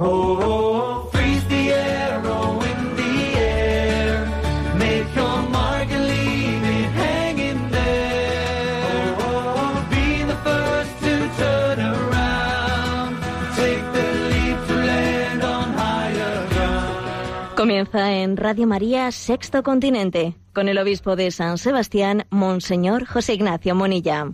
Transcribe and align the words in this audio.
Oh, 0.00 1.08
freeze 1.12 1.44
the 1.48 1.72
arrow 1.72 2.60
in 2.62 2.96
the 2.96 3.38
air. 3.38 4.26
Make 4.78 5.12
your 5.16 5.42
mark 5.50 5.90
and 5.90 6.06
leave 6.06 6.62
it 6.62 6.90
hanging 6.92 7.70
there. 7.70 9.16
Oh, 9.18 9.86
be 9.90 10.22
the 10.22 10.36
first 10.46 10.92
to 11.00 11.14
turn 11.36 11.80
around. 11.80 13.16
Take 13.56 13.84
the 13.92 14.06
leap 14.30 14.58
to 14.68 14.74
land 14.74 15.42
on 15.42 15.72
higher 15.74 16.48
ground. 16.50 17.56
Comienza 17.56 18.12
en 18.12 18.36
Radio 18.36 18.68
María 18.68 19.10
Sexto 19.10 19.64
Continente 19.64 20.34
con 20.52 20.68
el 20.68 20.78
obispo 20.78 21.16
de 21.16 21.32
San 21.32 21.58
Sebastián, 21.58 22.26
Monseñor 22.30 23.04
José 23.04 23.34
Ignacio 23.34 23.74
Monilla. 23.74 24.32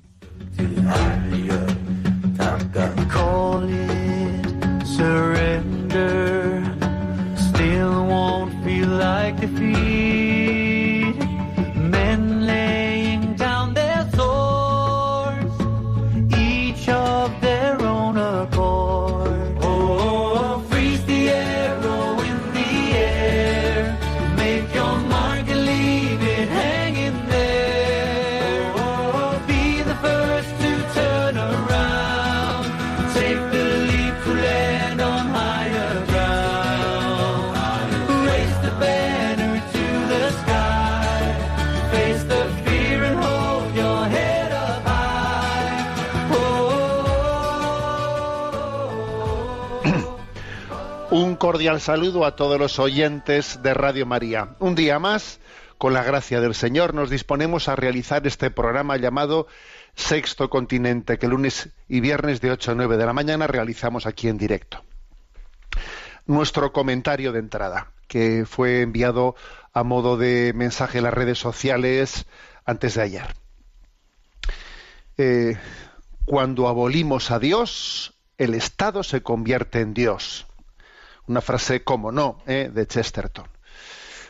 Surrender. 4.96 6.62
Still 7.36 8.06
won't 8.06 8.52
feel 8.64 8.88
like 8.88 9.40
defeat. 9.40 9.53
Cordial 51.44 51.78
saludo 51.82 52.24
a 52.24 52.36
todos 52.36 52.58
los 52.58 52.78
oyentes 52.78 53.62
de 53.62 53.74
Radio 53.74 54.06
María. 54.06 54.56
Un 54.60 54.74
día 54.74 54.98
más, 54.98 55.40
con 55.76 55.92
la 55.92 56.02
gracia 56.02 56.40
del 56.40 56.54
Señor, 56.54 56.94
nos 56.94 57.10
disponemos 57.10 57.68
a 57.68 57.76
realizar 57.76 58.26
este 58.26 58.50
programa 58.50 58.96
llamado 58.96 59.46
Sexto 59.94 60.48
Continente, 60.48 61.18
que 61.18 61.28
lunes 61.28 61.68
y 61.86 62.00
viernes 62.00 62.40
de 62.40 62.50
8 62.50 62.70
a 62.70 62.74
9 62.76 62.96
de 62.96 63.04
la 63.04 63.12
mañana 63.12 63.46
realizamos 63.46 64.06
aquí 64.06 64.28
en 64.28 64.38
directo. 64.38 64.82
Nuestro 66.24 66.72
comentario 66.72 67.30
de 67.30 67.40
entrada, 67.40 67.92
que 68.08 68.46
fue 68.46 68.80
enviado 68.80 69.34
a 69.74 69.84
modo 69.84 70.16
de 70.16 70.54
mensaje 70.54 70.96
en 70.96 71.04
las 71.04 71.12
redes 71.12 71.38
sociales 71.38 72.24
antes 72.64 72.94
de 72.94 73.02
ayer. 73.02 73.34
Eh, 75.18 75.58
cuando 76.24 76.68
abolimos 76.68 77.30
a 77.30 77.38
Dios, 77.38 78.14
el 78.38 78.54
Estado 78.54 79.02
se 79.02 79.22
convierte 79.22 79.82
en 79.82 79.92
Dios 79.92 80.46
una 81.26 81.40
frase 81.40 81.84
como 81.84 82.12
no 82.12 82.42
¿eh? 82.46 82.70
de 82.72 82.86
Chesterton, 82.86 83.46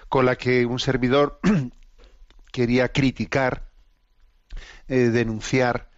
con 0.09 0.27
la 0.27 0.37
que 0.37 0.67
un 0.67 0.79
servidor 0.79 1.41
quería 2.53 2.91
criticar, 2.91 3.69
eh, 4.89 5.11
denunciar, 5.11 5.91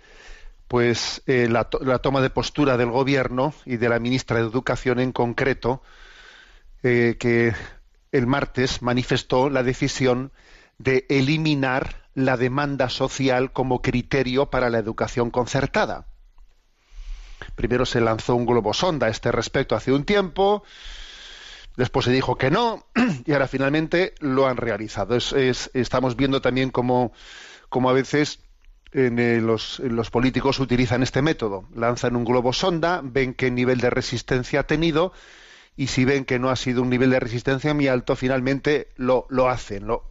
pues 0.68 1.22
eh, 1.26 1.48
la, 1.48 1.64
to- 1.64 1.80
la 1.80 1.98
toma 1.98 2.20
de 2.20 2.30
postura 2.30 2.76
del 2.76 2.90
gobierno 2.90 3.54
y 3.64 3.76
de 3.76 3.88
la 3.88 3.98
ministra 4.00 4.38
de 4.38 4.44
Educación 4.46 4.98
en 5.00 5.12
concreto, 5.12 5.82
que 6.82 7.52
el 8.12 8.26
martes 8.28 8.80
manifestó 8.80 9.50
la 9.50 9.64
decisión 9.64 10.30
de 10.78 11.04
eliminar 11.08 12.08
la 12.14 12.36
demanda 12.36 12.88
social 12.88 13.52
como 13.52 13.82
criterio 13.82 14.50
para 14.50 14.70
la 14.70 14.78
educación 14.78 15.30
concertada. 15.30 16.06
Primero 17.54 17.86
se 17.86 18.00
lanzó 18.00 18.34
un 18.34 18.46
globo 18.46 18.72
sonda 18.74 19.06
a 19.06 19.10
este 19.10 19.30
respecto 19.32 19.74
hace 19.76 19.92
un 19.92 20.04
tiempo, 20.04 20.62
después 21.76 22.04
se 22.06 22.12
dijo 22.12 22.36
que 22.36 22.50
no, 22.50 22.86
y 23.26 23.32
ahora 23.32 23.48
finalmente 23.48 24.14
lo 24.20 24.46
han 24.46 24.56
realizado. 24.56 25.16
Es- 25.16 25.32
es- 25.32 25.70
estamos 25.74 26.16
viendo 26.16 26.40
también 26.40 26.70
cómo, 26.70 27.12
cómo 27.68 27.90
a 27.90 27.92
veces 27.92 28.40
en, 28.92 29.18
eh, 29.18 29.40
los, 29.40 29.80
en 29.80 29.96
los 29.96 30.10
políticos 30.10 30.58
utilizan 30.60 31.02
este 31.02 31.20
método. 31.22 31.68
Lanzan 31.74 32.16
un 32.16 32.24
globo 32.24 32.52
sonda, 32.52 33.00
ven 33.02 33.34
qué 33.34 33.50
nivel 33.50 33.78
de 33.80 33.90
resistencia 33.90 34.60
ha 34.60 34.66
tenido, 34.66 35.12
y 35.76 35.88
si 35.88 36.04
ven 36.06 36.24
que 36.24 36.38
no 36.38 36.48
ha 36.48 36.56
sido 36.56 36.80
un 36.82 36.88
nivel 36.90 37.10
de 37.10 37.20
resistencia 37.20 37.74
muy 37.74 37.88
alto, 37.88 38.16
finalmente 38.16 38.88
lo, 38.96 39.26
lo 39.28 39.48
hacen, 39.50 39.86
lo, 39.86 40.10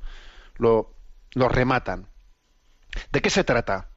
lo 0.58 1.50
rematan. 1.50 2.08
¿De 3.12 3.22
qué 3.22 3.30
se 3.32 3.44
trata? 3.44 3.90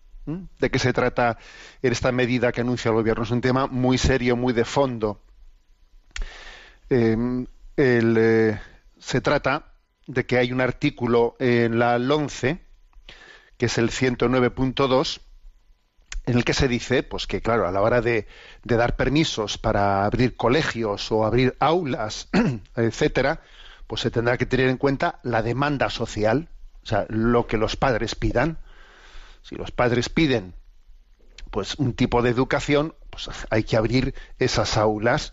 ¿De 0.59 0.71
qué 0.71 0.79
se 0.79 0.93
trata 0.93 1.39
esta 1.81 2.13
medida 2.13 2.53
que 2.53 2.61
anuncia 2.61 2.91
el 2.91 2.97
gobierno? 2.97 3.23
Es 3.23 3.31
un 3.31 3.41
tema 3.41 3.67
muy 3.67 3.97
serio, 3.97 4.37
muy 4.37 4.53
de 4.53 4.67
fondo. 4.67 5.23
El, 6.91 7.49
eh, 7.77 8.61
se 8.99 9.21
trata 9.23 9.73
de 10.07 10.27
que 10.27 10.37
hay 10.37 10.53
un 10.53 10.61
artículo 10.61 11.35
en 11.39 11.79
la 11.79 11.99
LONCE, 11.99 12.61
que 13.57 13.67
es 13.67 13.79
el 13.79 13.91
109.2, 13.91 15.21
en 16.27 16.37
el 16.37 16.45
que 16.45 16.53
se 16.53 16.69
dice, 16.69 17.03
pues 17.03 17.27
que 17.27 17.41
claro, 17.41 17.67
a 17.67 17.73
la 17.73 17.81
hora 17.81 18.03
de, 18.03 18.27
de 18.65 18.77
dar 18.77 18.97
permisos 18.97 19.57
para 19.57 20.05
abrir 20.05 20.37
colegios 20.37 21.11
o 21.11 21.25
abrir 21.25 21.57
aulas, 21.59 22.29
etcétera, 22.77 23.41
pues 23.87 24.03
se 24.03 24.11
tendrá 24.11 24.37
que 24.37 24.45
tener 24.45 24.69
en 24.69 24.77
cuenta 24.77 25.21
la 25.23 25.43
demanda 25.43 25.89
social, 25.89 26.51
o 26.83 26.87
sea, 26.87 27.07
lo 27.09 27.47
que 27.47 27.57
los 27.57 27.77
padres 27.77 28.15
pidan. 28.15 28.59
Si 29.43 29.55
los 29.55 29.71
padres 29.71 30.09
piden 30.09 30.55
pues 31.51 31.77
un 31.77 31.95
tipo 31.95 32.23
de 32.23 32.31
educación, 32.31 32.95
pues 33.11 33.31
hay 33.51 33.65
que 33.65 33.77
abrir 33.77 34.15
esas 34.39 34.77
aulas. 34.77 35.33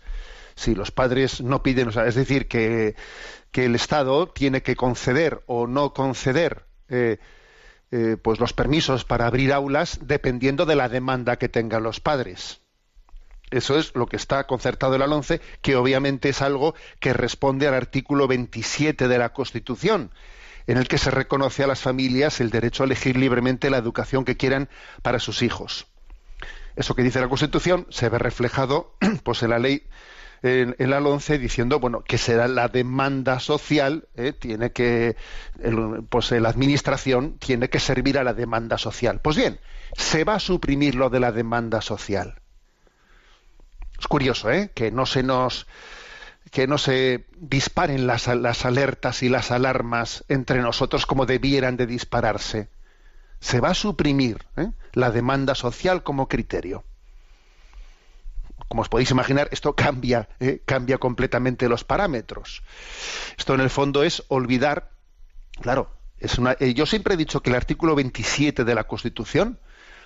Si 0.54 0.74
los 0.74 0.90
padres 0.90 1.40
no 1.40 1.62
piden, 1.62 1.88
o 1.88 1.92
sea, 1.92 2.06
es 2.06 2.14
decir, 2.14 2.48
que, 2.48 2.94
el 3.52 3.74
Estado 3.74 4.28
tiene 4.28 4.62
que 4.62 4.76
conceder 4.76 5.42
o 5.46 5.66
no 5.66 5.94
conceder 5.94 6.66
eh, 6.90 7.18
eh, 7.90 8.18
pues 8.22 8.38
los 8.38 8.52
permisos 8.52 9.06
para 9.06 9.26
abrir 9.26 9.50
aulas 9.50 10.00
dependiendo 10.02 10.66
de 10.66 10.76
la 10.76 10.90
demanda 10.90 11.36
que 11.36 11.48
tengan 11.48 11.82
los 11.82 11.98
padres. 11.98 12.60
Eso 13.50 13.78
es 13.78 13.94
lo 13.94 14.08
que 14.08 14.16
está 14.16 14.46
concertado 14.46 14.94
en 14.94 15.00
la 15.00 15.06
LONCE, 15.06 15.40
que 15.62 15.76
obviamente 15.76 16.28
es 16.28 16.42
algo 16.42 16.74
que 17.00 17.14
responde 17.14 17.66
al 17.66 17.74
artículo 17.74 18.26
27 18.28 19.08
de 19.08 19.18
la 19.18 19.32
Constitución, 19.32 20.10
en 20.66 20.78
el 20.78 20.88
que 20.88 20.98
se 20.98 21.10
reconoce 21.10 21.62
a 21.62 21.66
las 21.66 21.80
familias 21.80 22.40
el 22.40 22.50
derecho 22.50 22.82
a 22.82 22.86
elegir 22.86 23.16
libremente 23.16 23.70
la 23.70 23.78
educación 23.78 24.24
que 24.24 24.36
quieran 24.36 24.68
para 25.02 25.18
sus 25.18 25.42
hijos. 25.42 25.86
Eso 26.74 26.94
que 26.94 27.02
dice 27.02 27.20
la 27.20 27.28
Constitución 27.28 27.86
se 27.90 28.08
ve 28.08 28.18
reflejado 28.18 28.94
pues, 29.24 29.42
en 29.42 29.50
la 29.50 29.58
ley, 29.58 29.84
en, 30.42 30.74
la 30.90 30.98
11, 30.98 31.38
diciendo 31.38 31.80
bueno 31.80 32.02
que 32.02 32.18
será 32.18 32.48
la 32.48 32.68
demanda 32.68 33.40
social, 33.40 34.08
¿eh? 34.14 34.32
tiene 34.32 34.72
que, 34.72 35.16
pues 36.10 36.30
la 36.32 36.50
administración 36.50 37.38
tiene 37.38 37.70
que 37.70 37.80
servir 37.80 38.18
a 38.18 38.24
la 38.24 38.34
demanda 38.34 38.76
social. 38.76 39.20
Pues 39.22 39.36
bien, 39.36 39.58
se 39.96 40.24
va 40.24 40.34
a 40.34 40.40
suprimir 40.40 40.94
lo 40.94 41.08
de 41.08 41.20
la 41.20 41.32
demanda 41.32 41.80
social. 41.80 42.40
Es 43.98 44.06
curioso, 44.06 44.50
¿eh? 44.50 44.70
Que 44.74 44.90
no 44.90 45.06
se 45.06 45.22
nos 45.22 45.66
que 46.56 46.66
no 46.66 46.78
se 46.78 47.26
disparen 47.36 48.06
las, 48.06 48.28
alertas 48.28 49.22
y 49.22 49.28
las 49.28 49.50
alarmas 49.50 50.24
entre 50.28 50.62
nosotros 50.62 51.04
como 51.04 51.26
debieran 51.26 51.76
de 51.76 51.86
dispararse. 51.86 52.70
Se 53.40 53.60
va 53.60 53.68
a 53.68 53.74
suprimir 53.74 54.46
¿eh? 54.56 54.70
la 54.94 55.10
demanda 55.10 55.54
social 55.54 56.02
como 56.02 56.28
criterio. 56.28 56.82
Como 58.68 58.80
os 58.80 58.88
podéis 58.88 59.10
imaginar, 59.10 59.50
esto 59.52 59.74
cambia, 59.74 60.30
¿eh? 60.40 60.62
cambia 60.64 60.96
completamente 60.96 61.68
los 61.68 61.84
parámetros. 61.84 62.62
Esto 63.36 63.52
en 63.52 63.60
el 63.60 63.68
fondo 63.68 64.02
es 64.02 64.24
olvidar, 64.28 64.92
claro, 65.60 65.90
es 66.20 66.38
una, 66.38 66.56
eh, 66.58 66.72
yo 66.72 66.86
siempre 66.86 67.12
he 67.12 67.18
dicho 67.18 67.42
que 67.42 67.50
el 67.50 67.56
artículo 67.56 67.94
27 67.94 68.64
de 68.64 68.74
la 68.74 68.84
Constitución, 68.84 69.58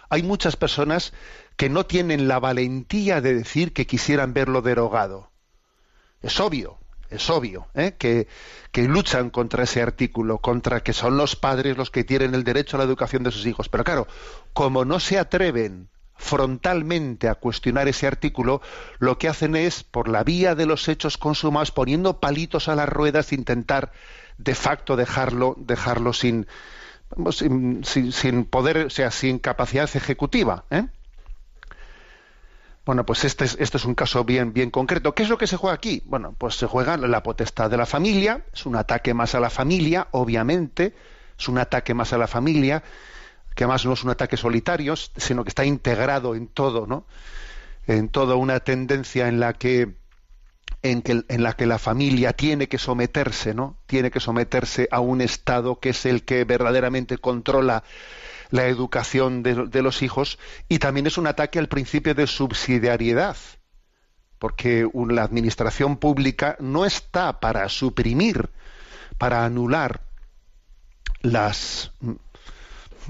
hay 0.09 0.25
muchas 0.25 0.57
personas 0.57 1.13
que 1.57 1.69
no 1.69 1.87
tienen 1.87 2.27
la 2.27 2.41
valentía 2.41 3.21
de 3.21 3.35
decir 3.35 3.73
que 3.73 3.87
quisieran 3.87 4.35
verlo 4.35 4.63
derogado. 4.63 5.30
Es 6.23 6.39
obvio, 6.41 6.79
es 7.09 7.29
obvio, 7.31 7.69
¿eh? 7.75 7.95
que, 7.99 8.29
que 8.73 8.83
luchan 8.89 9.31
contra 9.31 9.65
ese 9.65 9.83
artículo, 9.83 10.39
contra 10.39 10.83
que 10.83 10.93
son 10.93 11.17
los 11.17 11.35
padres 11.37 11.77
los 11.77 11.91
que 11.91 12.05
tienen 12.05 12.35
el 12.35 12.45
derecho 12.45 12.77
a 12.77 12.79
la 12.79 12.85
educación 12.85 13.23
de 13.23 13.31
sus 13.31 13.47
hijos. 13.47 13.69
Pero 13.69 13.85
claro, 13.85 14.07
como 14.53 14.85
no 14.85 15.01
se 15.01 15.19
atreven 15.19 15.89
frontalmente 16.17 17.29
a 17.29 17.35
cuestionar 17.35 17.89
ese 17.89 18.07
artículo, 18.07 18.61
lo 18.99 19.17
que 19.19 19.29
hacen 19.29 19.57
es, 19.57 19.83
por 19.83 20.09
la 20.09 20.23
vía 20.23 20.55
de 20.55 20.67
los 20.67 20.87
hechos 20.89 21.17
consumados, 21.17 21.71
poniendo 21.71 22.21
palitos 22.21 22.69
a 22.69 22.75
las 22.77 22.89
ruedas, 22.89 23.33
intentar 23.33 23.91
de 24.37 24.55
facto 24.55 24.97
dejarlo, 24.97 25.55
dejarlo 25.59 26.13
sin, 26.13 26.47
sin, 27.33 27.85
sin- 27.85 28.13
sin 28.13 28.45
poder, 28.45 28.87
o 28.87 28.91
sea, 28.91 29.11
sin 29.11 29.39
capacidad 29.39 29.89
ejecutiva. 29.95 30.65
¿eh? 30.71 30.87
Bueno, 32.85 33.05
pues 33.05 33.25
este 33.25 33.45
es, 33.45 33.57
este 33.61 33.77
es 33.77 33.85
un 33.85 33.95
caso 33.95 34.25
bien, 34.25 34.53
bien 34.53 34.71
concreto. 34.71 35.15
¿Qué 35.15 35.23
es 35.23 35.29
lo 35.29 35.39
que 35.39 35.47
se 35.47 35.57
juega 35.57 35.75
aquí? 35.75 36.03
Bueno, 36.07 36.35
pues 36.37 36.55
se 36.55 36.67
juega 36.67 36.97
la 36.97 37.23
potestad 37.23 37.71
de 37.71 37.77
la 37.77 37.87
familia, 37.87 38.45
es 38.53 38.65
un 38.67 38.77
ataque 38.77 39.13
más 39.13 39.35
a 39.35 39.41
la 39.41 39.51
familia, 39.51 40.09
obviamente, 40.13 40.95
es 41.39 41.49
un 41.49 41.59
ataque 41.59 41.93
más 41.95 42.13
a 42.13 42.19
la 42.19 42.27
familia, 42.27 42.83
que 43.55 43.65
además 43.65 43.85
no 43.85 43.93
es 43.93 44.03
un 44.03 44.11
ataque 44.11 44.37
solitario, 44.37 44.97
sino 44.97 45.45
que 45.45 45.51
está 45.51 45.65
integrado 45.65 46.35
en 46.35 46.49
todo, 46.49 46.87
¿no? 46.87 47.05
En 47.87 48.09
toda 48.09 48.37
una 48.37 48.61
tendencia 48.61 49.29
en 49.29 49.41
la 49.41 49.53
que 49.53 49.95
en, 50.83 51.03
que, 51.03 51.25
en 51.29 51.43
la 51.43 51.53
que 51.55 51.67
la 51.67 51.79
familia 51.79 52.33
tiene 52.33 52.69
que 52.69 52.79
someterse, 52.79 53.55
¿no? 53.55 53.77
Tiene 53.87 54.11
que 54.11 54.21
someterse 54.21 54.89
a 54.91 55.01
un 55.01 55.21
Estado 55.21 55.79
que 55.79 55.91
es 55.91 56.07
el 56.07 56.25
que 56.25 56.45
verdaderamente 56.45 57.19
controla 57.19 57.85
la 58.51 58.67
educación 58.67 59.43
de, 59.43 59.83
los 59.83 60.03
hijos 60.03 60.39
y 60.69 60.79
también 60.79 61.07
es 61.07 61.19
un 61.19 61.27
ataque 61.27 61.59
al 61.59 61.69
principio 61.69 62.15
de 62.15 62.27
subsidiariedad, 62.27 63.37
porque 64.39 64.89
la 64.95 65.23
administración 65.23 65.97
pública 65.97 66.57
no 66.61 66.85
está 66.85 67.41
para 67.41 67.69
suprimir, 67.69 68.51
para 69.19 69.45
anular 69.45 70.01
las 71.23 71.93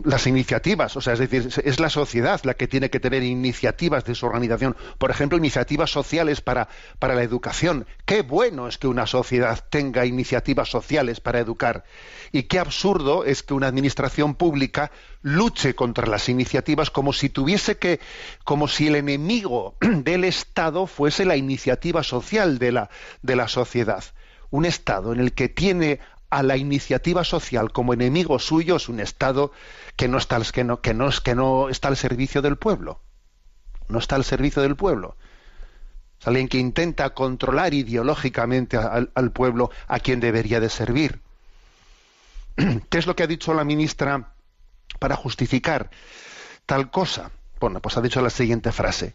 las 0.05 0.27
iniciativas, 0.27 0.97
o 0.97 1.01
sea, 1.01 1.15
es 1.15 1.19
decir, 1.19 1.49
es 1.65 1.81
la 1.81 1.91
sociedad 1.91 2.41
la 2.45 2.55
que 2.55 2.69
tiene 2.69 2.91
que 2.91 3.01
tener 3.01 3.23
iniciativas 3.23 4.05
de 4.05 4.15
su 4.15 4.27
organización, 4.27 4.77
por 4.99 5.11
ejemplo, 5.11 5.39
iniciativas 5.39 5.91
sociales 5.91 6.41
para, 6.41 6.69
para 6.99 7.15
la 7.15 7.23
educación. 7.23 7.87
Qué 8.05 8.23
bueno 8.23 8.69
es 8.69 8.79
que 8.79 8.87
una 8.87 9.07
sociedad 9.07 9.65
tenga 9.71 10.07
iniciativas 10.07 10.69
sociales 10.69 11.21
para 11.21 11.41
educar 11.41 11.85
y 12.33 12.45
qué 12.45 12.59
absurdo 12.59 13.25
es 13.25 13.43
que 13.43 13.55
una 13.55 13.67
administración 13.67 14.35
pública 14.35 14.91
luche 15.23 15.75
contra 15.75 16.07
las 16.07 16.29
iniciativas 16.29 16.91
como 16.91 17.13
si 17.13 17.29
tuviese 17.29 17.77
que, 17.77 18.01
como 18.45 18.69
si 18.69 18.89
el 18.89 18.97
enemigo 18.97 19.77
del 19.81 20.25
Estado 20.25 20.87
fuese 20.87 21.25
la 21.25 21.37
iniciativa 21.37 22.03
social 22.03 22.59
de 22.59 22.73
la, 22.73 22.91
de 23.23 23.37
la 23.37 23.49
sociedad. 23.49 24.05
Un 24.51 24.65
Estado 24.65 25.13
en 25.13 25.21
el 25.21 25.33
que 25.33 25.49
tiene 25.49 26.01
a 26.31 26.43
la 26.43 26.57
iniciativa 26.57 27.25
social 27.25 27.73
como 27.73 27.93
enemigo 27.93 28.39
suyo 28.39 28.77
es 28.77 28.89
un 28.89 29.01
Estado 29.01 29.53
que 29.97 30.09
no 30.09 30.19
está, 30.19 30.41
que 30.41 30.65
no, 30.65 30.81
que 30.81 30.95
no, 30.95 31.11
que 31.23 31.35
no 31.35 31.69
está 31.69 31.89
al 31.89 31.97
servicio 31.97 32.41
del 32.41 32.57
pueblo. 32.57 33.01
No 33.89 33.99
está 33.99 34.15
al 34.15 34.25
servicio 34.25 34.63
del 34.63 34.77
pueblo. 34.77 35.17
Es 36.21 36.29
alguien 36.29 36.49
que 36.49 36.59
intenta 36.59 37.11
controlar 37.11 37.75
ideológicamente 37.75 38.77
al, 38.77 39.11
al 39.15 39.33
pueblo 39.33 39.71
a 39.89 39.99
quien 39.99 40.21
debería 40.21 40.61
de 40.61 40.71
servir. 40.71 41.21
¿Qué 42.89 42.99
es 42.99 43.07
lo 43.07 43.17
que 43.17 43.25
ha 43.25 43.27
dicho 43.27 43.53
la 43.53 43.65
ministra 43.65 44.33
para 45.01 45.17
justificar 45.17 45.91
tal 46.67 46.91
cosa? 46.91 47.33
Bueno, 47.59 47.81
pues 47.81 47.97
ha 47.97 48.01
dicho 48.01 48.23
la 48.23 48.31
siguiente 48.31 48.71
frase. 48.71 49.15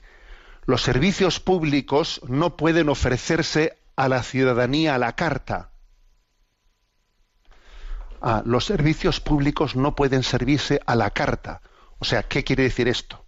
Los 0.65 0.81
servicios 0.81 1.39
públicos 1.39 2.19
no 2.27 2.57
pueden 2.57 2.89
ofrecerse 2.89 3.77
a 3.95 4.09
la 4.09 4.23
ciudadanía 4.23 4.95
a 4.95 4.97
la 4.97 5.15
carta 5.15 5.69
Ah, 8.21 8.41
los 8.45 8.65
servicios 8.65 9.19
públicos 9.19 9.75
no 9.75 9.95
pueden 9.95 10.23
servirse 10.23 10.79
a 10.85 10.95
la 10.95 11.11
carta. 11.11 11.61
O 11.99 12.05
sea, 12.05 12.23
¿qué 12.23 12.43
quiere 12.43 12.63
decir 12.63 12.87
esto? 12.87 13.23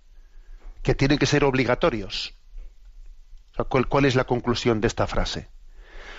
Que 0.83 0.95
tienen 0.95 1.17
que 1.17 1.25
ser 1.25 1.43
obligatorios. 1.43 2.33
¿cuál, 3.69 3.87
¿Cuál 3.87 4.05
es 4.05 4.15
la 4.15 4.25
conclusión 4.25 4.81
de 4.81 4.87
esta 4.87 5.07
frase? 5.07 5.49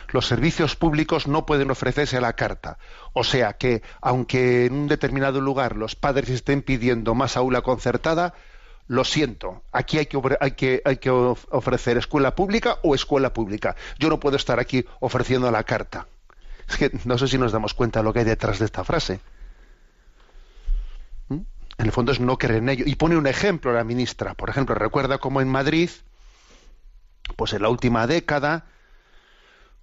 Los 0.08 0.26
servicios 0.26 0.74
públicos 0.74 1.26
no 1.28 1.44
pueden 1.44 1.70
ofrecerse 1.70 2.16
a 2.16 2.20
la 2.20 2.32
carta. 2.32 2.78
O 3.12 3.24
sea 3.24 3.58
que, 3.58 3.82
aunque 4.00 4.66
en 4.66 4.72
un 4.72 4.88
determinado 4.88 5.40
lugar 5.40 5.76
los 5.76 5.94
padres 5.94 6.30
estén 6.30 6.62
pidiendo 6.62 7.14
más 7.14 7.36
aula 7.36 7.60
concertada, 7.60 8.34
lo 8.86 9.04
siento, 9.04 9.62
aquí 9.70 9.98
hay, 9.98 10.06
que, 10.06 10.80
hay 10.82 10.96
que, 10.96 11.10
ofrecer 11.10 11.98
escuela 11.98 12.34
pública 12.34 12.78
o 12.82 12.94
escuela 12.94 13.34
pública. 13.34 13.76
Yo 13.98 14.08
no 14.08 14.18
puedo 14.18 14.36
estar 14.36 14.58
aquí 14.58 14.86
ofreciendo 14.98 15.46
a 15.46 15.52
la 15.52 15.64
carta. 15.64 16.06
Es 16.68 16.76
que 16.76 16.90
no 17.04 17.16
sé 17.16 17.28
si 17.28 17.38
nos 17.38 17.52
damos 17.52 17.74
cuenta 17.74 18.00
de 18.00 18.04
lo 18.04 18.12
que 18.12 18.20
hay 18.20 18.24
detrás 18.24 18.58
de 18.58 18.66
esta 18.66 18.84
frase. 18.84 19.20
¿Mm? 21.28 21.40
En 21.78 21.86
el 21.86 21.92
fondo 21.92 22.12
es 22.12 22.20
no 22.20 22.36
creer 22.36 22.58
en 22.58 22.68
ello. 22.68 22.84
Y 22.86 22.94
pone 22.96 23.16
un 23.16 23.26
ejemplo 23.26 23.72
la 23.72 23.84
ministra. 23.84 24.34
Por 24.34 24.50
ejemplo, 24.50 24.74
recuerda 24.74 25.18
cómo 25.18 25.40
en 25.40 25.48
Madrid, 25.48 25.90
pues 27.36 27.54
en 27.54 27.62
la 27.62 27.70
última 27.70 28.06
década, 28.06 28.66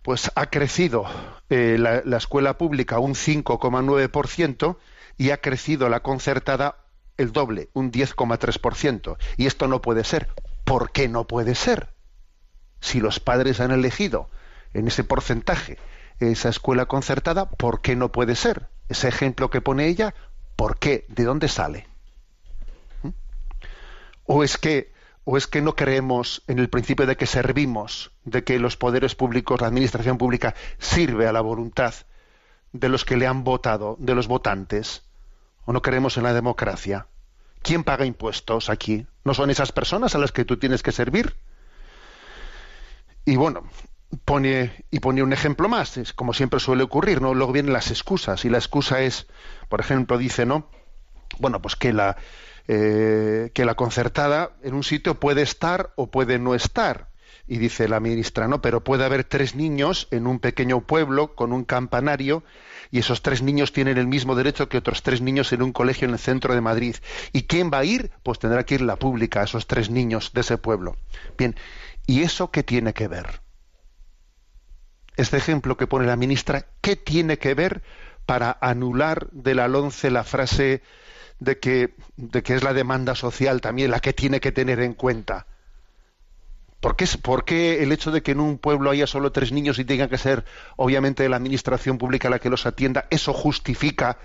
pues 0.03 0.31
ha 0.35 0.45
crecido 0.47 1.05
eh, 1.49 1.77
la, 1.79 2.03
la, 2.05 2.17
escuela 2.17 2.59
pública 2.59 2.99
un 2.99 3.15
5,9% 3.15 4.77
y 5.17 5.31
ha 5.31 5.37
crecido 5.37 5.89
la 5.89 6.01
concertada 6.01 6.77
el 7.17 7.31
doble, 7.31 7.69
un 7.73 7.91
10,3%. 7.91 9.17
Y 9.37 9.47
esto 9.47 9.67
no 9.67 9.81
puede 9.81 10.03
ser. 10.03 10.29
¿Por 10.63 10.91
qué 10.91 11.07
no 11.07 11.25
puede 11.25 11.55
ser? 11.55 11.89
Si 12.79 12.99
los 12.99 13.19
padres 13.19 13.59
han 13.59 13.71
elegido 13.71 14.29
en 14.73 14.87
ese 14.87 15.03
porcentaje 15.03 15.79
esa 16.19 16.49
escuela 16.49 16.85
concertada, 16.85 17.49
¿por 17.49 17.81
qué 17.81 17.95
no 17.95 18.11
puede 18.11 18.35
ser? 18.35 18.69
Ese 18.89 19.07
ejemplo 19.07 19.49
que 19.49 19.61
pone 19.61 19.87
ella, 19.87 20.13
¿por 20.55 20.77
qué? 20.77 21.05
¿De 21.09 21.23
dónde 21.23 21.47
sale? 21.47 21.87
¿Mm? 23.03 23.09
¿O 24.25 24.43
es 24.43 24.57
que 24.57 24.93
o 25.27 25.37
es 25.37 25.47
que 25.47 25.61
no 25.61 25.75
creemos 25.75 26.43
en 26.47 26.59
el 26.59 26.69
principio 26.69 27.07
de 27.07 27.17
que 27.17 27.25
servimos, 27.25 28.11
de 28.25 28.43
que 28.43 28.59
los 28.59 28.77
poderes 28.77 29.15
públicos, 29.15 29.59
la 29.59 29.67
administración 29.67 30.19
pública 30.19 30.53
sirve 30.77 31.27
a 31.27 31.33
la 31.33 31.41
voluntad 31.41 31.95
de 32.73 32.89
los 32.89 33.05
que 33.05 33.17
le 33.17 33.25
han 33.25 33.43
votado, 33.43 33.97
de 33.99 34.13
los 34.13 34.27
votantes? 34.27 35.03
¿O 35.65 35.73
no 35.73 35.81
creemos 35.81 36.17
en 36.17 36.23
la 36.23 36.33
democracia? 36.33 37.07
¿Quién 37.63 37.83
paga 37.83 38.05
impuestos 38.05 38.69
aquí? 38.69 39.07
¿No 39.23 39.33
son 39.33 39.49
esas 39.49 39.71
personas 39.71 40.13
a 40.13 40.19
las 40.19 40.31
que 40.31 40.45
tú 40.45 40.57
tienes 40.57 40.83
que 40.83 40.91
servir? 40.91 41.35
Y 43.25 43.37
bueno, 43.37 43.63
pone 44.23 44.85
y 44.91 44.99
pone 44.99 45.23
un 45.23 45.33
ejemplo 45.33 45.67
más, 45.67 45.97
es 45.97 46.13
como 46.13 46.33
siempre 46.33 46.59
suele 46.59 46.83
ocurrir, 46.83 47.21
¿no? 47.21 47.33
Luego 47.33 47.53
vienen 47.53 47.73
las 47.73 47.91
excusas 47.91 48.45
y 48.45 48.49
la 48.49 48.57
excusa 48.57 49.01
es, 49.01 49.27
por 49.69 49.79
ejemplo, 49.79 50.17
dice, 50.17 50.45
¿no? 50.45 50.69
Bueno, 51.39 51.61
pues 51.61 51.75
que 51.75 51.91
la 51.91 52.17
eh, 52.67 53.51
que 53.53 53.63
la 53.63 53.75
concertada 53.75 54.53
en 54.63 54.73
un 54.73 54.83
sitio 54.83 55.19
puede 55.19 55.43
estar 55.43 55.93
o 55.95 56.09
puede 56.09 56.39
no 56.39 56.55
estar. 56.55 57.09
Y 57.47 57.59
dice 57.59 57.87
la 57.87 57.99
ministra, 57.99 58.47
no, 58.47 58.59
pero 58.59 58.83
puede 58.83 59.05
haber 59.05 59.23
tres 59.23 59.53
niños 59.53 60.07
en 60.09 60.25
un 60.25 60.39
pequeño 60.39 60.81
pueblo 60.81 61.35
con 61.35 61.53
un 61.53 61.63
campanario 61.63 62.43
y 62.89 62.97
esos 62.97 63.21
tres 63.21 63.43
niños 63.43 63.71
tienen 63.71 63.99
el 63.99 64.07
mismo 64.07 64.33
derecho 64.33 64.67
que 64.67 64.79
otros 64.79 65.03
tres 65.03 65.21
niños 65.21 65.53
en 65.53 65.61
un 65.61 65.73
colegio 65.73 66.07
en 66.07 66.13
el 66.13 66.19
centro 66.19 66.55
de 66.55 66.61
Madrid. 66.61 66.95
¿Y 67.33 67.43
quién 67.43 67.69
va 67.71 67.79
a 67.79 67.85
ir? 67.85 68.09
Pues 68.23 68.39
tendrá 68.39 68.65
que 68.65 68.75
ir 68.75 68.81
la 68.81 68.95
pública, 68.95 69.43
esos 69.43 69.67
tres 69.67 69.91
niños 69.91 70.31
de 70.33 70.41
ese 70.41 70.57
pueblo. 70.57 70.97
Bien, 71.37 71.55
¿y 72.07 72.23
eso 72.23 72.49
qué 72.49 72.63
tiene 72.63 72.93
que 72.93 73.07
ver? 73.07 73.44
Este 75.17 75.37
ejemplo 75.37 75.77
que 75.77 75.87
pone 75.87 76.05
la 76.05 76.15
ministra, 76.15 76.65
¿qué 76.81 76.95
tiene 76.95 77.37
que 77.37 77.53
ver 77.53 77.81
para 78.25 78.57
anular 78.61 79.27
del 79.31 79.59
alonce 79.59 80.11
la 80.11 80.23
frase 80.23 80.81
de 81.39 81.59
que, 81.59 81.93
es 82.31 82.63
la 82.63 82.73
demanda 82.73 83.15
social 83.15 83.61
también 83.61 83.91
la 83.91 83.99
que 83.99 84.13
tiene 84.13 84.39
que 84.39 84.51
tener 84.51 84.79
en 84.79 84.93
cuenta? 84.93 85.47
¿Por 86.79 86.95
qué, 86.95 87.07
¿Por 87.21 87.45
qué, 87.45 87.81
el 87.81 87.91
hecho 87.91 88.11
de 88.11 88.21
que 88.21 88.31
en 88.31 88.39
un 88.39 88.57
pueblo 88.57 88.91
haya 88.91 89.07
solo 89.07 89.31
tres 89.31 89.51
niños 89.51 89.79
y 89.79 89.85
tenga 89.85 90.07
que 90.07 90.17
ser, 90.17 90.45
obviamente, 90.75 91.27
la 91.29 91.37
administración 91.37 91.97
pública 91.97 92.29
la 92.29 92.39
que 92.39 92.49
los 92.49 92.65
atienda, 92.65 93.07
eso 93.09 93.33
justifica 93.33 94.17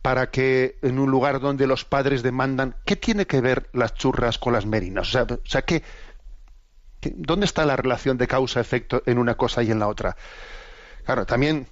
para 0.00 0.30
que 0.30 0.78
en 0.82 0.98
un 0.98 1.10
lugar 1.10 1.38
donde 1.38 1.68
los 1.68 1.84
padres 1.84 2.24
demandan, 2.24 2.74
¿qué 2.84 2.96
tiene 2.96 3.26
que 3.26 3.40
ver 3.40 3.68
las 3.72 3.94
churras 3.94 4.36
con 4.36 4.52
las 4.52 4.66
merinas? 4.66 5.08
O 5.08 5.12
sea, 5.12 5.22
o 5.22 5.38
sea 5.44 5.62
¿qué, 5.62 5.84
¿Dónde 7.02 7.46
está 7.46 7.64
la 7.64 7.76
relación 7.76 8.16
de 8.18 8.28
causa-efecto 8.28 9.02
en 9.06 9.18
una 9.18 9.34
cosa 9.34 9.62
y 9.62 9.70
en 9.70 9.78
la 9.78 9.88
otra? 9.88 10.16
Claro, 11.04 11.26
también 11.26 11.66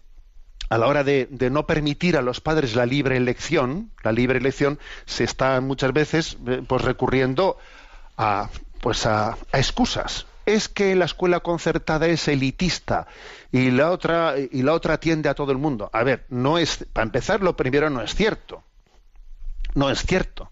a 0.70 0.78
la 0.78 0.86
hora 0.86 1.04
de, 1.04 1.28
no 1.50 1.66
permitir 1.66 2.16
a 2.16 2.22
los 2.22 2.40
padres 2.40 2.76
la 2.76 2.86
libre 2.86 3.16
elección, 3.16 3.90
la 4.02 4.12
libre 4.12 4.38
elección 4.38 4.78
se 5.04 5.24
está 5.24 5.60
muchas 5.60 5.92
veces 5.92 6.38
eh, 6.46 6.62
pues 6.66 6.82
recurriendo 6.82 7.58
a 8.16 8.48
pues 8.80 9.04
a, 9.04 9.36
excusas. 9.52 10.26
Es 10.46 10.68
que 10.68 10.94
la 10.94 11.04
escuela 11.04 11.40
concertada 11.40 12.06
es 12.06 12.26
elitista 12.26 13.06
y 13.52 13.70
la 13.70 13.90
otra 13.90 14.34
y 14.38 14.62
la 14.62 14.72
otra 14.72 14.94
atiende 14.94 15.28
a 15.28 15.34
todo 15.34 15.52
el 15.52 15.58
mundo. 15.58 15.90
A 15.92 16.02
ver, 16.02 16.24
no 16.28 16.56
es 16.56 16.86
para 16.92 17.04
empezar 17.04 17.42
lo 17.42 17.56
primero 17.56 17.90
no 17.90 18.00
es 18.00 18.14
cierto. 18.14 18.62
No 19.74 19.90
es 19.90 20.02
cierto. 20.02 20.50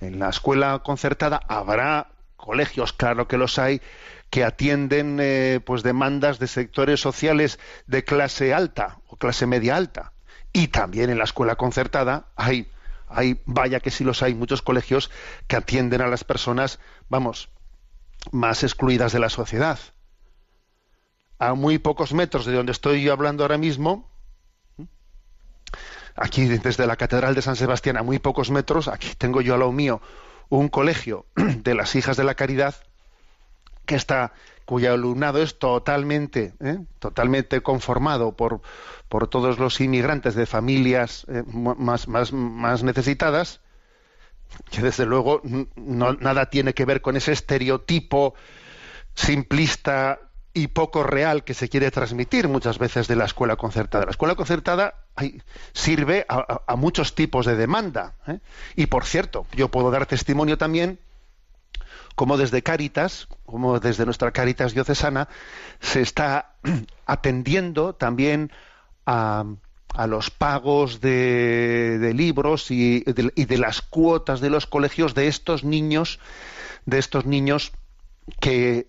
En 0.00 0.18
la 0.18 0.28
escuela 0.28 0.80
concertada 0.84 1.40
habrá 1.48 2.08
colegios, 2.44 2.92
claro 2.92 3.26
que 3.26 3.38
los 3.38 3.58
hay, 3.58 3.80
que 4.28 4.44
atienden 4.44 5.18
eh, 5.20 5.60
pues 5.64 5.82
demandas 5.82 6.38
de 6.38 6.46
sectores 6.46 7.00
sociales 7.00 7.58
de 7.86 8.04
clase 8.04 8.52
alta 8.52 8.98
o 9.08 9.16
clase 9.16 9.46
media 9.46 9.76
alta. 9.76 10.12
Y 10.52 10.68
también 10.68 11.08
en 11.08 11.18
la 11.18 11.24
escuela 11.24 11.56
concertada 11.56 12.26
hay, 12.36 12.70
hay, 13.08 13.40
vaya 13.46 13.80
que 13.80 13.90
sí 13.90 14.04
los 14.04 14.22
hay, 14.22 14.34
muchos 14.34 14.60
colegios 14.60 15.10
que 15.46 15.56
atienden 15.56 16.02
a 16.02 16.06
las 16.06 16.22
personas, 16.22 16.80
vamos, 17.08 17.48
más 18.30 18.62
excluidas 18.62 19.12
de 19.12 19.20
la 19.20 19.30
sociedad. 19.30 19.78
A 21.38 21.54
muy 21.54 21.78
pocos 21.78 22.12
metros 22.12 22.44
de 22.44 22.52
donde 22.52 22.72
estoy 22.72 23.02
yo 23.02 23.12
hablando 23.12 23.42
ahora 23.42 23.58
mismo, 23.58 24.10
aquí 26.14 26.44
desde 26.46 26.86
la 26.86 26.96
Catedral 26.96 27.34
de 27.34 27.42
San 27.42 27.56
Sebastián, 27.56 27.96
a 27.96 28.02
muy 28.02 28.18
pocos 28.18 28.50
metros, 28.50 28.88
aquí 28.88 29.14
tengo 29.16 29.40
yo 29.40 29.54
a 29.54 29.58
lo 29.58 29.72
mío 29.72 30.02
un 30.48 30.68
colegio 30.68 31.26
de 31.36 31.74
las 31.74 31.94
hijas 31.94 32.16
de 32.16 32.24
la 32.24 32.34
caridad 32.34 32.74
que 33.86 33.96
está 33.96 34.32
cuyo 34.64 34.92
alumnado 34.92 35.42
es 35.42 35.58
totalmente, 35.58 36.54
¿eh? 36.60 36.78
totalmente 36.98 37.60
conformado 37.60 38.32
por, 38.32 38.62
por 39.08 39.28
todos 39.28 39.58
los 39.58 39.80
inmigrantes 39.80 40.34
de 40.34 40.46
familias 40.46 41.26
eh, 41.28 41.42
más, 41.46 42.08
más, 42.08 42.32
más 42.32 42.82
necesitadas, 42.82 43.60
que 44.70 44.80
desde 44.80 45.04
luego 45.04 45.42
nada 45.76 46.46
tiene 46.46 46.74
que 46.74 46.84
ver 46.84 47.02
con 47.02 47.16
ese 47.16 47.32
estereotipo 47.32 48.34
simplista 49.14 50.20
y 50.52 50.68
poco 50.68 51.02
real 51.02 51.44
que 51.44 51.54
se 51.54 51.68
quiere 51.68 51.90
transmitir 51.90 52.48
muchas 52.48 52.78
veces 52.78 53.08
de 53.08 53.16
la 53.16 53.24
escuela 53.24 53.56
concertada. 53.56 54.04
La 54.04 54.12
escuela 54.12 54.36
concertada 54.36 55.03
sirve 55.72 56.26
a, 56.28 56.76
muchos 56.76 57.14
tipos 57.14 57.46
de 57.46 57.56
demanda. 57.56 58.14
¿eh? 58.26 58.38
Y 58.76 58.86
por 58.86 59.04
cierto, 59.04 59.46
yo 59.52 59.68
puedo 59.68 59.90
dar 59.90 60.06
testimonio 60.06 60.58
también 60.58 60.98
como 62.14 62.36
desde 62.36 62.62
Cáritas, 62.62 63.28
como 63.44 63.80
desde 63.80 64.04
nuestra 64.04 64.30
Cáritas 64.30 64.72
diocesana, 64.72 65.28
se 65.80 66.00
está 66.00 66.54
atendiendo 67.06 67.94
también 67.94 68.52
a, 69.06 69.44
los 70.06 70.30
pagos 70.30 71.00
de, 71.00 72.12
libros 72.14 72.70
y 72.70 73.00
de, 73.00 73.58
las 73.58 73.82
cuotas 73.82 74.40
de 74.40 74.50
los 74.50 74.66
colegios 74.66 75.14
de 75.14 75.28
estos 75.28 75.62
niños, 75.62 76.18
de 76.84 76.98
estos 76.98 77.26
niños 77.26 77.72
que 78.40 78.86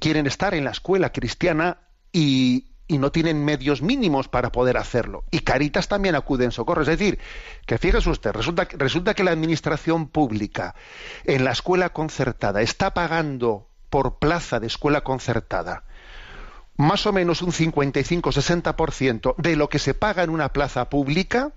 quieren 0.00 0.26
estar 0.26 0.54
en 0.54 0.64
la 0.64 0.70
escuela 0.70 1.12
cristiana 1.12 1.78
y, 2.12 2.73
no 2.88 3.10
tienen 3.10 3.44
medios 3.44 3.82
mínimos 3.82 4.28
para 4.28 4.52
poder 4.52 4.76
hacerlo. 4.76 5.24
Y 5.30 5.40
Caritas 5.40 5.88
también 5.88 6.14
acude 6.14 6.44
en 6.44 6.52
socorro. 6.52 6.82
Es 6.82 6.88
decir, 6.88 7.18
que 7.66 7.78
fíjese 7.78 8.10
usted, 8.10 8.32
resulta, 8.32 8.66
resulta 8.72 9.14
que 9.14 9.24
la 9.24 9.30
administración 9.30 10.08
pública 10.08 10.74
en 11.24 11.44
la 11.44 11.52
escuela 11.52 11.90
concertada 11.90 12.62
está 12.62 12.92
pagando 12.92 13.68
por 13.90 14.18
plaza 14.18 14.60
de 14.60 14.66
escuela 14.66 15.02
concertada 15.02 15.84
más 16.76 17.06
o 17.06 17.12
menos 17.12 17.42
un 17.42 17.52
55-60% 17.52 19.36
de 19.36 19.56
lo 19.56 19.68
que 19.68 19.78
se 19.78 19.94
paga 19.94 20.22
en 20.22 20.30
una 20.30 20.52
plaza 20.52 20.88
pública 20.88 21.52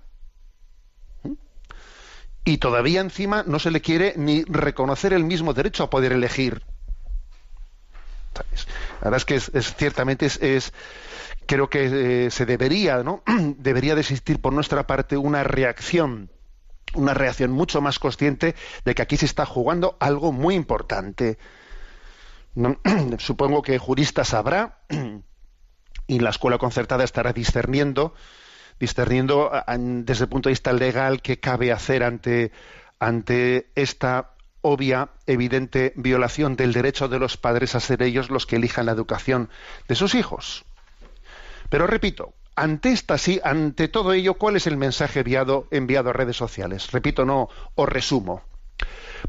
y 2.44 2.58
todavía 2.58 3.00
encima 3.00 3.42
no 3.46 3.58
se 3.58 3.70
le 3.70 3.80
quiere 3.80 4.14
ni 4.16 4.44
reconocer 4.44 5.12
el 5.12 5.24
mismo 5.24 5.52
derecho 5.54 5.84
a 5.84 5.90
poder 5.90 6.12
elegir. 6.12 6.64
La 8.34 9.10
verdad 9.10 9.16
es 9.16 9.24
que 9.24 9.34
es, 9.36 9.74
ciertamente 9.76 10.26
es, 10.26 10.72
creo 11.46 11.68
que 11.68 12.26
eh, 12.26 12.30
se 12.30 12.46
debería, 12.46 13.02
¿no? 13.02 13.22
debería 13.56 13.94
de 13.94 14.02
existir 14.02 14.40
por 14.40 14.52
nuestra 14.52 14.86
parte 14.86 15.16
una 15.16 15.44
reacción 15.44 16.30
una 16.94 17.14
reacción 17.14 17.50
mucho 17.50 17.80
más 17.80 17.98
consciente 17.98 18.54
de 18.84 18.94
que 18.94 19.02
aquí 19.02 19.16
se 19.16 19.26
está 19.26 19.44
jugando 19.44 19.96
algo 20.00 20.32
muy 20.32 20.54
importante. 20.54 21.38
Supongo 23.18 23.62
que 23.62 23.78
juristas 23.78 24.34
habrá 24.34 24.78
y 26.06 26.18
la 26.20 26.30
escuela 26.30 26.58
concertada 26.58 27.04
estará 27.04 27.32
discerniendo, 27.32 28.14
discerniendo 28.80 29.50
desde 29.68 30.24
el 30.24 30.30
punto 30.30 30.48
de 30.48 30.52
vista 30.52 30.72
legal 30.72 31.20
qué 31.20 31.38
cabe 31.38 31.72
hacer 31.72 32.02
ante, 32.02 32.52
ante 32.98 33.70
esta 33.74 34.32
obvia, 34.60 35.10
evidente 35.26 35.92
violación 35.96 36.56
del 36.56 36.72
derecho 36.72 37.08
de 37.08 37.18
los 37.18 37.36
padres 37.36 37.74
a 37.74 37.80
ser 37.80 38.02
ellos 38.02 38.30
los 38.30 38.46
que 38.46 38.56
elijan 38.56 38.86
la 38.86 38.92
educación 38.92 39.50
de 39.88 39.94
sus 39.94 40.14
hijos. 40.14 40.64
Pero 41.70 41.86
repito, 41.86 42.34
ante 42.56 42.90
esta 42.90 43.18
sí, 43.18 43.40
ante 43.44 43.88
todo 43.88 44.12
ello, 44.12 44.34
¿cuál 44.34 44.56
es 44.56 44.66
el 44.66 44.76
mensaje 44.76 45.20
enviado, 45.20 45.68
enviado 45.70 46.10
a 46.10 46.12
redes 46.12 46.36
sociales? 46.36 46.90
Repito, 46.90 47.24
no 47.24 47.48
os 47.74 47.88
resumo. 47.88 48.42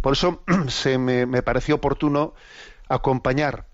Por 0.02 0.14
eso 0.14 0.44
se 0.68 0.98
me, 0.98 1.26
me, 1.26 1.42
pareció 1.42 1.76
oportuno 1.76 2.34
acompañar 2.88 3.68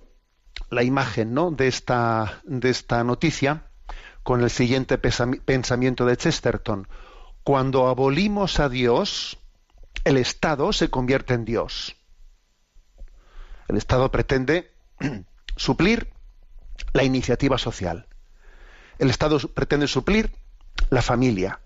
la 0.70 0.84
imagen 0.84 1.34
¿no? 1.34 1.52
de, 1.52 1.68
esta, 1.68 2.42
de 2.44 2.70
esta 2.70 3.04
noticia 3.04 3.68
con 4.24 4.42
el 4.42 4.50
siguiente 4.50 4.98
pensamiento 4.98 6.06
de 6.06 6.18
Chesterton. 6.18 6.88
Cuando 7.44 7.88
abolimos 7.88 8.60
a 8.60 8.70
Dios, 8.70 9.38
el 10.06 10.18
Estado 10.18 10.72
se 10.72 10.90
convierte 10.90 11.34
en 11.34 11.44
Dios. 11.44 11.98
El 13.68 13.76
Estado 13.76 14.12
pretende 14.12 14.72
suplir 15.58 16.14
la 16.94 17.04
iniciativa 17.04 17.58
social. 17.58 18.08
El 19.00 19.10
Estado 19.10 19.40
pretende 19.40 19.88
suplir 19.88 20.32
la 20.90 21.02
familia. 21.02 21.60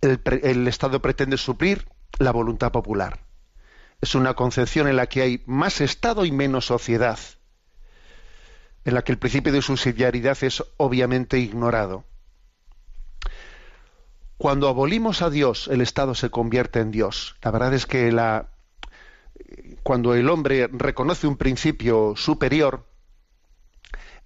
El, 0.00 0.66
Estado 0.68 1.02
pretende 1.02 1.36
suplir 1.36 1.86
la 2.18 2.30
voluntad 2.30 2.72
popular. 2.72 3.20
Es 4.00 4.14
una 4.14 4.34
concepción 4.34 4.88
en 4.88 4.96
la 4.96 5.08
que 5.08 5.20
hay 5.20 5.42
más 5.44 5.80
Estado 5.82 6.24
y 6.24 6.32
menos 6.32 6.66
sociedad, 6.66 7.18
en 8.84 8.94
la 8.94 9.02
que 9.02 9.12
el 9.12 9.18
principio 9.18 9.52
de 9.52 9.60
subsidiariedad 9.60 10.38
es 10.42 10.64
obviamente 10.78 11.38
ignorado. 11.38 12.04
Cuando 14.40 14.68
abolimos 14.68 15.20
a 15.20 15.28
Dios, 15.28 15.68
el 15.68 15.82
Estado 15.82 16.14
se 16.14 16.30
convierte 16.30 16.80
en 16.80 16.90
Dios. 16.90 17.36
La 17.42 17.50
verdad 17.50 17.74
es 17.74 17.84
que 17.84 18.10
cuando 19.82 20.14
el 20.14 20.30
hombre 20.30 20.66
reconoce 20.72 21.26
un 21.26 21.36
principio 21.36 22.14
superior, 22.16 22.86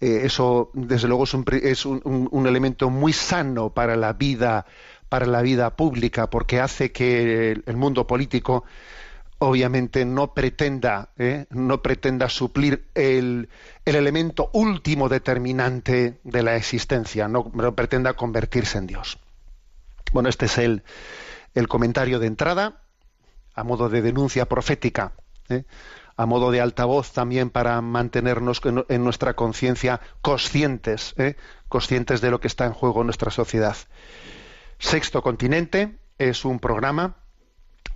eh, 0.01 0.21
eso 0.23 0.71
desde 0.73 1.09
luego 1.09 1.25
es, 1.25 1.35
un, 1.85 2.47
elemento 2.47 2.91
muy 2.91 3.13
sano 3.13 3.71
para 3.71 3.97
la 3.97 4.13
vida 4.13 4.67
para 5.09 5.27
la 5.27 5.43
vida 5.43 5.75
pública 5.75 6.31
porque 6.31 6.61
hace 6.61 6.93
que 6.93 7.61
el, 7.67 7.77
mundo 7.77 8.07
político 8.07 8.63
obviamente 9.39 10.05
no 10.05 10.33
pretenda 10.33 11.09
eh, 11.19 11.47
no 11.51 11.83
pretenda 11.83 12.29
suplir 12.29 12.85
el, 12.95 13.49
elemento 13.85 14.49
último 14.53 15.09
determinante 15.09 16.21
de 16.23 16.43
la 16.45 16.55
existencia 16.55 17.27
no 17.27 17.51
pretenda 17.75 18.13
convertirse 18.13 18.79
en 18.79 18.87
Dios 18.87 19.19
bueno, 20.13 20.29
este 20.29 20.47
es 20.47 20.59
el, 20.59 20.83
comentario 21.69 22.19
de 22.19 22.27
entrada, 22.27 22.83
a 23.55 23.65
modo 23.65 23.89
de 23.89 24.03
denuncia 24.03 24.47
profética, 24.47 25.13
¿eh? 25.49 25.65
a 26.17 26.27
modo 26.27 26.51
de 26.51 26.61
altavoz 26.61 27.13
también 27.13 27.51
para 27.51 27.81
mantenernos 27.81 28.61
en 28.89 29.05
nuestra 29.05 29.35
conciencia 29.35 30.01
conscientes, 30.23 31.15
¿eh? 31.17 31.37
conscientes 31.69 32.21
de 32.21 32.31
lo 32.31 32.41
que 32.41 32.49
está 32.49 32.67
en 32.67 32.73
juego 32.73 33.01
en 33.01 33.07
nuestra 33.07 33.31
sociedad. 33.31 33.77
Sexto 34.79 35.23
Continente 35.23 35.99
es 36.19 36.45
un 36.45 36.59
programa 36.59 37.17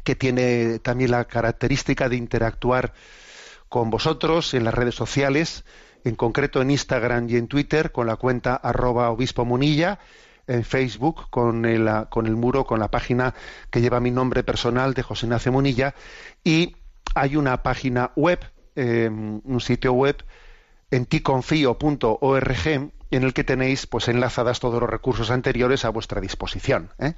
que 0.04 0.16
tiene 0.16 0.78
también 0.78 1.10
la 1.10 1.26
característica 1.26 2.08
de 2.08 2.16
interactuar 2.16 2.94
con 3.68 3.90
vosotros 3.90 4.54
en 4.54 4.64
las 4.64 4.74
redes 4.74 4.94
sociales, 4.94 5.64
en 6.04 6.16
concreto 6.16 6.62
en 6.62 6.70
Instagram 6.70 7.28
y 7.28 7.36
en 7.36 7.48
Twitter, 7.48 7.92
con 7.92 8.06
la 8.06 8.16
cuenta 8.16 8.54
arroba 8.54 9.10
obispo 9.10 9.44
munilla, 9.44 9.98
en 10.48 10.64
Facebook 10.64 11.30
con 11.30 11.64
el, 11.64 11.88
con 12.08 12.26
el 12.26 12.34
muro, 12.34 12.64
con 12.64 12.80
la 12.80 12.90
página 12.90 13.34
que 13.70 13.80
lleva 13.80 14.00
mi 14.00 14.10
nombre 14.10 14.42
personal 14.42 14.94
de 14.94 15.02
José 15.02 15.26
Ignacio 15.26 15.52
Munilla 15.52 15.94
y 16.42 16.76
hay 17.14 17.36
una 17.36 17.62
página 17.62 18.10
web, 18.16 18.40
em, 18.74 19.40
un 19.44 19.60
sitio 19.60 19.92
web 19.92 20.24
en 20.90 21.06
ticonfío.org 21.06 22.90
en 23.10 23.22
el 23.22 23.32
que 23.32 23.44
tenéis 23.44 23.86
pues 23.86 24.08
enlazadas 24.08 24.60
todos 24.60 24.80
los 24.80 24.90
recursos 24.90 25.30
anteriores 25.30 25.84
a 25.84 25.90
vuestra 25.90 26.20
disposición. 26.20 26.90
¿eh? 26.98 27.14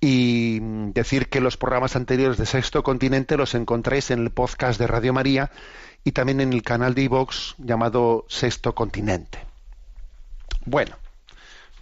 Y 0.00 0.60
decir 0.92 1.28
que 1.28 1.40
los 1.40 1.56
programas 1.56 1.96
anteriores 1.96 2.36
de 2.36 2.46
Sexto 2.46 2.82
Continente 2.82 3.36
los 3.36 3.54
encontráis 3.54 4.10
en 4.10 4.20
el 4.20 4.30
podcast 4.30 4.78
de 4.78 4.86
Radio 4.86 5.12
María 5.12 5.50
y 6.04 6.12
también 6.12 6.40
en 6.40 6.52
el 6.52 6.62
canal 6.62 6.94
de 6.94 7.02
iVox 7.02 7.54
llamado 7.58 8.26
Sexto 8.28 8.74
Continente. 8.74 9.38
Bueno, 10.64 10.96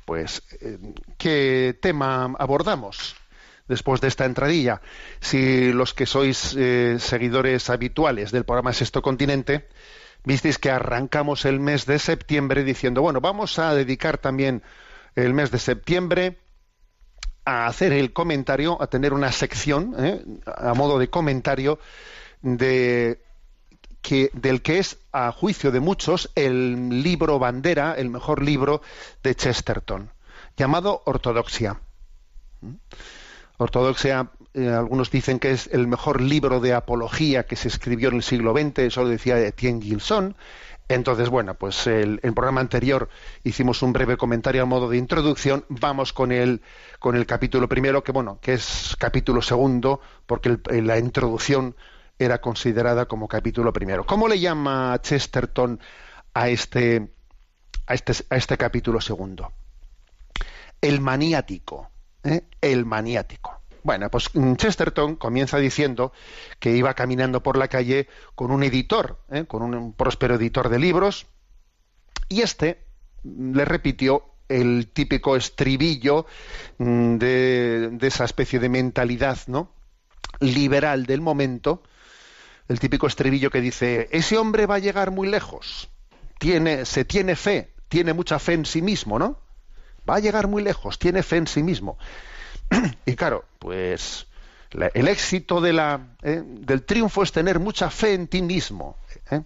pues, 0.05 0.43
eh, 0.61 0.79
¿qué 1.19 1.79
tema 1.81 2.35
abordamos? 2.39 3.17
después 3.69 4.01
de 4.01 4.09
esta 4.09 4.27
entradilla. 4.27 4.81
Si 5.21 5.73
los 5.73 5.95
que 5.95 6.07
sois 6.07 6.55
eh, 6.55 6.97
seguidores 6.99 7.71
habituales 7.71 8.31
del 8.31 8.45
programa 8.45 8.73
Sexto 8.73 9.03
Continente, 9.03 9.69
visteis 10.25 10.59
que 10.59 10.71
arrancamos 10.71 11.45
el 11.45 11.61
mes 11.61 11.87
de 11.87 11.99
septiembre 11.99 12.65
diciendo, 12.65 13.03
bueno, 13.03 13.21
vamos 13.21 13.59
a 13.59 13.75
dedicar 13.75 14.19
también 14.19 14.63
el 15.15 15.33
mes 15.33 15.51
de 15.51 15.59
septiembre 15.59 16.39
a 17.45 17.67
hacer 17.67 17.93
el 17.93 18.13
comentario, 18.13 18.81
a 18.81 18.87
tener 18.87 19.13
una 19.13 19.31
sección, 19.33 19.95
eh, 19.99 20.23
a 20.47 20.75
modo 20.75 20.99
de 20.99 21.09
comentario, 21.09 21.79
de 22.43 23.24
del 24.11 24.63
que 24.63 24.79
es, 24.79 24.99
a 25.13 25.33
juicio 25.33 25.71
de 25.71 25.81
muchos, 25.81 26.31
el 26.35 27.03
libro 27.03 27.39
bandera, 27.39 27.95
el 27.97 28.11
mejor 28.11 28.43
libro 28.43 28.83
de 29.23 29.35
Chesterton, 29.35 30.11
llamado 30.57 31.03
Ortodoxia. 31.07 31.81
¿Mm? 32.61 32.75
Ortodoxia, 33.57 34.31
eh, 34.53 34.69
algunos 34.69 35.11
dicen 35.11 35.39
que 35.39 35.53
es 35.53 35.69
el 35.73 35.87
mejor 35.87 36.21
libro 36.21 36.61
de 36.61 36.75
apología 36.75 37.47
que 37.47 37.57
se 37.57 37.69
escribió 37.69 38.11
en 38.11 38.17
el 38.17 38.23
siglo 38.23 38.53
XX, 38.53 38.81
eso 38.81 39.03
lo 39.03 39.09
decía 39.09 39.39
Etienne 39.39 39.81
Gilson. 39.81 40.37
Entonces, 40.87 41.31
bueno, 41.31 41.55
pues 41.55 41.87
el, 41.87 42.21
el, 42.23 42.35
programa 42.35 42.61
anterior 42.61 43.09
hicimos 43.43 43.81
un 43.81 43.95
breve 43.95 44.19
comentario 44.19 44.63
a 44.63 44.67
modo 44.67 44.91
de 44.91 44.99
introducción. 44.99 45.65
Vamos 45.71 46.13
con 46.13 46.31
el, 46.31 46.61
con 46.99 47.17
el 47.17 47.25
capítulo 47.25 47.71
primero, 47.71 48.05
que 48.05 48.13
bueno, 48.13 48.39
que 48.43 48.53
es 48.53 48.95
capítulo 48.99 49.41
segundo, 49.41 50.01
porque 50.27 50.59
la 50.69 50.99
introducción 50.99 51.75
era 52.19 52.41
considerada 52.41 53.07
como 53.07 53.29
capítulo 53.29 53.73
primero. 53.73 54.05
¿Cómo 54.07 54.29
le 54.29 54.39
llama 54.39 54.99
Chesterton 55.03 55.81
a 56.33 56.49
este, 56.49 57.13
a 57.87 57.95
este, 57.95 58.13
a 58.31 58.37
este 58.37 58.57
capítulo 58.57 59.01
segundo? 59.01 59.53
El 60.81 61.01
maniático. 61.01 61.91
¿eh? 62.23 62.45
El 62.61 62.85
maniático. 62.85 63.61
Bueno, 63.83 64.11
pues 64.11 64.31
Chesterton 64.57 65.17
comienza 65.17 65.59
diciendo 65.59 66.13
que 66.59 66.75
iba 66.75 66.95
caminando 66.95 67.43
por 67.43 67.59
la 67.59 67.69
calle 67.69 68.09
con 68.35 68.51
un 68.51 68.63
editor, 68.63 69.21
¿eh? 69.31 69.45
con 69.45 69.63
un 69.63 69.93
próspero 69.93 70.37
editor 70.37 70.71
de 70.71 70.79
libros, 70.79 71.27
y 72.31 72.41
este 72.41 72.87
le 73.23 73.65
repitió 73.67 74.25
el 74.49 74.89
típico 74.89 75.37
estribillo 75.37 76.27
mm, 76.79 77.17
de, 77.17 77.91
de, 77.93 78.07
esa 78.07 78.25
especie 78.25 78.59
de 78.59 78.69
mentalidad 78.69 79.39
¿no? 79.47 79.73
liberal 80.41 81.05
del 81.05 81.21
momento, 81.21 81.83
el 82.69 82.81
típico 82.81 83.07
estribillo 83.07 83.51
que 83.51 83.61
dice, 83.61 84.09
ese 84.11 84.39
hombre 84.39 84.67
va 84.67 84.77
a 84.77 84.81
llegar 84.81 85.11
muy 85.11 85.29
lejos, 85.29 85.91
tiene, 86.39 86.85
se 86.85 87.05
tiene 87.05 87.37
fe, 87.37 87.75
tiene 87.89 88.13
mucha 88.13 88.39
fe 88.39 88.55
en 88.55 88.65
sí 88.65 88.83
mismo, 88.83 89.19
¿no? 89.19 89.39
Va 90.09 90.17
a 90.17 90.21
llegar 90.21 90.49
muy 90.49 90.63
lejos, 90.63 90.99
tiene 90.99 91.23
fe 91.23 91.37
en 91.37 91.47
sí 91.47 91.63
mismo. 91.63 91.99
y 93.07 93.15
claro, 93.15 93.45
pues 93.59 94.27
el 94.95 95.09
éxito 95.09 95.61
de 95.61 95.73
la, 95.73 96.17
¿eh? 96.23 96.43
del 96.45 96.85
triunfo 96.85 97.23
es 97.23 97.33
tener 97.33 97.61
mucha 97.61 97.91
fe 97.91 98.15
en 98.15 98.27
ti 98.27 98.43
mismo. 98.43 98.97
¿eh? 99.31 99.43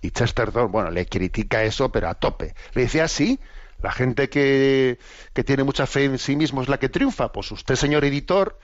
Y 0.00 0.10
Chesterton, 0.10 0.70
bueno, 0.72 0.90
le 0.90 1.06
critica 1.06 1.62
eso, 1.62 1.90
pero 1.90 2.08
a 2.08 2.14
tope. 2.14 2.54
Le 2.72 2.82
dice 2.82 3.02
así, 3.02 3.38
la 3.82 3.92
gente 3.92 4.28
que, 4.28 4.98
que 5.32 5.44
tiene 5.44 5.64
mucha 5.64 5.86
fe 5.86 6.04
en 6.04 6.18
sí 6.18 6.36
mismo 6.36 6.62
es 6.62 6.68
la 6.68 6.78
que 6.78 6.88
triunfa. 6.88 7.30
Pues 7.30 7.50
usted, 7.52 7.74
señor 7.76 8.04
editor, 8.04 8.58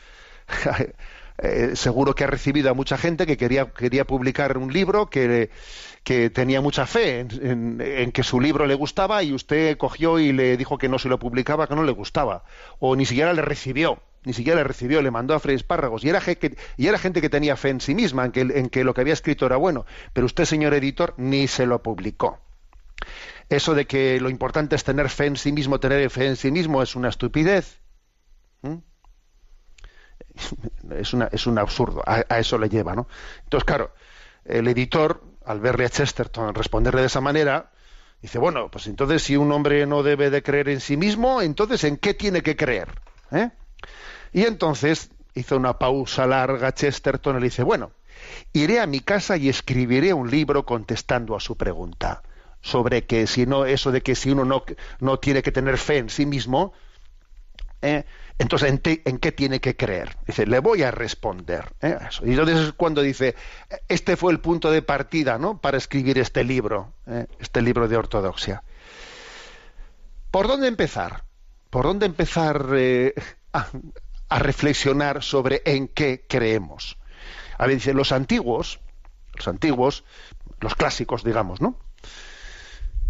eh, 1.38 1.72
seguro 1.74 2.14
que 2.14 2.24
ha 2.24 2.28
recibido 2.28 2.70
a 2.70 2.74
mucha 2.74 2.96
gente 2.96 3.26
que 3.26 3.36
quería, 3.36 3.72
quería 3.72 4.06
publicar 4.06 4.56
un 4.56 4.72
libro 4.72 5.06
que, 5.06 5.50
que 6.04 6.30
tenía 6.30 6.60
mucha 6.60 6.86
fe 6.86 7.20
en, 7.20 8.12
que 8.12 8.22
su 8.22 8.40
libro 8.40 8.66
le 8.66 8.74
gustaba 8.74 9.22
y 9.22 9.32
usted 9.32 9.76
cogió 9.76 10.18
y 10.20 10.32
le 10.32 10.56
dijo 10.56 10.78
que 10.78 10.88
no 10.88 10.98
se 10.98 11.08
lo 11.08 11.18
publicaba, 11.18 11.66
que 11.66 11.74
no 11.74 11.82
le 11.82 11.92
gustaba. 11.92 12.44
O 12.78 12.94
ni 12.94 13.04
siquiera 13.04 13.32
le 13.32 13.42
recibió. 13.42 14.00
Ni 14.24 14.32
siquiera 14.32 14.58
le 14.58 14.64
recibió, 14.64 15.02
le 15.02 15.10
mandó 15.10 15.34
a 15.34 15.40
Frei 15.40 15.56
Espárragos. 15.56 16.02
Y 16.04 16.08
era, 16.08 16.22
y 16.76 16.86
era 16.86 16.98
gente 16.98 17.20
que 17.20 17.28
tenía 17.28 17.56
fe 17.56 17.68
en 17.68 17.80
sí 17.80 17.94
misma, 17.94 18.24
en 18.24 18.32
que, 18.32 18.40
en 18.40 18.70
que 18.70 18.84
lo 18.84 18.94
que 18.94 19.02
había 19.02 19.12
escrito 19.12 19.44
era 19.44 19.56
bueno. 19.56 19.84
Pero 20.14 20.24
usted, 20.24 20.46
señor 20.46 20.72
editor, 20.72 21.14
ni 21.18 21.46
se 21.46 21.66
lo 21.66 21.82
publicó. 21.82 22.38
Eso 23.50 23.74
de 23.74 23.86
que 23.86 24.20
lo 24.20 24.30
importante 24.30 24.76
es 24.76 24.84
tener 24.84 25.10
fe 25.10 25.26
en 25.26 25.36
sí 25.36 25.52
mismo, 25.52 25.78
tener 25.78 26.08
fe 26.08 26.26
en 26.26 26.36
sí 26.36 26.50
mismo, 26.50 26.82
es 26.82 26.96
una 26.96 27.10
estupidez. 27.10 27.80
¿Mm? 28.62 28.76
Es, 30.90 31.14
una, 31.14 31.28
es 31.32 31.46
un 31.46 31.58
absurdo, 31.58 32.02
a, 32.04 32.24
a, 32.28 32.38
eso 32.38 32.58
le 32.58 32.68
lleva, 32.68 32.94
¿no? 32.94 33.08
Entonces, 33.44 33.64
claro, 33.64 33.92
el 34.44 34.68
editor, 34.68 35.22
al 35.46 35.60
verle 35.60 35.86
a 35.86 35.88
Chesterton 35.88 36.54
responderle 36.54 37.00
de 37.00 37.06
esa 37.06 37.22
manera, 37.22 37.70
dice, 38.20 38.38
bueno, 38.38 38.70
pues 38.70 38.86
entonces 38.86 39.22
si 39.22 39.36
un 39.36 39.50
hombre 39.52 39.86
no 39.86 40.02
debe 40.02 40.30
de 40.30 40.42
creer 40.42 40.68
en 40.68 40.80
sí 40.80 40.96
mismo, 40.96 41.40
entonces 41.40 41.84
¿en 41.84 41.96
qué 41.96 42.14
tiene 42.14 42.42
que 42.42 42.56
creer? 42.56 42.88
¿Eh? 43.32 43.50
Y 44.32 44.44
entonces 44.44 45.10
hizo 45.34 45.56
una 45.56 45.78
pausa 45.78 46.26
larga 46.26 46.72
Chesterton 46.72 47.36
y 47.36 47.40
le 47.40 47.46
dice, 47.46 47.62
bueno, 47.62 47.92
iré 48.52 48.80
a 48.80 48.86
mi 48.86 49.00
casa 49.00 49.36
y 49.36 49.48
escribiré 49.48 50.12
un 50.12 50.30
libro 50.30 50.64
contestando 50.64 51.34
a 51.36 51.40
su 51.40 51.56
pregunta 51.56 52.22
sobre 52.60 53.04
que 53.04 53.26
si 53.26 53.46
no, 53.46 53.66
eso 53.66 53.92
de 53.92 54.02
que 54.02 54.14
si 54.14 54.30
uno 54.30 54.44
no, 54.44 54.64
no 55.00 55.18
tiene 55.18 55.42
que 55.42 55.52
tener 55.52 55.76
fe 55.76 55.98
en 55.98 56.08
sí 56.08 56.24
mismo, 56.24 56.72
¿eh? 57.82 58.04
Entonces 58.38 58.68
¿en, 58.70 58.78
te, 58.78 59.02
¿en, 59.04 59.18
qué 59.18 59.32
tiene 59.32 59.60
que 59.60 59.76
creer? 59.76 60.16
Dice, 60.26 60.46
le 60.46 60.58
voy 60.58 60.82
a 60.82 60.90
responder. 60.90 61.72
¿eh? 61.80 61.96
Y 62.24 62.30
entonces 62.30 62.58
es 62.58 62.72
cuando 62.72 63.00
dice, 63.00 63.36
este 63.88 64.16
fue 64.16 64.32
el 64.32 64.40
punto 64.40 64.70
de 64.70 64.82
partida 64.82 65.38
¿no? 65.38 65.60
para 65.60 65.78
escribir 65.78 66.18
este 66.18 66.42
libro, 66.42 66.92
¿eh? 67.06 67.26
este 67.38 67.62
libro 67.62 67.86
de 67.86 67.96
ortodoxia. 67.96 68.64
¿Por 70.30 70.48
dónde 70.48 70.66
empezar? 70.66 71.24
¿Por 71.70 71.84
dónde 71.84 72.06
empezar 72.06 72.66
a, 73.52 73.66
a 74.28 74.38
reflexionar 74.38 75.22
sobre 75.22 75.62
en 75.64 75.86
qué 75.86 76.24
creemos? 76.28 76.98
A 77.56 77.66
ver, 77.66 77.76
dice, 77.76 77.94
los 77.94 78.10
antiguos, 78.10 78.80
los 79.34 79.46
antiguos, 79.46 80.04
los 80.60 80.74
clásicos, 80.74 81.22
digamos, 81.22 81.60
¿no? 81.60 81.78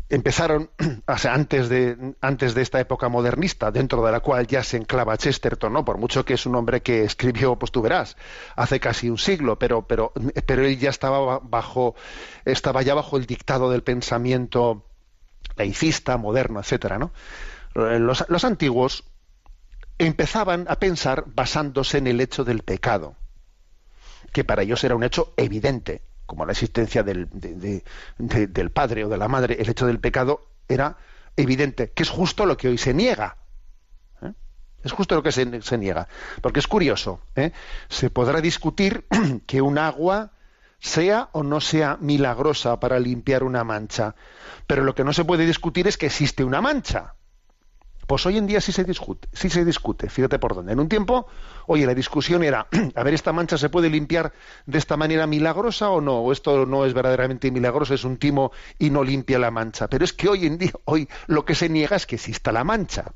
Empezaron, 0.09 0.71
antes 1.07 1.69
de, 1.69 2.15
antes 2.21 2.55
de 2.55 2.63
esta 2.63 2.81
época 2.81 3.09
modernista, 3.09 3.71
dentro 3.71 4.05
de 4.05 4.13
la 4.13 4.21
cual 4.21 4.47
ya 4.47 4.63
se 4.63 4.77
enclava 4.77 5.17
Chesterton, 5.17 5.73
¿no? 5.73 5.85
Por 5.85 5.99
mucho 5.99 6.25
que 6.25 6.35
es 6.35 6.47
un 6.47 6.55
hombre 6.55 6.83
que 6.83 7.05
escribió, 7.05 7.57
pues 7.57 7.73
hace 8.57 8.81
casi 8.81 9.11
un 9.11 9.19
siglo, 9.19 9.59
pero, 9.59 9.87
pero, 9.87 10.13
pero 10.47 10.65
él 10.65 10.79
ya 10.79 10.91
estaba 10.91 11.39
bajo, 11.41 11.95
estaba 12.45 12.83
ya 12.83 12.95
bajo 12.95 13.17
el 13.17 13.27
dictado 13.27 13.71
del 13.71 13.83
pensamiento 13.83 14.87
laicista, 15.57 16.17
moderno, 16.17 16.61
etcétera, 16.61 16.99
¿no? 16.99 17.13
Los, 17.75 18.25
los 18.29 18.45
antiguos 18.45 19.05
empezaban 19.99 20.67
a 20.69 20.77
pensar 20.77 21.25
basándose 21.27 21.99
en 21.99 22.07
el 22.07 22.21
hecho 22.21 22.45
del 22.45 22.63
pecado, 22.63 23.17
que 24.33 24.45
para 24.45 24.63
ellos 24.63 24.85
era 24.85 24.95
un 24.95 25.05
hecho 25.05 25.33
evidente, 25.37 26.03
como 26.27 26.47
la 26.47 26.53
existencia 26.53 27.03
del, 27.03 27.29
de, 27.31 27.55
de, 27.55 27.85
de, 28.19 28.47
del 28.47 28.71
padre 28.71 29.05
o 29.05 29.09
de 29.09 29.19
la 29.19 29.29
madre, 29.29 29.57
el 29.61 29.69
hecho 29.69 29.87
del 29.87 30.01
pecado 30.01 30.49
era 30.69 30.97
evidente, 31.37 31.91
que 31.91 32.03
es 32.03 32.11
justo 32.11 32.47
lo 32.47 32.57
que 32.57 32.69
hoy 32.69 32.79
se 32.79 32.95
niega. 32.95 33.37
¿eh? 34.23 34.33
Es 34.83 34.93
justo 34.93 35.15
lo 35.15 35.23
que 35.23 35.33
se, 35.33 35.63
se 35.63 35.79
niega. 35.79 36.09
Porque 36.41 36.61
es 36.61 36.67
curioso, 36.67 37.21
¿eh? 37.37 37.53
se 37.89 38.11
podrá 38.11 38.41
discutir 38.41 39.07
que 39.47 39.61
un 39.61 39.79
agua 39.79 40.33
sea 40.81 41.31
o 41.33 41.43
no 41.43 41.61
sea 41.61 41.97
milagrosa 42.01 42.79
para 42.79 42.99
limpiar 42.99 43.43
una 43.43 43.65
mancha, 43.65 44.15
pero 44.67 44.85
lo 44.85 44.95
que 44.95 45.05
no 45.05 45.13
se 45.13 45.25
puede 45.25 45.47
discutir 45.47 45.89
es 45.89 45.97
que 45.97 46.07
existe 46.07 46.45
una 46.45 46.61
mancha. 46.61 47.15
Pues 48.07 48.27
hoy 48.27 48.37
en 48.37 48.47
día 48.47 48.61
sí 48.61 48.73
se 48.73 48.85
discute, 48.85 49.29
sí 49.33 49.49
se 49.49 49.65
discute, 49.65 50.11
fíjate 50.11 50.39
por 50.39 50.55
dónde. 50.55 50.73
En 50.73 50.81
un 50.81 50.89
tiempo, 50.89 51.27
oye, 51.67 51.87
la 51.87 51.95
discusión 51.95 52.43
era, 52.43 52.67
a 52.95 53.03
ver, 53.03 53.15
¿esta 53.15 53.33
mancha 53.33 53.57
se 53.57 53.71
puede 53.71 53.89
limpiar 53.89 54.33
de 54.67 54.79
esta 54.79 54.97
manera 54.97 55.27
milagrosa 55.27 55.91
o 55.91 56.01
no? 56.01 56.21
O 56.21 56.33
esto 56.33 56.67
no 56.67 56.85
es 56.85 56.93
verdaderamente 56.93 57.51
milagroso, 57.51 57.95
es 57.95 58.05
un 58.05 58.19
timo 58.19 58.53
y 58.79 58.91
no 58.91 59.03
limpia 59.03 59.39
la 59.39 59.51
mancha. 59.51 59.89
Pero 59.89 60.05
es 60.05 60.13
que 60.13 60.29
hoy 60.29 60.47
en 60.47 60.59
día, 60.59 60.73
hoy 60.85 61.09
lo 61.27 61.45
que 61.45 61.55
se 61.55 61.69
niega 61.69 61.97
es 61.97 62.07
que 62.07 62.17
exista 62.17 62.53
la 62.53 62.65
mancha. 62.65 63.13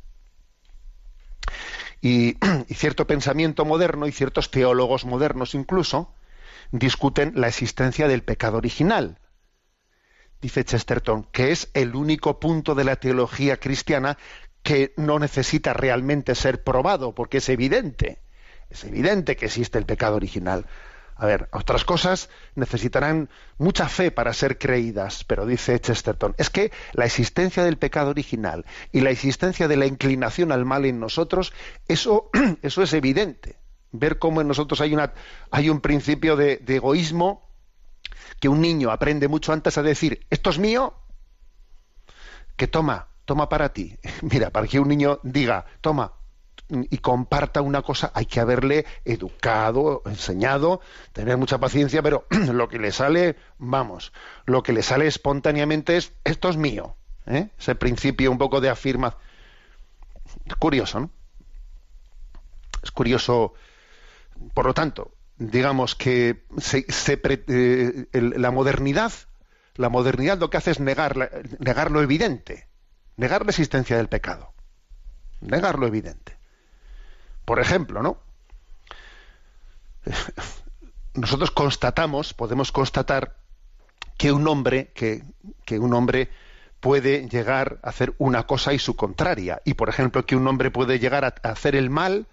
Y, 2.00 2.36
y 2.68 2.74
cierto 2.74 3.06
pensamiento 3.06 3.64
moderno 3.64 4.06
y 4.06 4.12
ciertos 4.12 4.50
teólogos 4.50 5.04
modernos 5.04 5.54
incluso 5.54 6.14
discuten 6.70 7.32
la 7.34 7.48
existencia 7.48 8.08
del 8.08 8.22
pecado 8.22 8.58
original 8.58 9.18
dice 10.40 10.64
Chesterton, 10.64 11.24
que 11.32 11.50
es 11.50 11.68
el 11.74 11.94
único 11.94 12.38
punto 12.38 12.74
de 12.74 12.84
la 12.84 12.96
teología 12.96 13.58
cristiana 13.58 14.18
que 14.62 14.92
no 14.96 15.18
necesita 15.18 15.72
realmente 15.72 16.34
ser 16.34 16.62
probado, 16.62 17.14
porque 17.14 17.38
es 17.38 17.48
evidente, 17.48 18.20
es 18.70 18.84
evidente 18.84 19.36
que 19.36 19.46
existe 19.46 19.78
el 19.78 19.86
pecado 19.86 20.16
original. 20.16 20.66
A 21.18 21.26
ver, 21.26 21.48
otras 21.50 21.84
cosas 21.84 22.30
necesitarán 22.54 23.28
mucha 23.58 23.88
fe 23.88 24.12
para 24.12 24.32
ser 24.32 24.56
creídas, 24.56 25.24
pero 25.24 25.46
dice 25.46 25.80
Chesterton, 25.80 26.34
es 26.38 26.48
que 26.48 26.70
la 26.92 27.06
existencia 27.06 27.64
del 27.64 27.76
pecado 27.76 28.10
original 28.10 28.64
y 28.92 29.00
la 29.00 29.10
existencia 29.10 29.66
de 29.66 29.76
la 29.76 29.86
inclinación 29.86 30.52
al 30.52 30.64
mal 30.64 30.84
en 30.84 31.00
nosotros, 31.00 31.52
eso, 31.88 32.30
eso 32.62 32.82
es 32.82 32.92
evidente. 32.92 33.56
Ver 33.90 34.20
cómo 34.20 34.40
en 34.40 34.48
nosotros 34.48 34.80
hay, 34.80 34.94
una, 34.94 35.12
hay 35.50 35.70
un 35.70 35.80
principio 35.80 36.36
de, 36.36 36.58
de 36.58 36.76
egoísmo 36.76 37.50
que 38.38 38.48
un 38.48 38.60
niño 38.60 38.92
aprende 38.92 39.26
mucho 39.26 39.52
antes 39.52 39.76
a 39.76 39.82
decir, 39.82 40.24
esto 40.30 40.50
es 40.50 40.58
mío, 40.60 40.94
que 42.56 42.68
toma, 42.68 43.08
toma 43.28 43.50
para 43.50 43.74
ti. 43.74 43.94
Mira, 44.22 44.48
para 44.50 44.66
que 44.66 44.80
un 44.80 44.88
niño 44.88 45.20
diga, 45.22 45.66
toma, 45.82 46.14
y 46.70 46.98
comparta 46.98 47.60
una 47.60 47.82
cosa, 47.82 48.10
hay 48.14 48.24
que 48.26 48.40
haberle 48.40 48.86
educado, 49.04 50.02
enseñado, 50.06 50.80
tener 51.12 51.36
mucha 51.36 51.58
paciencia, 51.58 52.02
pero 52.02 52.26
lo 52.52 52.68
que 52.68 52.78
le 52.78 52.90
sale, 52.90 53.36
vamos, 53.58 54.12
lo 54.46 54.62
que 54.62 54.72
le 54.72 54.82
sale 54.82 55.06
espontáneamente 55.06 55.98
es, 55.98 56.12
esto 56.24 56.48
es 56.48 56.56
mío. 56.56 56.96
¿eh? 57.26 57.50
Ese 57.58 57.74
principio 57.74 58.30
un 58.30 58.38
poco 58.38 58.62
de 58.62 58.70
afirmación. 58.70 59.20
Curioso, 60.58 61.00
¿no? 61.00 61.10
Es 62.82 62.90
curioso, 62.90 63.54
por 64.54 64.66
lo 64.66 64.74
tanto, 64.74 65.12
digamos 65.36 65.94
que 65.94 66.44
se, 66.58 66.84
se, 66.90 67.20
eh, 67.24 68.06
el, 68.12 68.40
la 68.40 68.50
modernidad, 68.50 69.12
la 69.74 69.90
modernidad 69.90 70.38
lo 70.38 70.48
que 70.48 70.56
hace 70.56 70.70
es 70.70 70.80
negar, 70.80 71.30
negar 71.58 71.90
lo 71.90 72.02
evidente 72.02 72.67
negar 73.18 73.44
la 73.44 73.50
existencia 73.50 73.98
del 73.98 74.08
pecado, 74.08 74.54
negar 75.42 75.78
lo 75.78 75.86
evidente. 75.86 76.38
Por 77.44 77.60
ejemplo, 77.60 78.02
¿no? 78.02 78.18
Nosotros 81.14 81.50
constatamos, 81.50 82.32
podemos 82.32 82.72
constatar 82.72 83.36
que 84.16 84.32
un 84.32 84.48
hombre, 84.48 84.92
que, 84.94 85.24
que 85.66 85.78
un 85.78 85.92
hombre 85.92 86.30
puede 86.80 87.28
llegar 87.28 87.80
a 87.82 87.90
hacer 87.90 88.14
una 88.18 88.46
cosa 88.46 88.72
y 88.72 88.78
su 88.78 88.96
contraria. 88.96 89.60
Y 89.64 89.74
por 89.74 89.88
ejemplo, 89.88 90.24
que 90.24 90.36
un 90.36 90.46
hombre 90.46 90.70
puede 90.70 90.98
llegar 90.98 91.24
a 91.24 91.34
hacer 91.42 91.76
el 91.76 91.90
mal 91.90 92.26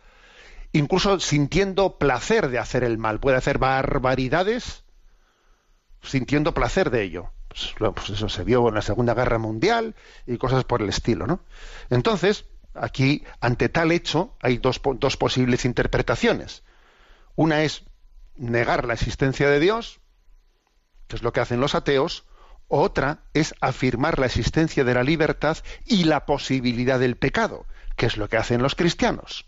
incluso 0.71 1.19
sintiendo 1.19 1.97
placer 1.97 2.49
de 2.49 2.59
hacer 2.59 2.83
el 2.83 2.97
mal. 2.97 3.19
Puede 3.19 3.37
hacer 3.37 3.57
barbaridades 3.57 4.83
sintiendo 6.01 6.53
placer 6.53 6.89
de 6.91 7.03
ello. 7.03 7.31
Pues, 7.55 7.93
pues 7.93 8.09
eso 8.09 8.27
se 8.27 8.43
vio 8.43 8.67
en 8.67 8.75
la 8.75 8.81
Segunda 8.81 9.13
Guerra 9.13 9.37
Mundial 9.37 9.95
y 10.27 10.37
cosas 10.37 10.65
por 10.65 10.81
el 10.81 10.89
estilo, 10.89 11.25
¿no? 11.25 11.39
Entonces, 11.89 12.45
aquí, 12.73 13.23
ante 13.39 13.69
tal 13.69 13.91
hecho, 13.91 14.35
hay 14.41 14.57
dos, 14.57 14.81
dos 14.95 15.15
posibles 15.15 15.63
interpretaciones. 15.63 16.63
Una 17.35 17.63
es 17.63 17.83
negar 18.35 18.85
la 18.85 18.93
existencia 18.93 19.49
de 19.49 19.59
Dios, 19.59 20.01
que 21.07 21.15
es 21.15 21.23
lo 21.23 21.31
que 21.31 21.39
hacen 21.39 21.61
los 21.61 21.75
ateos, 21.75 22.25
otra 22.67 23.19
es 23.33 23.55
afirmar 23.61 24.19
la 24.19 24.25
existencia 24.25 24.83
de 24.83 24.93
la 24.93 25.03
libertad 25.03 25.57
y 25.85 26.05
la 26.05 26.25
posibilidad 26.25 26.99
del 26.99 27.15
pecado, 27.15 27.65
que 27.95 28.07
es 28.07 28.17
lo 28.17 28.27
que 28.27 28.37
hacen 28.37 28.61
los 28.61 28.75
cristianos. 28.75 29.45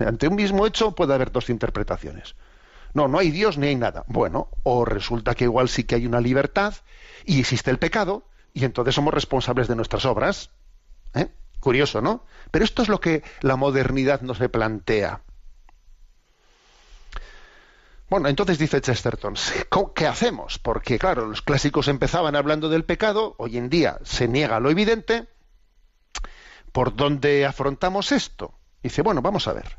Ante 0.00 0.28
un 0.28 0.34
mismo 0.34 0.66
hecho 0.66 0.94
puede 0.94 1.14
haber 1.14 1.32
dos 1.32 1.48
interpretaciones. 1.48 2.34
No, 2.94 3.08
no 3.08 3.18
hay 3.18 3.30
Dios 3.30 3.58
ni 3.58 3.68
hay 3.68 3.76
nada. 3.76 4.04
Bueno, 4.08 4.48
o 4.62 4.84
resulta 4.84 5.34
que 5.34 5.44
igual 5.44 5.68
sí 5.68 5.84
que 5.84 5.94
hay 5.94 6.06
una 6.06 6.20
libertad 6.20 6.74
y 7.24 7.40
existe 7.40 7.70
el 7.70 7.78
pecado 7.78 8.24
y 8.54 8.64
entonces 8.64 8.94
somos 8.94 9.14
responsables 9.14 9.68
de 9.68 9.76
nuestras 9.76 10.04
obras. 10.04 10.50
¿Eh? 11.14 11.28
Curioso, 11.60 12.00
¿no? 12.00 12.24
Pero 12.50 12.64
esto 12.64 12.82
es 12.82 12.88
lo 12.88 13.00
que 13.00 13.22
la 13.40 13.56
modernidad 13.56 14.20
no 14.22 14.34
se 14.34 14.48
plantea. 14.48 15.22
Bueno, 18.08 18.28
entonces 18.28 18.58
dice 18.58 18.80
Chesterton, 18.80 19.34
¿qué 19.94 20.06
hacemos? 20.06 20.58
Porque 20.58 20.98
claro, 20.98 21.26
los 21.26 21.42
clásicos 21.42 21.88
empezaban 21.88 22.36
hablando 22.36 22.70
del 22.70 22.84
pecado, 22.84 23.34
hoy 23.36 23.58
en 23.58 23.68
día 23.68 23.98
se 24.02 24.28
niega 24.28 24.60
lo 24.60 24.70
evidente. 24.70 25.28
¿Por 26.72 26.96
dónde 26.96 27.44
afrontamos 27.44 28.12
esto? 28.12 28.54
Dice, 28.82 29.02
bueno, 29.02 29.20
vamos 29.20 29.46
a 29.46 29.52
ver. 29.52 29.78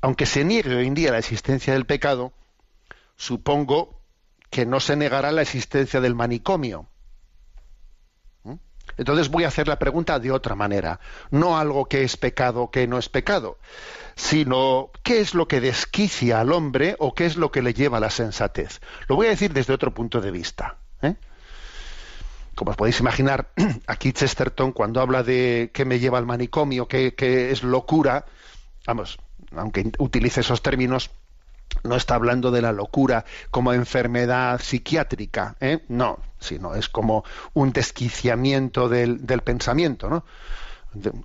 Aunque 0.00 0.26
se 0.26 0.44
niegue 0.44 0.74
hoy 0.74 0.86
en 0.86 0.94
día 0.94 1.12
la 1.12 1.18
existencia 1.18 1.72
del 1.72 1.86
pecado, 1.86 2.32
supongo 3.16 4.00
que 4.50 4.66
no 4.66 4.80
se 4.80 4.96
negará 4.96 5.32
la 5.32 5.42
existencia 5.42 6.00
del 6.00 6.14
manicomio. 6.14 6.88
Entonces 8.96 9.28
voy 9.28 9.44
a 9.44 9.48
hacer 9.48 9.66
la 9.66 9.78
pregunta 9.78 10.18
de 10.18 10.30
otra 10.30 10.54
manera, 10.54 11.00
no 11.30 11.58
algo 11.58 11.86
que 11.86 12.04
es 12.04 12.16
pecado, 12.16 12.70
que 12.70 12.86
no 12.86 12.98
es 12.98 13.08
pecado, 13.08 13.58
sino 14.14 14.90
qué 15.02 15.20
es 15.20 15.34
lo 15.34 15.48
que 15.48 15.60
desquicia 15.60 16.40
al 16.40 16.52
hombre 16.52 16.94
o 16.98 17.14
qué 17.14 17.26
es 17.26 17.36
lo 17.36 17.50
que 17.50 17.62
le 17.62 17.74
lleva 17.74 17.98
a 17.98 18.00
la 18.00 18.10
sensatez. 18.10 18.80
Lo 19.08 19.16
voy 19.16 19.26
a 19.26 19.30
decir 19.30 19.52
desde 19.52 19.72
otro 19.72 19.92
punto 19.92 20.20
de 20.20 20.30
vista. 20.30 20.78
¿eh? 21.02 21.16
Como 22.54 22.70
os 22.70 22.76
podéis 22.76 23.00
imaginar, 23.00 23.50
aquí 23.86 24.12
Chesterton, 24.12 24.72
cuando 24.72 25.00
habla 25.00 25.22
de 25.22 25.70
qué 25.74 25.84
me 25.84 25.98
lleva 25.98 26.18
al 26.18 26.26
manicomio, 26.26 26.86
qué, 26.86 27.14
qué 27.14 27.50
es 27.50 27.64
locura, 27.64 28.26
vamos, 28.86 29.18
aunque 29.56 29.92
utilice 29.98 30.40
esos 30.40 30.62
términos, 30.62 31.10
no 31.82 31.96
está 31.96 32.14
hablando 32.14 32.50
de 32.50 32.62
la 32.62 32.72
locura 32.72 33.24
como 33.50 33.72
enfermedad 33.72 34.60
psiquiátrica, 34.60 35.56
¿eh? 35.60 35.84
no, 35.88 36.18
sino 36.38 36.74
es 36.74 36.88
como 36.88 37.24
un 37.52 37.72
desquiciamiento 37.72 38.88
del, 38.88 39.18
pensamiento, 39.42 40.08
¿no? 40.08 40.24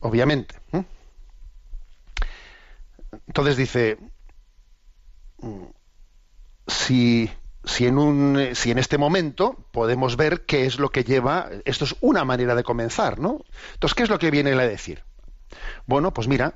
obviamente. 0.02 0.56
Entonces 3.28 3.58
dice, 3.58 3.98
mm, 5.40 5.64
si 6.66 7.30
en 7.86 8.78
este 8.78 8.98
momento 8.98 9.66
podemos 9.72 10.16
ver 10.16 10.46
qué 10.46 10.66
es 10.66 10.80
lo 10.80 10.90
que 10.90 11.04
lleva, 11.04 11.50
esto 11.66 11.86
es 11.86 11.96
una 12.02 12.26
manera 12.26 12.56
de 12.56 12.64
comenzar, 12.64 13.20
¿no? 13.20 13.42
Entonces, 13.74 13.96
¿qué 13.96 14.04
es 14.04 14.10
lo 14.10 14.20
que 14.20 14.32
viene 14.32 14.52
a 14.52 14.58
decir? 14.58 15.04
Bueno, 15.86 16.14
pues 16.14 16.28
mira, 16.28 16.56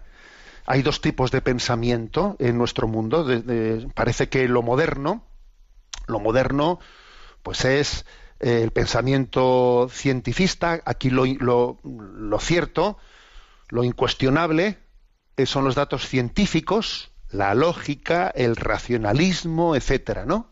hay 0.66 0.82
dos 0.82 1.02
tipos 1.02 1.32
de 1.32 1.42
pensamiento 1.42 2.36
en 2.40 2.58
nuestro 2.58 2.88
mundo. 2.88 3.26
parece 3.94 4.30
que 4.30 4.48
lo 4.48 4.62
moderno, 4.62 5.26
lo 6.08 6.20
moderno, 6.20 6.80
pues 7.42 7.66
es 7.66 8.06
eh, 8.40 8.62
el 8.64 8.72
pensamiento 8.72 9.88
cientifista. 9.92 10.82
Aquí 10.86 11.10
lo, 11.10 11.80
cierto, 12.40 12.98
lo 13.70 13.84
incuestionable, 13.84 14.80
eh, 15.38 15.46
son 15.46 15.66
los 15.66 15.76
datos 15.76 16.08
científicos, 16.08 17.12
la 17.30 17.56
lógica, 17.56 18.32
el 18.34 18.56
racionalismo, 18.56 19.76
etcétera, 19.76 20.26
¿no? 20.26 20.50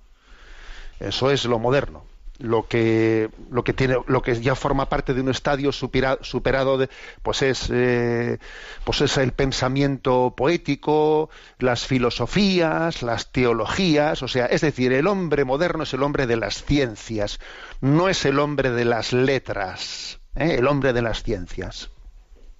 Eso 0.99 1.31
es 1.31 1.45
lo 1.45 1.57
moderno 1.57 2.10
lo 2.41 2.67
que 2.67 3.29
lo 3.49 3.63
que 3.63 3.73
tiene 3.73 3.97
lo 4.07 4.21
que 4.21 4.39
ya 4.41 4.55
forma 4.55 4.89
parte 4.89 5.13
de 5.13 5.21
un 5.21 5.29
estadio 5.29 5.71
superado 5.71 6.77
de, 6.77 6.89
pues 7.21 7.41
es 7.41 7.69
eh, 7.71 8.39
pues 8.83 9.01
es 9.01 9.17
el 9.17 9.31
pensamiento 9.31 10.33
poético 10.35 11.29
las 11.59 11.85
filosofías 11.85 13.03
las 13.03 13.31
teologías 13.31 14.23
o 14.23 14.27
sea 14.27 14.47
es 14.47 14.61
decir 14.61 14.91
el 14.93 15.07
hombre 15.07 15.45
moderno 15.45 15.83
es 15.83 15.93
el 15.93 16.03
hombre 16.03 16.27
de 16.27 16.37
las 16.37 16.63
ciencias 16.63 17.39
no 17.79 18.09
es 18.09 18.25
el 18.25 18.39
hombre 18.39 18.71
de 18.71 18.85
las 18.85 19.13
letras 19.13 20.19
¿eh? 20.35 20.55
el 20.57 20.67
hombre 20.67 20.93
de 20.93 21.01
las 21.01 21.23
ciencias 21.23 21.91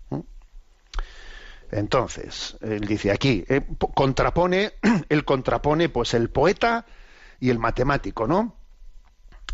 ¿Mm? 0.09 0.19
entonces 1.71 2.57
él 2.61 2.81
dice 2.81 3.11
aquí 3.11 3.43
eh, 3.47 3.61
contrapone 3.95 4.73
él 5.09 5.25
contrapone 5.25 5.89
pues 5.89 6.13
el 6.13 6.29
poeta 6.29 6.85
y 7.39 7.49
el 7.49 7.57
matemático 7.57 8.27
no 8.27 8.60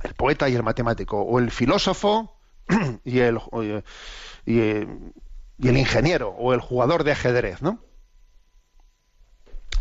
el 0.04 0.14
poeta 0.14 0.50
y 0.50 0.56
el 0.56 0.64
matemático, 0.64 1.22
o 1.22 1.40
el 1.40 1.52
filósofo 1.52 2.38
y 3.04 3.20
el, 3.20 3.40
y, 4.46 4.60
el 4.60 5.78
ingeniero, 5.78 6.30
o 6.30 6.54
el 6.54 6.62
jugador 6.62 7.04
de 7.04 7.12
ajedrez, 7.12 7.62
¿no? 7.62 7.80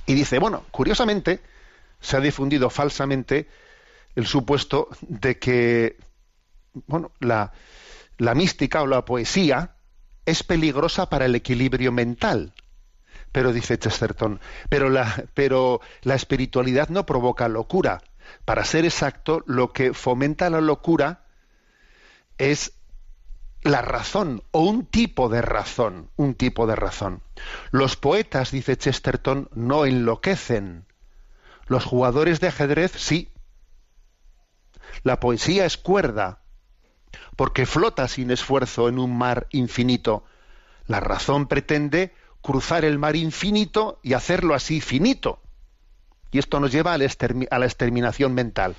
Y 0.06 0.14
dice, 0.14 0.38
bueno, 0.38 0.64
curiosamente, 0.70 1.40
se 2.00 2.16
ha 2.16 2.20
difundido 2.20 2.70
falsamente 2.70 3.48
el 4.14 4.26
supuesto 4.26 4.88
de 5.00 5.38
que, 5.38 5.98
bueno, 6.86 7.10
la, 7.20 7.52
la 8.18 8.34
mística 8.34 8.82
o 8.82 8.86
la 8.86 9.04
poesía 9.04 9.76
es 10.24 10.42
peligrosa 10.42 11.08
para 11.08 11.24
el 11.24 11.34
equilibrio 11.34 11.92
mental. 11.92 12.52
Pero 13.32 13.52
dice 13.52 13.78
Chesterton, 13.78 14.40
pero 14.68 14.88
la, 14.88 15.24
pero 15.34 15.80
la 16.02 16.14
espiritualidad 16.14 16.88
no 16.88 17.04
provoca 17.04 17.48
locura, 17.48 18.02
para 18.46 18.64
ser 18.64 18.84
exacto, 18.84 19.42
lo 19.46 19.72
que 19.72 19.92
fomenta 19.92 20.48
la 20.48 20.60
locura 20.60 21.26
es 22.38 22.74
la 23.62 23.82
razón 23.82 24.44
o 24.52 24.60
un 24.60 24.86
tipo 24.86 25.28
de 25.28 25.42
razón, 25.42 26.10
un 26.14 26.34
tipo 26.34 26.68
de 26.68 26.76
razón. 26.76 27.22
Los 27.72 27.96
poetas, 27.96 28.52
dice 28.52 28.76
Chesterton, 28.76 29.48
no 29.52 29.84
enloquecen. 29.84 30.86
Los 31.66 31.84
jugadores 31.84 32.38
de 32.38 32.46
ajedrez 32.46 32.92
sí. 32.92 33.32
La 35.02 35.18
poesía 35.18 35.66
es 35.66 35.76
cuerda, 35.76 36.38
porque 37.34 37.66
flota 37.66 38.06
sin 38.06 38.30
esfuerzo 38.30 38.88
en 38.88 39.00
un 39.00 39.18
mar 39.18 39.48
infinito. 39.50 40.24
La 40.86 41.00
razón 41.00 41.48
pretende 41.48 42.14
cruzar 42.42 42.84
el 42.84 43.00
mar 43.00 43.16
infinito 43.16 43.98
y 44.04 44.12
hacerlo 44.12 44.54
así 44.54 44.80
finito. 44.80 45.42
Y 46.32 46.38
esto 46.38 46.60
nos 46.60 46.72
lleva 46.72 46.94
a 46.94 46.98
la, 46.98 47.04
exterminación 47.66 48.34
mental. 48.34 48.74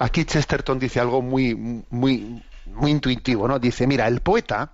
Aquí 0.00 0.24
Chesterton 0.24 0.78
dice 0.78 1.00
algo 1.00 1.22
muy, 1.22 1.54
muy, 1.54 2.42
muy 2.66 2.90
intuitivo, 2.90 3.48
¿no? 3.48 3.58
Dice, 3.58 3.86
mira, 3.86 4.06
el 4.08 4.20
poeta, 4.20 4.72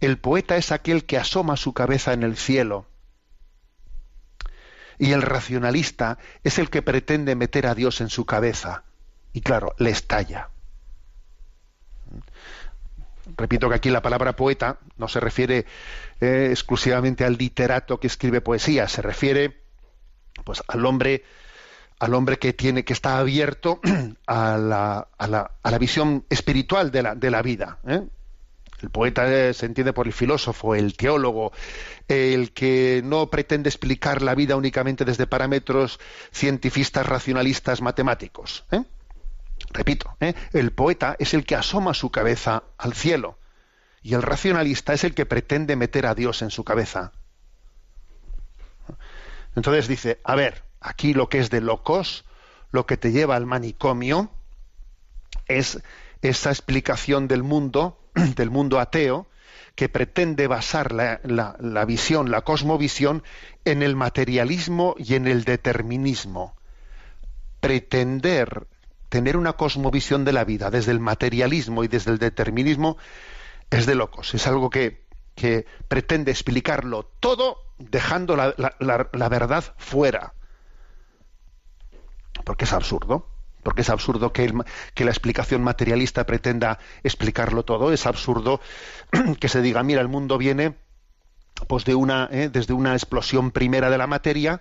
el 0.00 0.18
poeta 0.18 0.56
es 0.56 0.72
aquel 0.72 1.04
que 1.04 1.18
asoma 1.18 1.56
su 1.56 1.72
cabeza 1.72 2.12
en 2.12 2.22
el 2.22 2.36
cielo. 2.36 2.86
Y 4.98 5.12
el 5.12 5.22
racionalista 5.22 6.18
es 6.42 6.58
el 6.58 6.70
que 6.70 6.82
pretende 6.82 7.34
meter 7.34 7.66
a 7.66 7.74
Dios 7.74 8.00
en 8.00 8.08
su 8.08 8.24
cabeza. 8.24 8.84
Y 9.32 9.42
claro, 9.42 9.74
le 9.78 9.90
estalla. 9.90 10.50
Repito 13.36 13.68
que 13.68 13.74
aquí 13.74 13.90
la 13.90 14.02
palabra 14.02 14.36
poeta 14.36 14.78
no 14.96 15.08
se 15.08 15.20
refiere 15.20 15.66
eh, 16.20 16.48
exclusivamente 16.50 17.24
al 17.24 17.36
literato 17.36 17.98
que 17.98 18.06
escribe 18.06 18.40
poesía, 18.40 18.88
se 18.88 19.02
refiere 19.02 19.65
pues 20.46 20.62
al 20.68 20.86
hombre 20.86 21.24
al 21.98 22.14
hombre 22.14 22.38
que 22.38 22.52
tiene 22.52 22.84
que 22.84 22.92
está 22.92 23.18
abierto 23.18 23.80
a 24.26 24.56
la, 24.56 25.08
a 25.18 25.26
la, 25.26 25.50
a 25.62 25.70
la 25.70 25.78
visión 25.78 26.24
espiritual 26.30 26.90
de 26.90 27.02
la, 27.02 27.14
de 27.14 27.30
la 27.30 27.42
vida 27.42 27.78
¿eh? 27.86 28.06
el 28.82 28.90
poeta 28.90 29.52
se 29.52 29.66
entiende 29.66 29.92
por 29.92 30.06
el 30.06 30.12
filósofo 30.12 30.74
el 30.74 30.96
teólogo 30.96 31.52
el 32.06 32.52
que 32.52 33.02
no 33.04 33.28
pretende 33.28 33.68
explicar 33.68 34.22
la 34.22 34.36
vida 34.36 34.54
únicamente 34.54 35.04
desde 35.04 35.26
parámetros 35.26 35.98
cientifistas 36.32 37.06
racionalistas 37.06 37.82
matemáticos 37.82 38.64
¿eh? 38.70 38.84
repito 39.72 40.16
¿eh? 40.20 40.34
el 40.52 40.70
poeta 40.70 41.16
es 41.18 41.34
el 41.34 41.44
que 41.44 41.56
asoma 41.56 41.92
su 41.92 42.10
cabeza 42.10 42.62
al 42.78 42.94
cielo 42.94 43.38
y 44.00 44.14
el 44.14 44.22
racionalista 44.22 44.92
es 44.92 45.02
el 45.02 45.14
que 45.14 45.26
pretende 45.26 45.74
meter 45.74 46.06
a 46.06 46.14
Dios 46.14 46.42
en 46.42 46.50
su 46.50 46.62
cabeza 46.62 47.12
entonces 49.56 49.88
dice, 49.88 50.20
a 50.22 50.36
ver, 50.36 50.62
aquí 50.80 51.14
lo 51.14 51.28
que 51.28 51.38
es 51.38 51.50
de 51.50 51.62
locos, 51.62 52.24
lo 52.70 52.86
que 52.86 52.98
te 52.98 53.10
lleva 53.10 53.36
al 53.36 53.46
manicomio, 53.46 54.30
es 55.48 55.80
esa 56.20 56.50
explicación 56.50 57.26
del 57.26 57.42
mundo, 57.42 57.98
del 58.14 58.50
mundo 58.50 58.78
ateo, 58.78 59.26
que 59.74 59.88
pretende 59.88 60.46
basar 60.46 60.92
la, 60.92 61.84
visión, 61.86 62.30
la 62.30 62.42
cosmovisión, 62.42 63.22
en 63.64 63.82
el 63.82 63.96
materialismo 63.96 64.94
y 64.98 65.14
en 65.14 65.26
el 65.26 65.44
determinismo. 65.44 66.54
Pretender 67.60 68.66
tener 69.08 69.36
una 69.36 69.54
cosmovisión 69.54 70.24
de 70.24 70.32
la 70.32 70.44
vida 70.44 70.70
desde 70.70 70.92
el 70.92 71.00
materialismo 71.00 71.82
y 71.84 71.88
desde 71.88 72.10
el 72.10 72.18
determinismo 72.18 72.96
es 73.70 73.86
de 73.86 73.94
locos. 73.94 74.34
Es 74.34 74.46
algo 74.46 74.70
que 74.70 75.04
pretende 75.88 76.30
explicarlo 76.30 77.10
todo 77.20 77.65
dejando 77.78 78.36
la, 78.36 78.54
la- 78.58 78.74
la- 78.80 79.08
la 79.12 79.28
verdad 79.28 79.64
fuera. 79.78 80.34
Porque 82.44 82.64
es 82.64 82.72
absurdo. 82.72 83.28
Porque 83.62 83.82
es 83.82 83.90
absurdo 83.90 84.32
que, 84.32 84.52
la 84.52 85.10
explicación 85.10 85.62
materialista 85.62 86.24
pretenda 86.24 86.78
explicarlo 87.02 87.64
todo. 87.64 87.92
Es 87.92 88.06
absurdo 88.06 88.60
que 89.40 89.48
se 89.48 89.60
diga, 89.60 89.82
mira, 89.82 90.00
el 90.00 90.08
mundo 90.08 90.38
viene 90.38 90.76
pues 91.68 91.84
de 91.84 91.94
una, 91.94 92.28
eh, 92.32 92.50
desde 92.52 92.74
una 92.74 92.92
explosión 92.94 93.50
primera 93.50 93.90
de 93.90 93.98
la 93.98 94.06
materia 94.06 94.60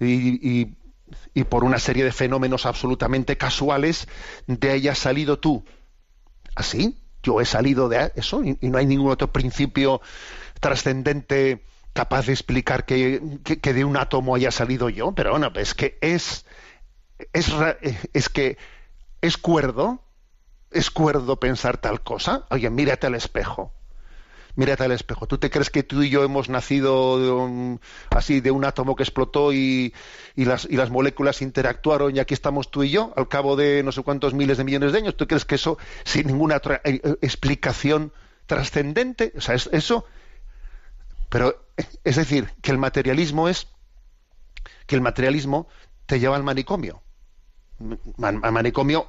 y, 0.00 0.76
y- 1.34 1.44
por 1.44 1.64
una 1.64 1.78
serie 1.78 2.04
de 2.04 2.12
fenómenos 2.12 2.66
absolutamente 2.66 3.36
casuales, 3.36 4.08
de 4.46 4.70
ahí 4.72 4.88
has 4.88 4.98
salido 4.98 5.38
tú. 5.38 5.64
¿Así? 6.56 6.98
Yo 7.22 7.40
he 7.40 7.44
salido 7.46 7.88
de 7.88 8.12
eso 8.16 8.42
y 8.44 8.58
no 8.62 8.78
hay 8.78 8.86
ningún 8.86 9.10
otro 9.10 9.32
principio 9.32 10.00
trascendente 10.60 11.64
capaz 11.94 12.26
de 12.26 12.32
explicar 12.34 12.84
que, 12.84 13.22
que- 13.62 13.72
de 13.72 13.84
un 13.86 13.96
átomo 13.96 14.34
haya 14.34 14.50
salido 14.50 14.90
yo. 14.90 15.12
Pero 15.14 15.30
bueno, 15.32 15.50
es 15.56 15.74
que 15.74 15.98
es, 16.02 16.44
es, 17.32 17.48
es 18.12 18.28
que 18.28 18.58
es 19.22 19.38
cuerdo, 19.38 20.02
es 20.70 20.90
cuerdo 20.90 21.40
pensar 21.40 21.78
tal 21.78 22.02
cosa. 22.02 22.46
Oye, 22.50 22.68
mírate 22.70 23.06
al 23.06 23.14
espejo 23.14 23.72
mírate 24.56 24.84
al 24.84 24.92
espejo. 24.92 25.26
¿Tú 25.26 25.38
te 25.38 25.50
crees 25.50 25.70
que 25.70 25.82
tú 25.82 26.02
y 26.02 26.10
yo 26.10 26.22
hemos 26.22 26.48
nacido 26.48 27.20
de 27.20 27.30
un- 27.30 27.80
así 28.10 28.40
de 28.40 28.52
un 28.52 28.64
átomo 28.64 28.94
que 28.94 29.02
explotó 29.02 29.52
y, 29.52 29.92
y 30.36 30.44
las, 30.44 30.64
y 30.70 30.76
las 30.76 30.90
moléculas 30.90 31.42
interactuaron 31.42 32.14
y 32.14 32.20
aquí 32.20 32.34
estamos 32.34 32.70
tú 32.70 32.84
y 32.84 32.90
yo 32.90 33.12
al 33.16 33.28
cabo 33.28 33.56
de 33.56 33.82
no 33.82 33.90
sé 33.92 34.02
cuántos 34.02 34.32
miles 34.34 34.58
de 34.58 34.64
millones 34.64 34.92
de 34.92 34.98
años? 34.98 35.16
¿Tú 35.16 35.26
crees 35.26 35.44
que 35.44 35.56
eso 35.56 35.76
sin 36.04 36.28
ninguna 36.28 36.60
eh, 36.84 37.00
explicación 37.20 38.12
trascendente? 38.46 39.32
O 39.36 39.40
sea, 39.40 39.56
es- 39.56 39.68
eso... 39.72 40.04
Pero 41.28 41.66
es 42.04 42.16
decir, 42.16 42.48
que 42.62 42.70
el 42.70 42.78
materialismo 42.78 43.48
es 43.48 43.68
que 44.86 44.94
el 44.94 45.00
materialismo 45.00 45.68
te 46.06 46.20
lleva 46.20 46.36
al 46.36 46.42
manicomio. 46.42 47.02
Man- 48.16 48.40
al 48.42 48.52
manicomio, 48.52 49.08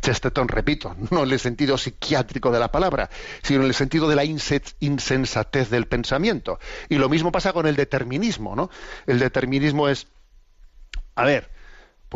Chesterton, 0.00 0.48
repito, 0.48 0.94
no 1.10 1.24
en 1.24 1.32
el 1.32 1.40
sentido 1.40 1.76
psiquiátrico 1.76 2.50
de 2.52 2.60
la 2.60 2.70
palabra, 2.70 3.10
sino 3.42 3.60
en 3.62 3.66
el 3.66 3.74
sentido 3.74 4.08
de 4.08 4.16
la 4.16 4.24
inse- 4.24 4.74
insensatez 4.80 5.70
del 5.70 5.86
pensamiento. 5.86 6.58
Y 6.88 6.96
lo 6.96 7.08
mismo 7.08 7.32
pasa 7.32 7.52
con 7.52 7.66
el 7.66 7.76
determinismo, 7.76 8.54
¿no? 8.54 8.70
El 9.06 9.18
determinismo 9.18 9.88
es, 9.88 10.06
a 11.14 11.24
ver, 11.24 11.50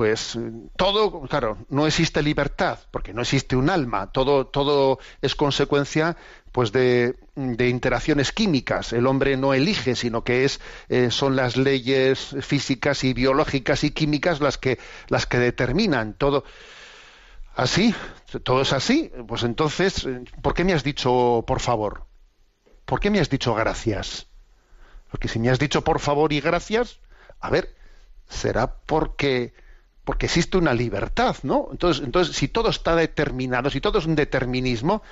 pues 0.00 0.34
eh, 0.34 0.50
todo, 0.76 1.20
claro, 1.28 1.58
no 1.68 1.86
existe 1.86 2.22
libertad, 2.22 2.78
porque 2.90 3.12
no 3.12 3.20
existe 3.20 3.54
un 3.54 3.68
alma, 3.68 4.10
todo, 4.10 4.46
todo 4.46 4.98
es 5.20 5.34
consecuencia 5.34 6.16
pues 6.52 6.72
de, 6.72 7.16
de 7.34 7.68
interacciones 7.68 8.32
químicas. 8.32 8.94
El 8.94 9.06
hombre 9.06 9.36
no 9.36 9.52
elige, 9.52 9.94
sino 9.96 10.24
que 10.24 10.46
es, 10.46 10.58
eh, 10.88 11.10
son 11.10 11.36
las 11.36 11.58
leyes 11.58 12.34
físicas 12.40 13.04
y 13.04 13.12
biológicas 13.12 13.84
y 13.84 13.90
químicas 13.90 14.40
las 14.40 14.56
que, 14.56 14.78
las 15.08 15.26
que 15.26 15.38
determinan 15.38 16.14
todo. 16.14 16.44
Así, 17.54 17.94
todo 18.42 18.62
es 18.62 18.72
así. 18.72 19.12
Pues 19.28 19.42
entonces, 19.42 20.06
eh, 20.06 20.24
¿por 20.40 20.54
qué 20.54 20.64
me 20.64 20.72
has 20.72 20.82
dicho 20.82 21.44
por 21.46 21.60
favor? 21.60 22.06
¿Por 22.86 23.00
qué 23.00 23.10
me 23.10 23.20
has 23.20 23.28
dicho 23.28 23.54
gracias? 23.54 24.28
Porque 25.10 25.28
si 25.28 25.38
me 25.38 25.50
has 25.50 25.58
dicho 25.58 25.84
por 25.84 26.00
favor 26.00 26.32
y 26.32 26.40
gracias, 26.40 27.00
a 27.38 27.50
ver, 27.50 27.74
será 28.30 28.76
porque 28.86 29.52
porque 30.10 30.26
existe 30.26 30.58
una 30.58 30.74
libertad, 30.74 31.36
¿no? 31.44 31.68
Entonces, 31.70 32.04
entonces, 32.04 32.34
si 32.34 32.48
todo 32.48 32.68
está 32.68 32.96
determinado, 32.96 33.70
si 33.70 33.80
todo 33.80 34.00
es 34.00 34.06
un 34.06 34.16
determinismo, 34.16 35.04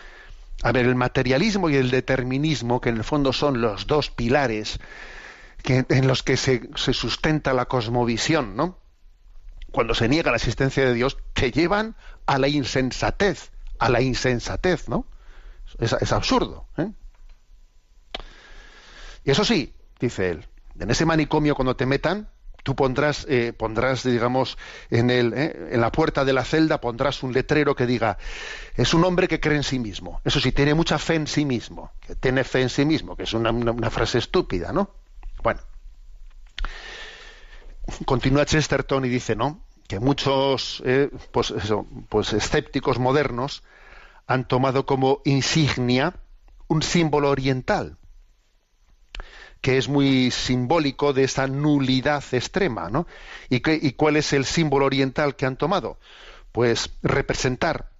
a 0.65 0.73
ver, 0.73 0.87
el 0.87 0.97
materialismo 0.97 1.71
y 1.71 1.77
el 1.77 1.93
determinismo, 1.93 2.81
que 2.81 2.89
en 2.89 2.97
el 2.97 3.05
fondo 3.05 3.33
son 3.33 3.61
los 3.61 3.87
dos 3.87 4.11
pilares 4.11 4.81
en 5.63 6.09
los 6.09 6.25
que 6.25 6.37
se, 6.37 6.69
se 6.75 6.95
sustenta 6.95 7.53
la 7.53 7.67
cosmovisión, 7.67 8.57
¿no? 8.57 8.81
Cuando 9.71 9.95
se 9.95 10.09
niega 10.09 10.33
la 10.33 10.39
existencia 10.39 10.85
de 10.85 10.95
Dios, 10.95 11.17
te 11.33 11.53
llevan 11.53 11.95
a 12.27 12.39
la 12.39 12.49
insensatez, 12.49 13.53
a 13.79 13.91
la 13.91 14.01
insensatez, 14.01 14.89
¿no? 14.89 15.07
Es, 15.79 15.93
es 15.93 16.11
absurdo. 16.11 16.67
¿eh? 16.77 16.91
Y 19.23 19.31
eso 19.31 19.45
sí, 19.45 19.77
dice 20.01 20.31
él, 20.31 20.49
en 20.77 20.91
ese 20.91 21.07
manicomio 21.07 21.55
cuando 21.55 21.77
te 21.77 21.87
metan, 21.87 22.31
tú 22.63 22.75
pondrás, 22.75 23.27
eh, 23.29 23.53
pondrás, 23.57 24.03
digamos, 24.05 24.59
en, 24.91 25.11
el, 25.11 25.33
eh, 25.35 25.71
en 25.73 25.81
la 25.81 25.93
puerta 25.93 26.25
de 26.25 26.33
la 26.33 26.45
celda 26.45 26.81
pondrás 26.81 27.23
un 27.23 27.33
letrero 27.33 27.75
que 27.75 27.87
diga, 27.87 28.19
es 28.75 28.95
un 28.95 29.05
hombre 29.05 29.29
que 29.29 29.41
cree 29.41 29.57
en 29.57 29.63
sí 29.63 29.79
mismo. 29.79 30.21
Eso 30.25 30.41
sí, 30.41 30.53
tiene 30.53 30.75
mucha 30.75 30.99
fe 30.99 31.15
en 31.15 31.27
sí 31.27 31.45
mismo, 31.45 31.93
que 32.01 32.15
tiene 32.15 32.45
fe 32.45 32.63
en 32.63 32.69
sí 32.69 32.85
mismo, 32.85 33.17
que 33.17 33.25
es 33.25 33.33
una, 33.33 33.91
frase 33.91 34.19
estúpida, 34.19 34.73
¿no? 34.73 34.91
Bueno. 35.43 35.61
Continúa 38.05 38.45
Chesterton 38.45 39.05
y 39.07 39.09
dice, 39.09 39.35
¿no? 39.35 39.63
Que 39.87 39.99
muchos, 39.99 40.83
eh, 40.85 41.09
pues 41.33 41.55
pues 42.11 42.35
escépticos 42.35 42.99
modernos 42.99 43.63
han 44.27 44.47
tomado 44.47 44.85
como 44.85 45.23
insignia 45.25 46.15
un 46.67 46.83
símbolo 46.83 47.31
oriental 47.31 47.97
que 49.61 49.79
es 49.79 49.89
muy 49.89 50.31
simbólico 50.31 51.13
de 51.13 51.25
esa 51.25 51.47
nulidad 51.47 52.23
extrema, 52.33 52.91
¿no? 52.91 53.07
¿Y, 53.49 53.57
y 53.87 53.93
cuál 53.93 54.17
es 54.17 54.33
el 54.33 54.45
símbolo 54.45 54.87
oriental 54.87 55.37
que 55.37 55.47
han 55.47 55.57
tomado? 55.57 55.99
Pues 56.53 56.91
representar 57.03 57.91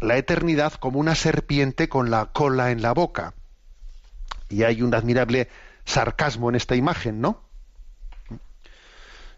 la 0.00 0.16
eternidad 0.16 0.72
como 0.74 0.98
una 0.98 1.14
serpiente 1.14 1.88
con 1.88 2.10
la 2.10 2.26
cola 2.26 2.70
en 2.70 2.82
la 2.82 2.92
boca. 2.92 3.34
Y 4.48 4.62
hay 4.64 4.82
un 4.82 4.94
admirable 4.94 5.48
sarcasmo 5.84 6.48
en 6.48 6.56
esta 6.56 6.74
imagen, 6.74 7.20
¿no? 7.20 7.44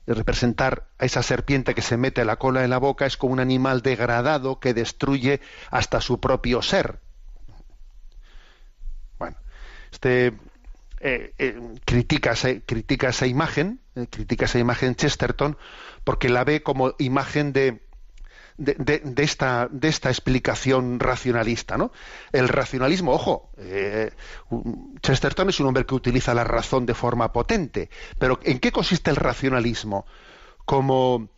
Representar 0.07 0.89
a 0.99 1.05
esa 1.05 1.23
serpiente 1.23 1.75
que 1.75 1.83
se 1.83 1.97
mete 1.97 2.25
la 2.25 2.37
cola 2.37 2.65
en 2.65 2.71
la 2.71 2.79
boca 2.79 3.07
es 3.07 3.17
como 3.17 3.33
un 3.33 3.41
animal 3.41 3.83
degradado 3.83 4.59
que 4.59 4.75
destruye 4.75 5.41
hasta 5.71 6.01
su 6.01 6.21
propio 6.21 6.63
ser. 6.63 7.01
Bueno, 9.19 9.37
este 9.93 10.33
eh, 11.03 11.35
eh, 11.39 11.61
critica, 11.85 12.33
esa, 12.33 12.49
critica 12.61 13.09
esa 13.11 13.27
imagen, 13.27 13.81
eh, 13.97 14.07
critica 14.09 14.45
esa 14.47 14.59
imagen 14.59 14.95
Chesterton, 14.95 15.57
porque 16.05 16.29
la 16.29 16.45
ve 16.45 16.63
como 16.63 16.95
imagen 16.99 17.53
de, 17.53 17.83
de, 18.57 18.75
de- 18.75 19.23
esta, 19.23 19.69
de 19.71 19.89
esta 19.89 20.09
explicación 20.11 21.01
racionalista. 21.01 21.77
¿no? 21.77 21.93
El 22.33 22.49
racionalismo, 22.49 23.13
ojo, 23.13 23.51
Chesterton 25.03 25.49
es 25.49 25.61
un 25.61 25.67
hombre 25.67 25.87
que 25.87 25.95
utiliza 25.95 26.35
la 26.35 26.45
razón 26.45 26.87
de 26.87 26.95
forma 26.95 27.33
potente, 27.33 27.91
pero 28.19 28.39
¿en 28.45 28.59
qué 28.59 28.73
consiste 28.73 29.11
el 29.11 29.17
racionalismo? 29.17 30.07
Como 30.65 31.29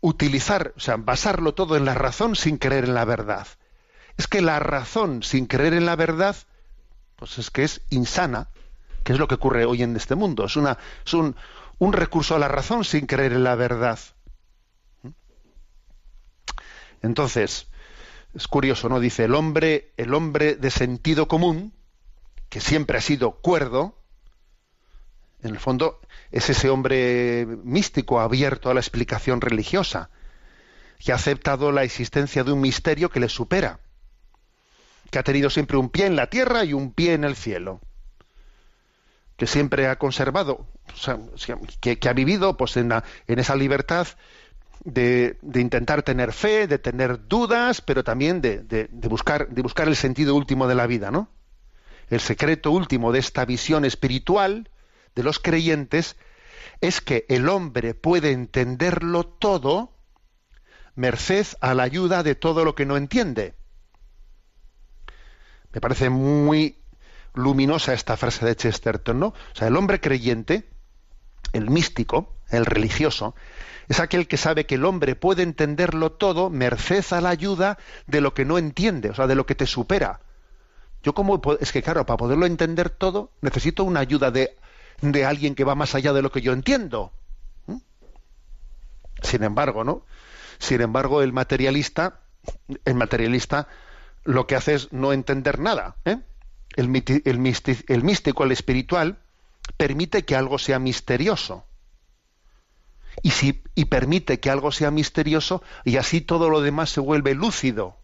utilizar, 0.00 0.72
o 0.76 0.80
sea, 0.80 0.96
basarlo 0.96 1.54
todo 1.54 1.76
en 1.76 1.84
la 1.84 1.94
razón 1.94 2.36
sin 2.36 2.58
creer 2.58 2.84
en 2.84 2.94
la 2.94 3.04
verdad. 3.04 3.46
Es 4.16 4.26
que 4.28 4.40
la 4.40 4.58
razón 4.58 5.22
sin 5.22 5.46
creer 5.46 5.74
en 5.74 5.86
la 5.86 5.96
verdad, 5.96 6.36
pues 7.16 7.38
es 7.38 7.50
que 7.50 7.64
es 7.64 7.82
insana, 7.90 8.48
que 9.06 9.12
es 9.12 9.20
lo 9.20 9.28
que 9.28 9.36
ocurre 9.36 9.64
hoy 9.64 9.84
en 9.84 9.94
este 9.94 10.16
mundo. 10.16 10.46
Es, 10.46 10.56
un, 10.56 11.36
recurso 11.92 12.34
a 12.34 12.40
la 12.40 12.48
razón 12.48 12.82
sin 12.82 13.06
creer 13.06 13.34
en 13.34 13.44
la 13.44 13.54
verdad. 13.54 14.00
Entonces, 17.02 17.68
es 18.34 18.48
curioso, 18.48 18.88
¿no? 18.88 18.98
Dice, 18.98 19.26
el 19.26 19.36
hombre, 19.36 19.92
el 19.96 20.12
hombre 20.12 20.56
de 20.56 20.72
sentido 20.72 21.28
común, 21.28 21.72
que 22.48 22.60
siempre 22.60 22.98
ha 22.98 23.00
sido 23.00 23.40
cuerdo, 23.40 23.96
en 25.40 25.52
el 25.52 25.60
fondo 25.60 26.00
es 26.32 26.50
ese 26.50 26.68
hombre 26.68 27.46
místico 27.62 28.18
abierto 28.18 28.70
a 28.70 28.74
la 28.74 28.80
explicación 28.80 29.40
religiosa, 29.40 30.10
que 30.98 31.12
ha 31.12 31.14
aceptado 31.14 31.70
la 31.70 31.84
existencia 31.84 32.42
de 32.42 32.50
un 32.50 32.60
misterio 32.60 33.08
que 33.08 33.20
le 33.20 33.28
supera, 33.28 33.78
que 35.12 35.20
ha 35.20 35.22
tenido 35.22 35.48
siempre 35.48 35.76
un 35.76 35.90
pie 35.90 36.06
en 36.06 36.16
la 36.16 36.28
tierra 36.28 36.64
y 36.64 36.72
un 36.72 36.92
pie 36.92 37.12
en 37.12 37.22
el 37.22 37.36
cielo, 37.36 37.80
que 39.36 39.46
siempre 39.46 39.86
ha 39.88 39.96
conservado, 39.98 40.66
que, 41.80 42.08
ha 42.08 42.12
vivido 42.12 42.56
pues, 42.56 42.76
en, 42.76 42.88
la- 42.88 43.04
en 43.26 43.38
esa 43.38 43.54
libertad 43.56 44.06
de, 44.84 45.38
intentar 45.54 46.02
tener 46.02 46.32
fe, 46.32 46.66
de 46.66 46.78
tener 46.78 47.28
dudas, 47.28 47.80
pero 47.80 48.04
también 48.04 48.40
de- 48.40 48.60
de 48.62 49.08
buscar, 49.08 49.48
de 49.48 49.62
buscar 49.62 49.88
el 49.88 49.96
sentido 49.96 50.34
último 50.34 50.66
de 50.68 50.74
la 50.74 50.86
vida, 50.86 51.10
¿no? 51.10 51.28
El 52.10 52.20
secreto 52.20 52.70
último 52.70 53.12
de 53.12 53.18
esta 53.20 53.44
visión 53.44 53.84
espiritual 53.84 54.70
de 55.14 55.22
los 55.22 55.38
creyentes 55.38 56.16
es 56.80 57.00
que 57.00 57.26
el 57.28 57.48
hombre 57.48 57.94
puede 57.94 58.32
entenderlo 58.32 59.24
todo 59.24 59.92
merced 60.96 61.46
a 61.60 61.74
la 61.74 61.84
ayuda 61.84 62.22
de 62.24 62.34
todo 62.34 62.64
lo 62.64 62.74
que 62.74 62.86
no 62.86 62.96
entiende. 62.96 63.54
Me 65.72 65.80
parece 65.80 66.08
muy, 66.10 66.76
luminosa 67.36 67.92
esta 67.92 68.16
frase 68.16 68.44
de 68.44 68.56
Chesterton, 68.56 69.20
¿no? 69.20 69.26
O 69.28 69.54
sea, 69.54 69.68
el 69.68 69.76
hombre 69.76 70.00
creyente, 70.00 70.68
el 71.52 71.70
místico, 71.70 72.34
el 72.50 72.66
religioso, 72.66 73.34
es 73.88 74.00
aquel 74.00 74.26
que 74.26 74.36
sabe 74.36 74.66
que 74.66 74.74
el 74.74 74.84
hombre 74.84 75.14
puede 75.14 75.42
entenderlo 75.42 76.12
todo 76.12 76.50
merced 76.50 77.04
a 77.10 77.20
la 77.20 77.28
ayuda 77.28 77.78
de 78.06 78.20
lo 78.20 78.34
que 78.34 78.44
no 78.44 78.58
entiende, 78.58 79.10
o 79.10 79.14
sea, 79.14 79.26
de 79.26 79.36
lo 79.36 79.46
que 79.46 79.54
te 79.54 79.66
supera. 79.66 80.20
Yo 81.02 81.14
como 81.14 81.40
es 81.60 81.70
que 81.70 81.82
claro, 81.82 82.04
para 82.04 82.16
poderlo 82.16 82.46
entender 82.46 82.90
todo 82.90 83.30
necesito 83.40 83.84
una 83.84 84.00
ayuda 84.00 84.30
de, 84.30 84.56
de 85.02 85.24
alguien 85.24 85.54
que 85.54 85.62
va 85.62 85.76
más 85.76 85.94
allá 85.94 86.12
de 86.12 86.22
lo 86.22 86.32
que 86.32 86.40
yo 86.40 86.52
entiendo. 86.52 87.12
¿Mm? 87.66 87.76
Sin 89.22 89.44
embargo, 89.44 89.84
¿no? 89.84 90.04
Sin 90.58 90.80
embargo, 90.80 91.22
el 91.22 91.32
materialista, 91.32 92.20
el 92.84 92.94
materialista 92.94 93.68
lo 94.24 94.46
que 94.46 94.56
hace 94.56 94.74
es 94.74 94.92
no 94.92 95.12
entender 95.12 95.60
nada. 95.60 95.96
¿eh? 96.04 96.18
El, 96.76 96.88
místico, 96.88 98.44
el 98.44 98.52
espiritual, 98.52 99.18
permite 99.76 100.24
que 100.24 100.36
algo 100.36 100.58
sea 100.58 100.78
misterioso. 100.78 101.64
Y, 103.22 103.84
permite 103.86 104.40
que 104.40 104.50
algo 104.50 104.70
sea 104.70 104.90
misterioso 104.90 105.62
y 105.84 105.96
así 105.96 106.20
todo 106.20 106.50
lo 106.50 106.60
demás 106.60 106.90
se 106.90 107.00
vuelve 107.00 107.34
lúcido. 107.34 107.96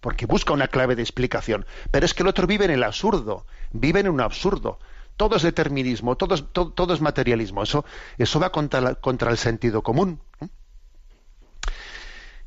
Porque 0.00 0.24
busca 0.24 0.54
una 0.54 0.68
clave 0.68 0.96
de 0.96 1.02
explicación. 1.02 1.66
Pero 1.90 2.06
es 2.06 2.14
que 2.14 2.22
el 2.22 2.28
otro 2.28 2.46
vive 2.46 2.64
en 2.64 2.70
el 2.70 2.82
absurdo, 2.82 3.46
vive 3.72 4.00
en 4.00 4.08
un 4.08 4.20
absurdo. 4.20 4.78
Todo 5.16 5.36
es 5.36 5.42
determinismo, 5.42 6.16
todo 6.16 6.34
es, 6.34 6.44
todo, 6.52 6.94
es 6.94 7.00
materialismo. 7.00 7.62
Eso, 7.62 7.84
eso 8.16 8.40
va 8.40 8.50
contra, 8.50 8.94
contra 8.94 9.30
el 9.30 9.36
sentido 9.36 9.82
común. 9.82 10.20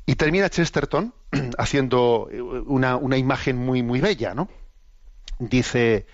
Y 0.10 0.16
termina 0.16 0.50
Chesterton 0.50 1.14
haciendo 1.60 2.28
una, 2.66 2.96
una, 2.96 3.18
imagen 3.18 3.58
muy, 3.58 3.84
muy 3.84 4.02
bella, 4.02 4.34
¿no? 4.34 4.50
Dice, 5.40 6.06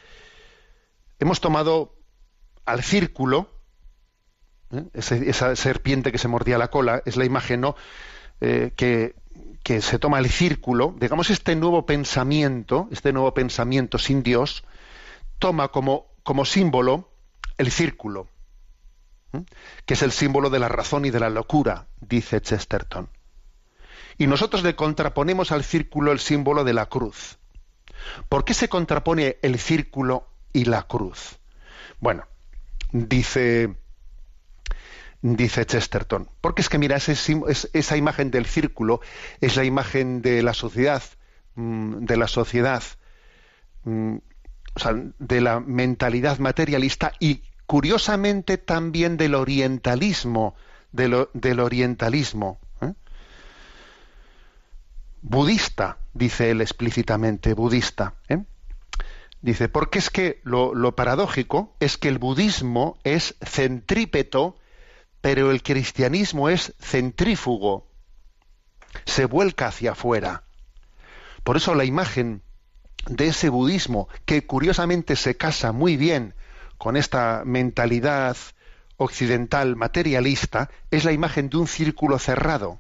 hemos 1.19 1.41
tomado 1.41 1.95
al 2.65 2.83
círculo, 2.83 3.49
¿eh? 4.71 4.85
esa 4.93 5.55
serpiente 5.55 6.11
que 6.11 6.17
se 6.17 6.27
mordía 6.27 6.57
la 6.57 6.69
cola, 6.69 7.01
es 7.05 7.17
la 7.17 7.25
imagen, 7.25 7.61
¿no? 7.61 7.75
Eh, 8.41 8.71
que, 8.75 9.15
se 9.81 9.97
toma 9.97 10.19
el 10.19 10.29
círculo, 10.29 10.95
digamos, 10.99 11.31
este 11.31 11.55
nuevo 11.55 11.87
pensamiento, 11.87 12.87
este 12.91 13.11
nuevo 13.11 13.33
pensamiento 13.33 13.97
sin 13.97 14.21
Dios, 14.21 14.63
toma 15.39 15.69
como, 15.69 16.13
como 16.21 16.45
símbolo 16.45 17.11
el 17.57 17.71
círculo, 17.71 18.27
¿eh? 19.33 19.43
que 19.85 19.95
es 19.95 20.03
el 20.03 20.11
símbolo 20.11 20.51
de 20.51 20.59
la 20.59 20.69
razón 20.69 21.05
y 21.05 21.09
de 21.09 21.19
la 21.19 21.31
locura, 21.31 21.87
dice 21.99 22.41
Chesterton. 22.41 23.09
Y 24.19 24.27
nosotros 24.27 24.63
le 24.63 24.75
contraponemos 24.75 25.51
al 25.51 25.63
círculo 25.63 26.11
el 26.11 26.19
símbolo 26.19 26.63
de 26.63 26.73
la 26.73 26.85
cruz. 26.85 27.39
¿Por 28.29 28.45
qué 28.45 28.53
se 28.53 28.69
contrapone 28.69 29.37
el 29.41 29.59
círculo 29.59 30.27
y 30.53 30.65
la 30.65 30.83
cruz? 30.83 31.37
Bueno, 31.99 32.25
dice, 32.91 33.75
dice 35.21 35.65
Chesterton, 35.65 36.29
porque 36.41 36.61
es 36.61 36.69
que 36.69 36.77
mira, 36.77 36.97
esa 36.97 37.97
imagen 37.97 38.31
del 38.31 38.45
círculo 38.45 39.01
es 39.41 39.55
la 39.55 39.63
imagen 39.63 40.21
de 40.21 40.43
la 40.43 40.53
sociedad, 40.53 41.03
mm, 41.55 42.05
de 42.05 42.17
la 42.17 42.27
sociedad, 42.27 42.83
mm, 43.83 44.15
o 44.75 44.79
sea, 44.79 44.93
de 45.19 45.41
la 45.41 45.59
mentalidad 45.59 46.39
materialista 46.39 47.13
y 47.19 47.41
curiosamente 47.65 48.57
también 48.57 49.17
del 49.17 49.35
orientalismo, 49.35 50.55
del 50.91 51.59
orientalismo 51.59 52.59
budista, 55.27 55.97
dice 56.13 56.51
él 56.51 56.61
explícitamente, 56.61 57.55
budista. 57.55 58.13
¿eh? 58.29 58.43
Dice, 59.41 59.69
porque 59.69 59.97
es 59.99 60.11
que 60.11 60.39
lo, 60.43 60.95
paradójico 60.95 61.75
es 61.79 61.97
que 61.97 62.09
el 62.09 62.19
budismo 62.19 62.99
es 63.03 63.35
centrípeto, 63.43 64.55
pero 65.21 65.49
el 65.49 65.63
cristianismo 65.63 66.49
es 66.49 66.73
centrífugo, 66.79 67.87
se 69.05 69.25
vuelca 69.25 69.67
hacia 69.67 69.91
afuera. 69.91 70.43
Por 71.43 71.57
eso 71.57 71.73
la 71.73 71.85
imagen 71.85 72.43
de 73.07 73.27
ese 73.27 73.49
budismo, 73.49 74.07
que 74.25 74.45
curiosamente 74.45 75.15
se 75.15 75.37
casa 75.37 75.71
muy 75.71 75.97
bien 75.97 76.35
con 76.77 76.97
esta 76.97 77.41
mentalidad 77.45 78.37
occidental 78.97 79.75
materialista, 79.75 80.69
es 80.91 81.03
la 81.03 81.11
imagen 81.11 81.49
de 81.49 81.57
un 81.57 81.67
círculo 81.67 82.19
cerrado 82.19 82.79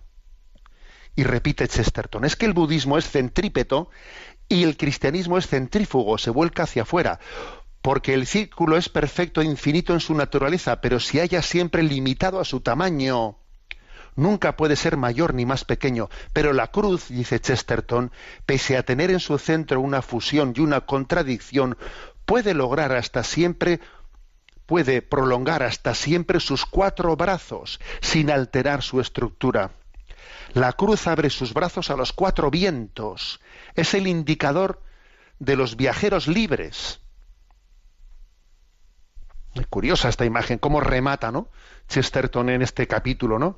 y 1.15 1.23
repite 1.23 1.67
Chesterton, 1.67 2.25
es 2.25 2.35
que 2.35 2.45
el 2.45 2.53
budismo 2.53 2.97
es 2.97 3.09
centrípeto 3.09 3.89
y 4.49 4.63
el 4.63 4.77
cristianismo 4.77 5.37
es 5.37 5.47
centrífugo, 5.47 6.17
se 6.17 6.29
vuelca 6.29 6.63
hacia 6.63 6.83
afuera, 6.83 7.19
porque 7.81 8.13
el 8.13 8.27
círculo 8.27 8.77
es 8.77 8.89
perfecto 8.89 9.41
e 9.41 9.45
infinito 9.45 9.93
en 9.93 9.99
su 9.99 10.13
naturaleza, 10.15 10.81
pero 10.81 10.99
se 10.99 11.19
halla 11.19 11.41
siempre 11.41 11.83
limitado 11.83 12.39
a 12.39 12.45
su 12.45 12.61
tamaño. 12.61 13.37
Nunca 14.15 14.55
puede 14.55 14.75
ser 14.75 14.97
mayor 14.97 15.33
ni 15.33 15.45
más 15.45 15.65
pequeño, 15.65 16.09
pero 16.31 16.53
la 16.53 16.67
cruz, 16.67 17.09
dice 17.09 17.39
Chesterton, 17.39 18.11
pese 18.45 18.77
a 18.77 18.83
tener 18.83 19.11
en 19.11 19.19
su 19.19 19.37
centro 19.37 19.81
una 19.81 20.01
fusión 20.01 20.53
y 20.55 20.61
una 20.61 20.81
contradicción, 20.81 21.77
puede 22.25 22.53
lograr 22.53 22.93
hasta 22.93 23.23
siempre 23.23 23.81
puede 24.65 25.01
prolongar 25.01 25.61
hasta 25.61 25.93
siempre 25.93 26.39
sus 26.39 26.65
cuatro 26.65 27.15
brazos 27.15 27.79
sin 28.01 28.31
alterar 28.31 28.81
su 28.81 28.99
estructura. 28.99 29.71
La 30.53 30.73
cruz 30.73 31.07
abre 31.07 31.29
sus 31.29 31.53
brazos 31.53 31.89
a 31.89 31.95
los 31.95 32.13
cuatro 32.13 32.49
vientos. 32.51 33.39
Es 33.75 33.93
el 33.93 34.07
indicador 34.07 34.81
de 35.39 35.55
los 35.55 35.75
viajeros 35.75 36.27
libres. 36.27 37.01
Es 39.53 39.67
curiosa 39.67 40.09
esta 40.09 40.25
imagen, 40.25 40.59
cómo 40.59 40.81
remata, 40.81 41.31
¿no? 41.31 41.49
Chesterton 41.87 42.49
en 42.49 42.61
este 42.61 42.87
capítulo, 42.87 43.39
¿no? 43.39 43.57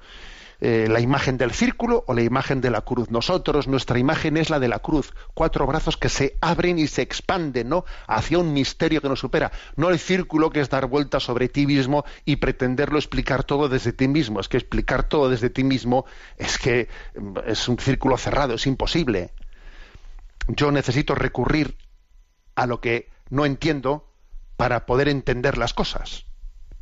Eh, 0.60 0.88
la 0.90 1.00
imagen 1.00 1.38
del 1.38 1.52
círculo 1.52 2.04
o 2.08 2.16
la 2.16 2.24
imagen 2.24 2.62
de 2.62 2.72
la 2.72 2.82
cruz. 2.82 3.12
Nosotros, 3.12 3.68
nuestra 3.68 4.00
imagen 4.00 4.38
es 4.38 4.50
la 4.50 4.60
de 4.60 4.68
la 4.68 4.80
cruz, 4.80 5.14
cuatro 5.36 5.68
brazos 5.68 5.98
que 5.98 6.10
se 6.10 6.36
abren 6.42 6.80
y 6.80 6.88
se 6.88 7.04
expanden, 7.04 7.70
¿no? 7.70 7.86
Hacia 8.08 8.40
un 8.40 8.54
misterio 8.54 9.00
que 9.00 9.10
nos 9.10 9.20
supera. 9.20 9.52
No 9.76 9.92
el 9.92 10.00
círculo 10.00 10.50
que 10.50 10.62
es 10.62 10.70
dar 10.70 10.88
vueltas 10.88 11.22
sobre 11.22 11.48
ti 11.48 11.68
mismo 11.68 12.06
y 12.26 12.38
pretenderlo 12.38 12.98
explicar 12.98 13.44
todo 13.44 13.70
desde 13.70 13.94
ti 13.94 14.08
mismo. 14.08 14.40
Es 14.40 14.50
que 14.50 14.58
explicar 14.58 15.08
todo 15.08 15.30
desde 15.30 15.52
ti 15.52 15.64
mismo 15.64 16.06
es 16.38 16.58
que 16.58 16.90
mm, 17.16 17.38
es 17.46 17.68
un 17.68 17.78
círculo 17.78 18.18
cerrado, 18.18 18.56
es 18.56 18.66
imposible. 18.66 19.30
Yo 20.48 20.72
necesito 20.72 21.14
recurrir 21.14 21.78
a 22.56 22.66
lo 22.66 22.82
que 22.82 23.12
no 23.30 23.46
entiendo 23.46 24.12
para 24.56 24.88
poder 24.88 25.08
entender 25.08 25.60
las 25.60 25.76
cosas. 25.76 26.26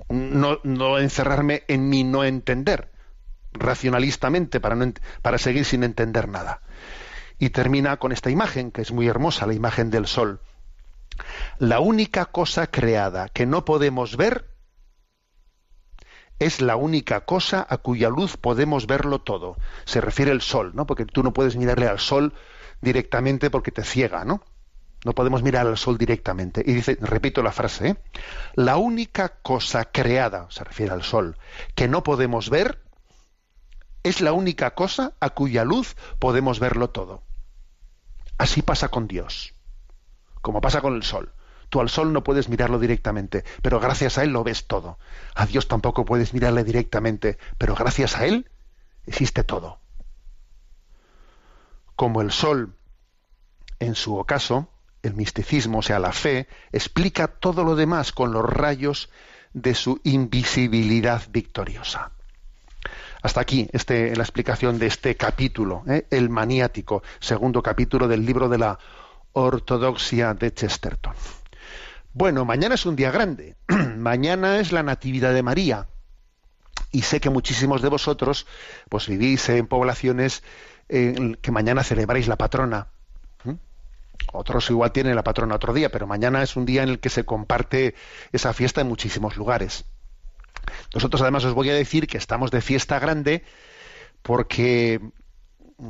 No, 0.07 0.59
no 0.63 0.97
encerrarme 0.97 1.63
en 1.67 1.89
mi 1.89 2.05
no 2.05 2.23
entender 2.23 2.94
racionalistamente 3.55 4.59
para, 4.59 4.77
para 5.21 5.37
seguir 5.37 5.65
sin 5.65 5.83
entender 5.83 6.27
nada. 6.27 6.61
Y 7.39 7.49
termina 7.49 7.97
con 7.97 8.11
esta 8.11 8.29
imagen, 8.29 8.71
que 8.71 8.81
es 8.81 8.91
muy 8.91 9.07
hermosa, 9.07 9.45
la 9.45 9.53
imagen 9.53 9.89
del 9.89 10.07
sol. 10.07 10.39
La 11.59 11.79
única 11.79 12.25
cosa 12.25 12.67
creada 12.67 13.29
que 13.29 13.45
no 13.45 13.65
podemos 13.65 14.17
ver 14.17 14.55
es 16.39 16.61
la 16.61 16.75
única 16.75 17.21
cosa 17.21 17.65
a 17.69 17.77
cuya 17.77 18.09
luz 18.09 18.37
podemos 18.37 18.87
verlo 18.87 19.19
todo. 19.19 19.55
Se 19.85 20.01
refiere 20.01 20.31
al 20.31 20.41
sol, 20.41 20.71
¿no? 20.73 20.85
Porque 20.85 21.05
tú 21.05 21.23
no 21.23 21.33
puedes 21.33 21.55
mirarle 21.55 21.87
al 21.87 21.99
sol 21.99 22.33
directamente 22.81 23.49
porque 23.49 23.71
te 23.71 23.83
ciega, 23.83 24.25
¿no? 24.25 24.43
No 25.05 25.13
podemos 25.13 25.43
mirar 25.43 25.67
al 25.67 25.77
sol 25.77 25.97
directamente. 25.97 26.63
Y 26.65 26.73
dice, 26.73 26.97
repito 26.99 27.43
la 27.43 27.51
frase, 27.51 27.89
¿eh? 27.89 27.95
la 28.55 28.77
única 28.77 29.29
cosa 29.29 29.85
creada, 29.85 30.47
se 30.49 30.63
refiere 30.63 30.93
al 30.93 31.03
sol, 31.03 31.37
que 31.75 31.87
no 31.87 32.03
podemos 32.03 32.49
ver 32.49 32.81
es 34.05 34.21
la 34.21 34.33
única 34.33 34.75
cosa 34.75 35.13
a 35.19 35.31
cuya 35.31 35.65
luz 35.65 35.95
podemos 36.19 36.59
verlo 36.59 36.91
todo. 36.91 37.23
Así 38.37 38.61
pasa 38.61 38.89
con 38.89 39.07
Dios, 39.07 39.55
como 40.43 40.61
pasa 40.61 40.79
con 40.79 40.93
el 40.93 41.01
sol. 41.01 41.33
Tú 41.69 41.81
al 41.81 41.89
sol 41.89 42.13
no 42.13 42.23
puedes 42.23 42.47
mirarlo 42.47 42.77
directamente, 42.77 43.43
pero 43.63 43.79
gracias 43.79 44.19
a 44.19 44.23
él 44.23 44.29
lo 44.29 44.43
ves 44.43 44.67
todo. 44.67 44.99
A 45.33 45.47
Dios 45.47 45.67
tampoco 45.67 46.05
puedes 46.05 46.35
mirarle 46.35 46.63
directamente, 46.63 47.39
pero 47.57 47.73
gracias 47.73 48.15
a 48.15 48.27
él 48.27 48.47
existe 49.07 49.43
todo. 49.43 49.79
Como 51.95 52.21
el 52.21 52.31
sol, 52.31 52.75
en 53.79 53.95
su 53.95 54.15
ocaso, 54.17 54.69
el 55.01 55.15
misticismo, 55.15 55.79
o 55.79 55.81
sea, 55.81 55.97
la 55.97 56.11
fe, 56.11 56.47
explica 56.71 57.27
todo 57.27 57.63
lo 57.63 57.75
demás 57.75 58.11
con 58.11 58.33
los 58.33 58.45
rayos 58.45 59.09
de 59.53 59.73
su 59.73 59.99
invisibilidad 60.03 61.23
victoriosa. 61.31 62.11
Hasta 63.21 63.41
aquí 63.41 63.67
este, 63.71 64.15
la 64.15 64.23
explicación 64.23 64.79
de 64.79 64.87
este 64.87 65.15
capítulo, 65.15 65.83
¿eh? 65.87 66.05
el 66.11 66.29
maniático, 66.29 67.03
segundo 67.19 67.61
capítulo 67.63 68.07
del 68.07 68.25
libro 68.25 68.49
de 68.49 68.57
la 68.57 68.79
ortodoxia 69.33 70.33
de 70.33 70.53
Chesterton. 70.53 71.13
Bueno, 72.13 72.45
mañana 72.45 72.75
es 72.75 72.85
un 72.85 72.95
día 72.95 73.11
grande. 73.11 73.55
mañana 73.97 74.59
es 74.59 74.71
la 74.71 74.83
Natividad 74.83 75.33
de 75.33 75.43
María. 75.43 75.87
Y 76.91 77.01
sé 77.01 77.19
que 77.19 77.29
muchísimos 77.29 77.81
de 77.81 77.89
vosotros 77.89 78.47
pues 78.89 79.07
vivís 79.07 79.49
en 79.49 79.67
poblaciones 79.67 80.43
en 80.87 81.35
que 81.35 81.51
mañana 81.51 81.83
celebráis 81.83 82.27
la 82.27 82.37
patrona. 82.37 82.87
Otros 84.31 84.69
igual 84.69 84.91
tienen 84.91 85.15
la 85.15 85.23
patrona 85.23 85.55
otro 85.55 85.73
día, 85.73 85.89
pero 85.89 86.07
mañana 86.07 86.41
es 86.41 86.55
un 86.55 86.65
día 86.65 86.83
en 86.83 86.89
el 86.89 86.99
que 86.99 87.09
se 87.09 87.25
comparte 87.25 87.95
esa 88.31 88.53
fiesta 88.53 88.81
en 88.81 88.87
muchísimos 88.87 89.37
lugares. 89.37 89.85
Nosotros 90.93 91.21
además 91.21 91.45
os 91.45 91.53
voy 91.53 91.69
a 91.69 91.73
decir 91.73 92.07
que 92.07 92.17
estamos 92.17 92.51
de 92.51 92.61
fiesta 92.61 92.99
grande 92.99 93.43
porque 94.21 95.01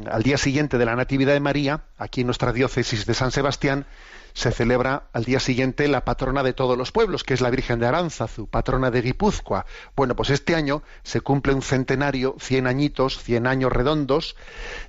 al 0.09 0.23
día 0.23 0.38
siguiente 0.38 0.78
de 0.78 0.86
la 0.86 0.95
Natividad 0.95 1.34
de 1.34 1.39
María, 1.39 1.86
aquí 1.97 2.21
en 2.21 2.28
nuestra 2.28 2.51
diócesis 2.51 3.05
de 3.05 3.13
San 3.13 3.32
Sebastián, 3.32 3.86
se 4.34 4.51
celebra 4.51 5.07
al 5.13 5.23
día 5.23 5.39
siguiente 5.39 5.88
la 5.88 6.03
patrona 6.03 6.43
de 6.43 6.53
todos 6.53 6.78
los 6.78 6.91
pueblos, 6.91 7.23
que 7.23 7.34
es 7.34 7.41
la 7.41 7.49
Virgen 7.49 7.80
de 7.80 7.88
Aránzazu, 7.88 8.47
patrona 8.47 8.91
de 8.91 9.01
Guipúzcoa. 9.01 9.65
Bueno, 9.95 10.15
pues 10.15 10.30
este 10.30 10.55
año 10.55 10.84
se 11.03 11.21
cumple 11.21 11.53
un 11.53 11.61
centenario, 11.61 12.36
cien 12.39 12.67
añitos, 12.67 13.23
cien 13.23 13.47
años 13.47 13.71
redondos, 13.71 14.36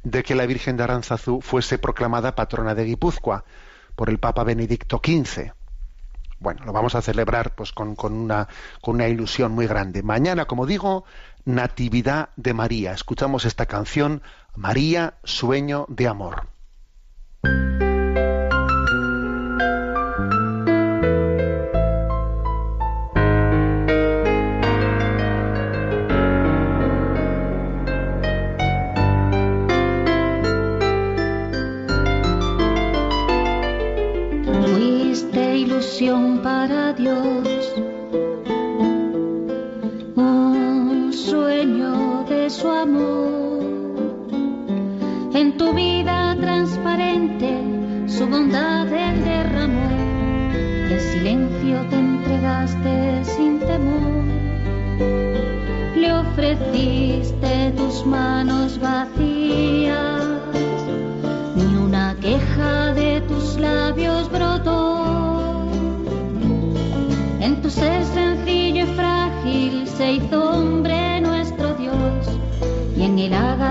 de 0.02 0.22
que 0.22 0.34
la 0.34 0.46
Virgen 0.46 0.76
de 0.76 0.84
Aránzazu 0.84 1.40
fuese 1.40 1.78
proclamada 1.78 2.34
patrona 2.34 2.74
de 2.74 2.84
Guipúzcoa 2.84 3.44
por 3.94 4.10
el 4.10 4.18
Papa 4.18 4.42
Benedicto 4.42 5.00
XV. 5.04 5.52
Bueno, 6.38 6.64
lo 6.64 6.72
vamos 6.72 6.94
a 6.94 7.02
celebrar 7.02 7.54
pues 7.54 7.72
con, 7.72 7.96
con, 7.96 8.12
una, 8.12 8.48
con 8.80 8.96
una 8.96 9.08
ilusión 9.08 9.52
muy 9.52 9.66
grande. 9.66 10.02
Mañana, 10.02 10.44
como 10.46 10.66
digo, 10.66 11.04
Natividad 11.44 12.30
de 12.36 12.54
María. 12.54 12.92
Escuchamos 12.92 13.44
esta 13.44 13.66
canción, 13.66 14.22
María, 14.54 15.14
sueño 15.24 15.86
de 15.88 16.08
amor. 16.08 16.48
Para 36.42 36.94
Dios, 36.94 37.74
un 40.16 41.12
sueño 41.12 42.24
de 42.26 42.48
su 42.48 42.66
amor. 42.66 43.60
En 45.34 45.58
tu 45.58 45.74
vida 45.74 46.34
transparente, 46.40 47.60
su 48.06 48.26
bondad 48.26 48.90
él 48.90 49.22
derramó. 49.22 49.90
En 50.88 50.98
silencio 50.98 51.86
te 51.90 51.96
entregaste 51.96 53.24
sin 53.24 53.58
temor. 53.58 54.24
Le 55.94 56.10
ofreciste 56.10 57.72
tus 57.76 58.06
manos 58.06 58.80
vacías 58.80 59.35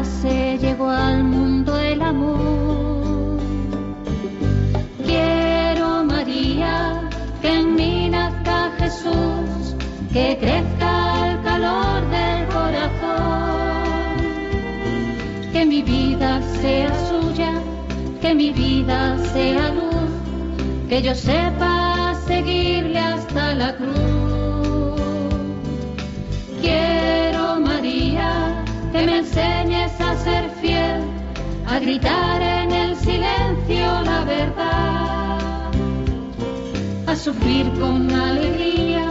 se 0.04 0.58
llegó 0.58 0.89
al 0.89 1.24
mundo 1.24 1.78
el 1.78 2.02
amor. 2.02 3.39
Quiero, 5.06 6.04
María, 6.04 7.10
que 7.41 7.60
en 7.60 7.76
mí 7.76 8.10
nazca 8.10 8.72
Jesús, 8.78 9.76
que 10.12 10.38
crezca 10.39 11.32
el 11.32 11.41
calor 11.43 12.02
del 12.10 12.48
corazón 12.48 13.56
que 15.56 15.66
mi 15.66 15.82
vida 15.82 16.41
sea 16.62 16.91
suya, 17.08 17.54
que 18.22 18.36
mi 18.36 18.52
vida 18.52 19.18
sea 19.34 19.70
luz, 19.70 20.12
que 20.89 21.02
yo 21.02 21.16
sepa 21.16 22.14
seguirle 22.28 23.00
hasta 23.00 23.56
la 23.56 23.74
cruz. 23.78 24.14
Que 28.96 29.06
me 29.06 29.18
enseñes 29.18 29.91
a 30.00 30.16
ser 30.16 30.50
fiel, 30.62 31.04
a 31.68 31.80
gritar 31.80 32.41
en 32.41 32.72
el 32.72 32.96
silencio 32.96 34.02
la 34.04 34.24
verdad, 34.24 35.72
a 37.06 37.16
sufrir 37.16 37.66
con 37.80 38.10
alegría, 38.10 39.08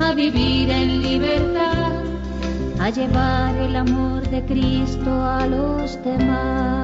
a 0.00 0.12
vivir 0.14 0.70
en 0.70 1.02
libertad 1.02 2.00
a 2.78 2.88
llevar 2.88 3.54
el 3.56 3.76
amor 3.76 4.26
de 4.30 4.42
Cristo 4.46 5.10
a 5.22 5.46
los 5.46 6.02
demás. 6.02 6.79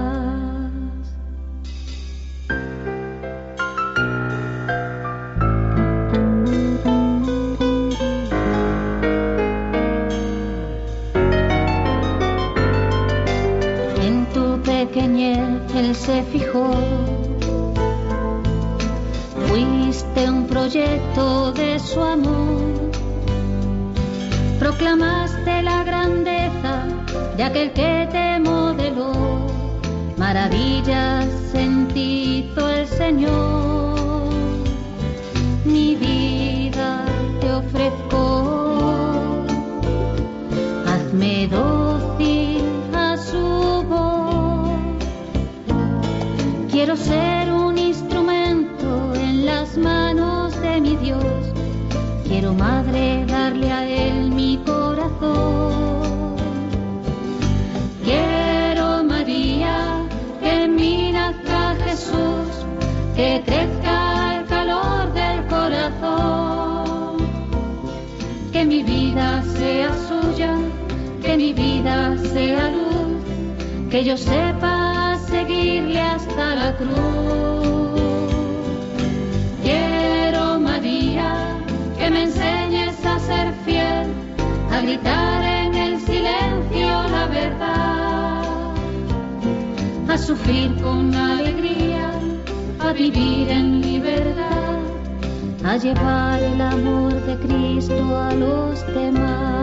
Aquel 27.57 27.73
que 27.73 28.09
te 28.13 28.39
modeló. 28.41 29.47
Maravillas 30.19 31.27
en 31.55 31.89
ti 31.89 32.51
hizo 32.53 32.69
el 32.69 32.87
Señor. 32.87 33.46
Sea 72.37 72.69
luz, 72.69 73.25
que 73.91 74.05
yo 74.05 74.15
sepa 74.15 75.17
seguirle 75.27 76.03
hasta 76.03 76.55
la 76.55 76.77
cruz. 76.77 78.01
Quiero, 79.65 80.61
María, 80.61 81.31
que 81.99 82.11
me 82.11 82.25
enseñes 82.25 82.95
a 83.07 83.19
ser 83.21 83.47
fiel, 83.65 84.07
a 84.71 84.81
gritar 84.83 85.43
en 85.61 85.75
el 85.87 85.99
silencio 85.99 86.89
la 87.17 87.25
verdad, 87.41 88.75
a 90.13 90.19
sufrir 90.19 90.71
con 90.83 91.15
alegría, 91.15 92.11
a 92.81 92.93
vivir 92.93 93.49
en 93.49 93.81
libertad, 93.81 94.81
a 95.65 95.77
llevar 95.79 96.43
el 96.43 96.61
amor 96.61 97.15
de 97.29 97.35
Cristo 97.45 98.05
a 98.27 98.31
los 98.35 98.87
demás. 98.95 99.56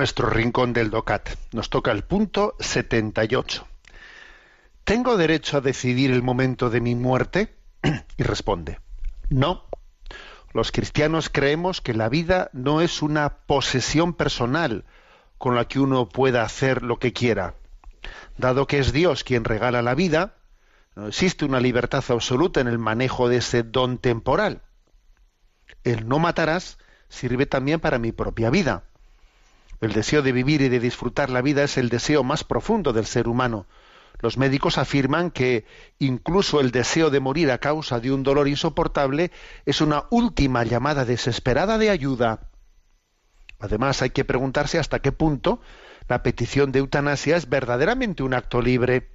Nuestro 0.00 0.30
rincón 0.30 0.72
del 0.72 0.88
DOCAT. 0.88 1.28
Nos 1.52 1.68
toca 1.68 1.92
el 1.92 2.04
punto 2.04 2.56
78. 2.58 3.68
¿Tengo 4.82 5.18
derecho 5.18 5.58
a 5.58 5.60
decidir 5.60 6.10
el 6.10 6.22
momento 6.22 6.70
de 6.70 6.80
mi 6.80 6.94
muerte? 6.94 7.54
Y 8.16 8.22
responde, 8.22 8.80
no. 9.28 9.66
Los 10.54 10.72
cristianos 10.72 11.28
creemos 11.28 11.82
que 11.82 11.92
la 11.92 12.08
vida 12.08 12.48
no 12.54 12.80
es 12.80 13.02
una 13.02 13.40
posesión 13.44 14.14
personal 14.14 14.86
con 15.36 15.54
la 15.54 15.68
que 15.68 15.78
uno 15.78 16.08
pueda 16.08 16.44
hacer 16.44 16.82
lo 16.82 16.98
que 16.98 17.12
quiera. 17.12 17.56
Dado 18.38 18.66
que 18.66 18.78
es 18.78 18.94
Dios 18.94 19.22
quien 19.22 19.44
regala 19.44 19.82
la 19.82 19.94
vida, 19.94 20.36
no 20.96 21.08
existe 21.08 21.44
una 21.44 21.60
libertad 21.60 22.02
absoluta 22.08 22.62
en 22.62 22.68
el 22.68 22.78
manejo 22.78 23.28
de 23.28 23.36
ese 23.36 23.64
don 23.64 23.98
temporal. 23.98 24.62
El 25.84 26.08
no 26.08 26.18
matarás 26.18 26.78
sirve 27.10 27.44
también 27.44 27.80
para 27.80 27.98
mi 27.98 28.12
propia 28.12 28.48
vida. 28.48 28.84
El 29.80 29.92
deseo 29.92 30.20
de 30.20 30.32
vivir 30.32 30.60
y 30.60 30.68
de 30.68 30.78
disfrutar 30.78 31.30
la 31.30 31.40
vida 31.40 31.62
es 31.62 31.78
el 31.78 31.88
deseo 31.88 32.22
más 32.22 32.44
profundo 32.44 32.92
del 32.92 33.06
ser 33.06 33.28
humano. 33.28 33.66
Los 34.20 34.36
médicos 34.36 34.76
afirman 34.76 35.30
que 35.30 35.64
incluso 35.98 36.60
el 36.60 36.70
deseo 36.70 37.08
de 37.08 37.20
morir 37.20 37.50
a 37.50 37.58
causa 37.58 38.00
de 38.00 38.12
un 38.12 38.22
dolor 38.22 38.48
insoportable 38.48 39.30
es 39.64 39.80
una 39.80 40.04
última 40.10 40.64
llamada 40.64 41.06
desesperada 41.06 41.78
de 41.78 41.88
ayuda. 41.88 42.50
Además, 43.58 44.02
hay 44.02 44.10
que 44.10 44.26
preguntarse 44.26 44.78
hasta 44.78 44.98
qué 44.98 45.12
punto 45.12 45.60
la 46.08 46.22
petición 46.22 46.72
de 46.72 46.80
eutanasia 46.80 47.36
es 47.36 47.48
verdaderamente 47.48 48.22
un 48.22 48.34
acto 48.34 48.60
libre. 48.60 49.10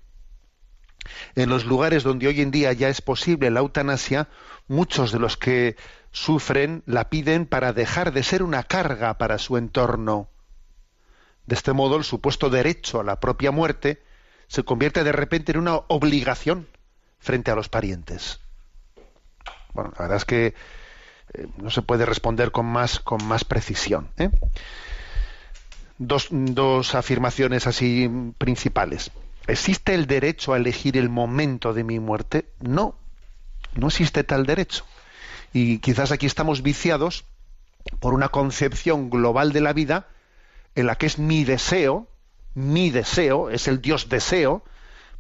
En 1.35 1.49
los 1.49 1.65
lugares 1.65 2.01
donde 2.01 2.27
hoy 2.27 2.41
en 2.41 2.49
día 2.49 2.73
ya 2.73 2.89
es 2.89 3.01
posible 3.01 3.51
la 3.51 3.59
eutanasia, 3.59 4.29
muchos 4.67 5.11
de 5.11 5.19
los 5.19 5.37
que 5.37 5.75
sufren 6.11 6.81
la 6.87 7.09
piden 7.09 7.45
para 7.45 7.73
dejar 7.73 8.11
de 8.13 8.23
ser 8.23 8.41
una 8.41 8.63
carga 8.63 9.19
para 9.19 9.37
su 9.37 9.57
entorno. 9.57 10.29
De 11.45 11.55
este 11.55 11.73
modo, 11.73 11.97
el 11.97 12.03
supuesto 12.03 12.49
derecho 12.49 12.99
a 12.99 13.03
la 13.03 13.19
propia 13.19 13.51
muerte 13.51 14.01
se 14.47 14.63
convierte 14.63 15.03
de 15.03 15.11
repente 15.11 15.51
en 15.51 15.59
una 15.59 15.75
obligación 15.87 16.67
frente 17.19 17.51
a 17.51 17.55
los 17.55 17.69
parientes. 17.69 18.39
Bueno, 19.73 19.91
la 19.97 20.03
verdad 20.03 20.17
es 20.17 20.25
que 20.25 20.53
eh, 21.33 21.47
no 21.57 21.69
se 21.69 21.81
puede 21.81 22.05
responder 22.05 22.51
con 22.51 22.65
más, 22.65 22.99
con 22.99 23.23
más 23.25 23.43
precisión. 23.43 24.09
¿eh? 24.17 24.29
Dos, 25.97 26.27
dos 26.31 26.95
afirmaciones 26.95 27.67
así 27.67 28.09
principales. 28.37 29.11
¿Existe 29.47 29.93
el 29.93 30.07
derecho 30.07 30.53
a 30.53 30.57
elegir 30.57 30.97
el 30.97 31.09
momento 31.09 31.73
de 31.73 31.83
mi 31.83 31.99
muerte? 31.99 32.49
No, 32.59 32.95
no 33.75 33.87
existe 33.87 34.23
tal 34.23 34.45
derecho. 34.45 34.85
Y 35.53 35.79
quizás 35.79 36.11
aquí 36.11 36.25
estamos 36.25 36.63
viciados 36.63 37.25
por 37.99 38.13
una 38.13 38.29
concepción 38.29 39.09
global 39.09 39.53
de 39.53 39.61
la 39.61 39.73
vida 39.73 40.07
en 40.75 40.87
la 40.87 40.95
que 40.95 41.05
es 41.05 41.17
mi 41.17 41.43
deseo, 41.43 42.07
mi 42.53 42.89
deseo, 42.89 43.49
es 43.49 43.67
el 43.67 43.81
Dios 43.81 44.09
deseo, 44.09 44.63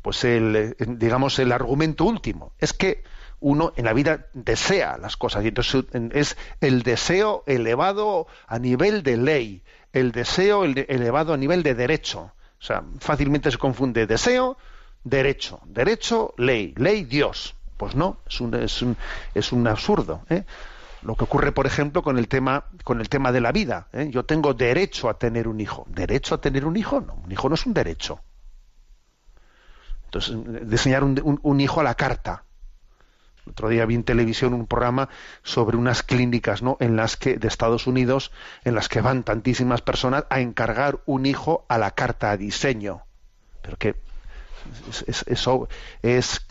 pues 0.01 0.23
el, 0.23 0.55
eh, 0.55 0.75
digamos, 0.87 1.39
el 1.39 1.51
argumento 1.51 2.05
último. 2.05 2.53
Es 2.59 2.73
que 2.73 3.03
uno 3.39 3.73
en 3.75 3.85
la 3.85 3.93
vida 3.93 4.27
desea 4.33 4.97
las 4.97 5.17
cosas, 5.17 5.43
y 5.43 5.49
entonces 5.49 5.85
es 6.13 6.37
el 6.61 6.83
deseo 6.83 7.43
elevado 7.47 8.27
a 8.47 8.59
nivel 8.59 9.03
de 9.03 9.17
ley, 9.17 9.63
el 9.93 10.11
deseo 10.11 10.63
elevado 10.63 11.33
a 11.33 11.37
nivel 11.37 11.63
de 11.63 11.75
derecho. 11.75 12.31
O 12.59 12.63
sea, 12.63 12.83
fácilmente 12.99 13.51
se 13.51 13.57
confunde 13.57 14.07
deseo, 14.07 14.57
derecho, 15.03 15.59
derecho, 15.65 16.33
ley, 16.37 16.73
ley, 16.77 17.03
Dios. 17.03 17.55
Pues 17.77 17.95
no, 17.95 18.17
es 18.27 18.41
un, 18.41 18.53
es 18.55 18.81
un, 18.81 18.97
es 19.33 19.51
un 19.51 19.67
absurdo. 19.67 20.21
¿eh? 20.29 20.43
Lo 21.05 21.15
que 21.15 21.25
ocurre, 21.25 21.51
por 21.51 21.67
ejemplo, 21.67 22.01
con 22.01 22.17
el 22.17 22.27
tema, 22.27 22.65
con 22.83 22.99
el 22.99 23.09
tema 23.09 23.31
de 23.31 23.39
la 23.39 23.51
vida. 23.51 23.87
¿eh? 23.93 24.09
Yo 24.09 24.25
tengo 24.25 24.55
derecho 24.55 25.07
a 25.07 25.19
tener 25.19 25.47
un 25.47 25.59
hijo. 25.59 25.85
¿Derecho 25.87 26.33
a 26.33 26.41
tener 26.41 26.65
un 26.65 26.75
hijo? 26.77 26.99
No, 26.99 27.13
un 27.23 27.31
hijo 27.31 27.47
no 27.47 27.53
es 27.53 27.65
un 27.67 27.75
derecho. 27.75 28.21
Entonces, 30.05 30.35
diseñar 30.67 31.03
un, 31.03 31.39
un, 31.43 31.61
hijo 31.61 31.79
a 31.79 31.83
la 31.83 31.93
carta. 31.93 32.45
Otro 33.47 33.69
día 33.69 33.85
vi 33.85 33.93
en 33.93 34.03
televisión 34.03 34.55
un 34.55 34.65
programa 34.65 35.09
sobre 35.43 35.77
unas 35.77 36.01
clínicas 36.01 36.63
¿no? 36.63 36.75
en 36.79 36.95
las 36.95 37.17
que, 37.17 37.37
de 37.37 37.47
Estados 37.47 37.85
Unidos 37.85 38.31
en 38.63 38.73
las 38.73 38.89
que 38.89 39.01
van 39.01 39.21
tantísimas 39.21 39.83
personas 39.83 40.25
a 40.31 40.39
encargar 40.39 41.01
un 41.05 41.27
hijo 41.27 41.67
a 41.69 41.77
la 41.77 41.91
carta 41.91 42.31
a 42.31 42.37
diseño. 42.37 43.03
Pero 43.61 43.77
que 43.77 43.95
eso 44.97 45.69
es 46.01 46.47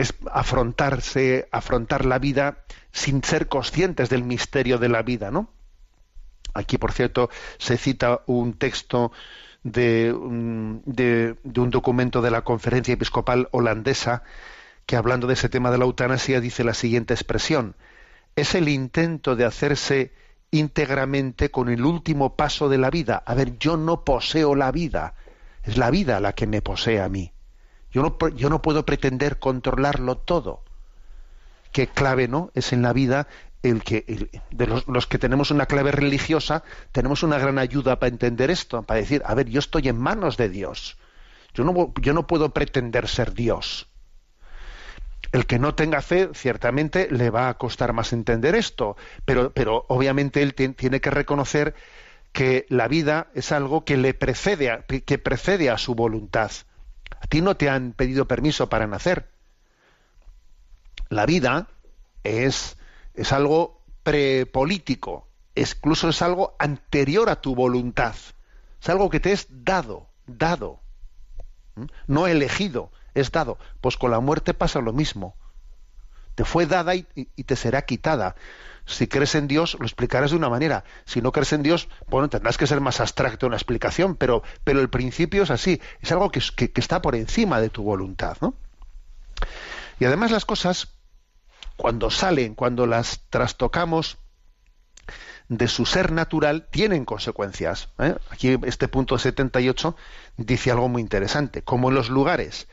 es 0.00 0.14
afrontarse, 0.32 1.46
afrontar 1.52 2.06
la 2.06 2.18
vida 2.18 2.64
sin 2.90 3.22
ser 3.22 3.48
conscientes 3.48 4.08
del 4.08 4.24
misterio 4.24 4.78
de 4.78 4.88
la 4.88 5.02
vida, 5.02 5.30
¿no? 5.30 5.50
Aquí, 6.54 6.78
por 6.78 6.92
cierto, 6.92 7.28
se 7.58 7.76
cita 7.76 8.22
un 8.24 8.54
texto 8.54 9.12
de, 9.62 10.06
de, 10.86 11.36
un 11.60 11.70
documento 11.70 12.22
de 12.22 12.30
la 12.30 12.44
Conferencia 12.44 12.94
Episcopal 12.94 13.48
Holandesa 13.50 14.22
que, 14.86 14.96
hablando 14.96 15.26
de 15.26 15.34
ese 15.34 15.50
tema 15.50 15.70
de 15.70 15.76
la 15.76 15.84
eutanasia, 15.84 16.40
dice 16.40 16.64
la 16.64 16.72
siguiente 16.72 17.12
expresión. 17.12 17.76
Es 18.36 18.54
el 18.54 18.70
intento 18.70 19.36
de 19.36 19.44
hacerse 19.44 20.14
íntegramente 20.50 21.50
con 21.50 21.68
el 21.68 21.84
último 21.84 22.36
paso 22.36 22.70
de 22.70 22.78
la 22.78 22.88
vida. 22.88 23.22
A 23.26 23.34
ver, 23.34 23.58
yo 23.58 23.76
no 23.76 24.02
poseo 24.02 24.54
la 24.54 24.72
vida, 24.72 25.12
es 25.62 25.76
la 25.76 25.90
vida 25.90 26.20
la 26.20 26.32
que 26.32 26.46
me 26.46 26.62
posee 26.62 27.02
a 27.02 27.10
mí. 27.10 27.34
Yo 27.92 28.02
no, 28.02 28.62
puedo 28.62 28.84
pretender 28.84 29.38
controlarlo 29.38 30.16
todo. 30.16 30.62
Qué 31.72 31.88
clave, 31.88 32.28
¿no? 32.28 32.50
Es 32.54 32.72
en 32.72 32.82
la 32.82 32.92
vida 32.92 33.26
el 33.62 33.82
que 33.82 34.30
de 34.50 34.66
los, 34.66 35.06
que 35.06 35.18
tenemos 35.18 35.50
una 35.50 35.66
clave 35.66 35.92
religiosa 35.92 36.64
tenemos 36.92 37.22
una 37.22 37.38
gran 37.38 37.58
ayuda 37.58 37.98
para 37.98 38.08
entender 38.08 38.50
esto, 38.50 38.82
para 38.82 39.00
decir, 39.00 39.22
a 39.26 39.34
ver, 39.34 39.48
yo 39.48 39.58
estoy 39.58 39.88
en 39.88 39.98
manos 39.98 40.36
de 40.36 40.48
Dios. 40.48 40.96
Yo 41.52 41.64
no, 41.64 41.92
yo 42.00 42.14
no 42.14 42.26
puedo 42.26 42.50
pretender 42.50 43.08
ser 43.08 43.34
Dios. 43.34 43.88
El 45.32 45.46
que 45.46 45.58
no 45.58 45.74
tenga 45.74 46.00
fe, 46.00 46.30
ciertamente 46.32 47.08
le 47.10 47.30
va 47.30 47.48
a 47.48 47.54
costar 47.54 47.92
más 47.92 48.12
entender 48.12 48.54
esto, 48.54 48.96
pero, 49.24 49.84
obviamente 49.88 50.42
él 50.42 50.54
tiene 50.54 51.00
que 51.00 51.10
reconocer 51.10 51.74
que 52.32 52.66
la 52.68 52.88
vida 52.88 53.28
es 53.34 53.52
algo 53.52 53.84
que 53.84 53.96
le 53.96 54.14
precede 54.14 54.84
que 54.86 55.18
precede 55.18 55.70
a 55.70 55.78
su 55.78 55.94
voluntad. 55.94 56.50
A 57.18 57.26
ti 57.26 57.40
no 57.40 57.56
te 57.56 57.68
han 57.68 57.92
pedido 57.92 58.26
permiso 58.26 58.68
para 58.68 58.86
nacer. 58.86 59.30
La 61.08 61.26
vida 61.26 61.68
es, 62.22 62.76
es 63.14 63.32
algo 63.32 63.82
prepolítico, 64.02 65.28
incluso 65.54 66.08
es 66.08 66.22
algo 66.22 66.54
anterior 66.58 67.30
a 67.30 67.40
tu 67.40 67.54
voluntad. 67.54 68.14
Es 68.80 68.88
algo 68.88 69.10
que 69.10 69.20
te 69.20 69.32
es 69.32 69.48
dado, 69.50 70.08
dado. 70.26 70.80
No 72.06 72.26
elegido, 72.26 72.92
es 73.14 73.32
dado. 73.32 73.58
Pues 73.80 73.96
con 73.96 74.10
la 74.10 74.20
muerte 74.20 74.54
pasa 74.54 74.80
lo 74.80 74.92
mismo. 74.92 75.36
Te 76.34 76.44
fue 76.44 76.66
dada 76.66 76.94
y, 76.94 77.04
te 77.04 77.56
será 77.56 77.82
quitada. 77.82 78.36
Si 78.86 79.06
crees 79.06 79.34
en 79.34 79.46
Dios, 79.46 79.76
lo 79.78 79.86
explicarás 79.86 80.30
de 80.30 80.36
una 80.36 80.48
manera. 80.48 80.84
Si 81.04 81.20
no 81.20 81.32
crees 81.32 81.52
en 81.52 81.62
Dios, 81.62 81.88
bueno, 82.08 82.28
tendrás 82.28 82.58
que 82.58 82.66
ser 82.66 82.80
más 82.80 83.00
abstracto 83.00 83.46
en 83.46 83.52
la 83.52 83.56
explicación, 83.56 84.16
pero, 84.16 84.42
pero 84.64 84.80
el 84.80 84.90
principio 84.90 85.42
es 85.42 85.50
así. 85.50 85.80
Es 86.00 86.10
algo 86.12 86.30
que, 86.30 86.40
que, 86.56 86.72
que 86.72 86.80
está 86.80 87.02
por 87.02 87.14
encima 87.14 87.60
de 87.60 87.68
tu 87.68 87.82
voluntad, 87.82 88.36
¿no? 88.40 88.54
Y 89.98 90.06
además 90.06 90.30
las 90.30 90.44
cosas, 90.44 90.88
cuando 91.76 92.10
salen, 92.10 92.54
cuando 92.54 92.86
las 92.86 93.20
trastocamos 93.28 94.18
de 95.50 95.66
su 95.66 95.84
ser 95.84 96.12
natural, 96.12 96.68
tienen 96.70 97.04
consecuencias. 97.04 97.88
¿eh? 97.98 98.14
Aquí 98.30 98.56
este 98.64 98.86
punto 98.86 99.18
78 99.18 99.96
dice 100.36 100.70
algo 100.70 100.88
muy 100.88 101.02
interesante. 101.02 101.62
Como 101.62 101.88
en 101.88 101.96
los 101.96 102.08
lugares 102.08 102.68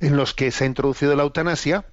en 0.00 0.16
los 0.16 0.34
que 0.34 0.50
se 0.50 0.64
ha 0.64 0.66
introducido 0.66 1.14
la 1.14 1.22
eutanasia, 1.22 1.86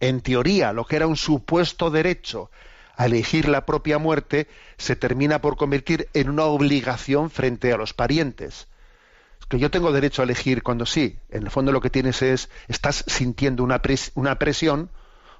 en 0.00 0.20
teoría, 0.20 0.72
lo 0.72 0.84
que 0.84 0.96
era 0.96 1.06
un 1.06 1.16
supuesto 1.16 1.90
derecho 1.90 2.50
a 2.96 3.06
elegir 3.06 3.48
la 3.48 3.64
propia 3.66 3.98
muerte 3.98 4.48
se 4.76 4.96
termina 4.96 5.40
por 5.40 5.56
convertir 5.56 6.08
en 6.12 6.28
una 6.28 6.44
obligación 6.44 7.30
frente 7.30 7.72
a 7.72 7.76
los 7.76 7.94
parientes. 7.94 8.68
Es 9.40 9.46
que 9.46 9.58
yo 9.58 9.70
tengo 9.70 9.92
derecho 9.92 10.22
a 10.22 10.24
elegir 10.24 10.62
cuando 10.62 10.86
sí, 10.86 11.18
en 11.30 11.44
el 11.44 11.50
fondo 11.50 11.72
lo 11.72 11.80
que 11.80 11.90
tienes 11.90 12.22
es, 12.22 12.50
estás 12.68 13.04
sintiendo 13.06 13.64
una, 13.64 13.80
una 14.14 14.38
presión, 14.38 14.90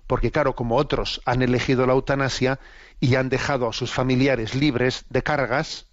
porque 0.07 0.31
claro, 0.31 0.55
como 0.55 0.77
otros 0.77 1.21
han 1.25 1.43
elegido 1.43 1.87
la 1.87 1.93
eutanasia 1.93 2.59
y 3.01 3.15
han 3.17 3.29
dejado 3.29 3.69
a 3.69 3.73
sus 3.73 3.93
familiares 3.93 4.55
libres 4.55 5.05
de 5.09 5.23
cargas, 5.23 5.87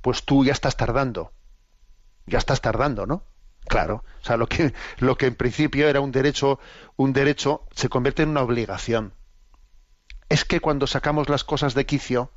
pues 0.00 0.24
tú 0.24 0.44
ya 0.44 0.52
estás 0.52 0.76
tardando. 0.76 1.32
Ya 2.26 2.38
estás 2.38 2.60
tardando, 2.60 3.06
¿no? 3.06 3.24
Claro, 3.66 4.04
o 4.20 4.24
sea, 4.24 4.36
lo 4.36 4.46
que, 4.46 4.74
lo 4.98 5.16
que 5.16 5.26
en 5.26 5.34
principio 5.34 5.88
era 5.88 6.00
un 6.00 6.12
derecho, 6.12 6.58
un 6.96 7.12
derecho 7.12 7.66
se 7.74 7.88
convierte 7.88 8.22
en 8.22 8.30
una 8.30 8.42
obligación. 8.42 9.14
Es 10.28 10.44
que 10.44 10.60
cuando 10.60 10.86
sacamos 10.86 11.28
las 11.28 11.44
cosas 11.44 11.74
de 11.74 11.86
quicio, 11.86 12.30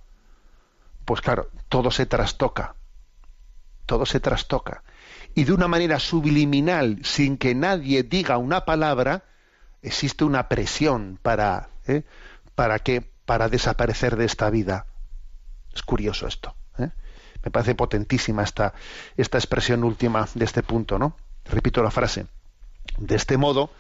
pues 1.06 1.22
claro, 1.22 1.50
todo 1.70 1.92
se 1.92 2.06
trastoca. 2.06 2.76
Todo 3.86 4.06
se 4.06 4.20
trastoca. 4.20 4.84
Y 5.36 5.46
de 5.46 5.54
una 5.54 5.68
manera 5.68 6.00
subliminal, 6.00 7.00
sin 7.04 7.38
que 7.38 7.56
nadie 7.56 8.04
diga 8.04 8.38
una 8.38 8.66
palabra, 8.66 9.24
existe 9.82 10.24
una 10.26 10.50
presión 10.50 11.20
para, 11.22 11.70
¿eh? 11.88 12.04
para 12.56 12.80
que, 12.80 13.02
para 13.26 13.50
desaparecer 13.50 14.18
de 14.18 14.26
esta 14.26 14.50
vida. 14.50 14.88
Es 15.74 15.84
curioso 15.84 16.28
esto. 16.28 16.56
¿eh? 16.78 16.90
Me 17.44 17.52
parece 17.52 17.76
potentísima 17.76 18.44
esta, 18.44 18.74
esta 19.16 19.38
expresión 19.38 19.84
última 19.84 20.28
de 20.34 20.46
este 20.46 20.64
punto, 20.64 21.00
¿no? 21.00 21.16
Repito 21.46 21.82
la 21.84 21.92
frase. 21.92 22.28
De 22.98 23.16
este 23.16 23.38
modo, 23.38 23.72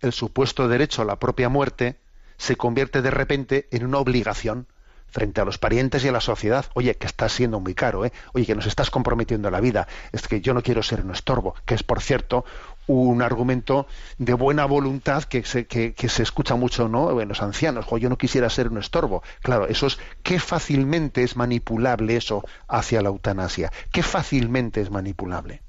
el 0.00 0.12
supuesto 0.12 0.68
derecho 0.68 1.02
a 1.02 1.04
la 1.04 1.18
propia 1.18 1.48
muerte 1.48 1.98
se 2.36 2.56
convierte 2.56 3.02
de 3.02 3.10
repente 3.10 3.68
en 3.70 3.86
una 3.86 3.98
obligación 3.98 4.66
frente 5.08 5.40
a 5.40 5.44
los 5.44 5.58
parientes 5.58 6.04
y 6.04 6.08
a 6.08 6.12
la 6.12 6.20
sociedad. 6.20 6.66
Oye, 6.74 6.96
que 6.96 7.06
estás 7.06 7.32
siendo 7.32 7.60
muy 7.60 7.74
caro, 7.74 8.04
¿eh? 8.04 8.12
Oye, 8.34 8.44
que 8.44 8.54
nos 8.54 8.66
estás 8.66 8.90
comprometiendo 8.90 9.50
la 9.50 9.60
vida. 9.60 9.88
Es 10.12 10.28
que 10.28 10.40
yo 10.40 10.52
no 10.52 10.62
quiero 10.62 10.82
ser 10.82 11.00
un 11.00 11.12
estorbo, 11.12 11.54
que 11.64 11.74
es, 11.74 11.82
por 11.82 12.02
cierto, 12.02 12.44
un 12.86 13.22
argumento 13.22 13.86
de 14.18 14.34
buena 14.34 14.64
voluntad 14.64 15.24
que 15.24 15.44
se, 15.44 15.66
que, 15.66 15.94
se 16.08 16.22
escucha 16.22 16.54
mucho 16.54 16.88
¿no? 16.88 17.20
en 17.20 17.28
los 17.28 17.42
ancianos. 17.42 17.86
yo 18.00 18.08
no 18.08 18.18
quisiera 18.18 18.48
ser 18.50 18.68
un 18.68 18.78
estorbo. 18.78 19.22
Claro, 19.42 19.66
eso 19.66 19.86
es 19.86 19.98
qué 20.22 20.38
fácilmente 20.38 21.22
es 21.22 21.36
manipulable 21.36 22.16
eso 22.16 22.44
hacia 22.68 23.02
la 23.02 23.08
eutanasia. 23.08 23.72
Qué 23.90 24.02
fácilmente 24.02 24.80
es 24.80 24.90
manipulable. 24.90 25.62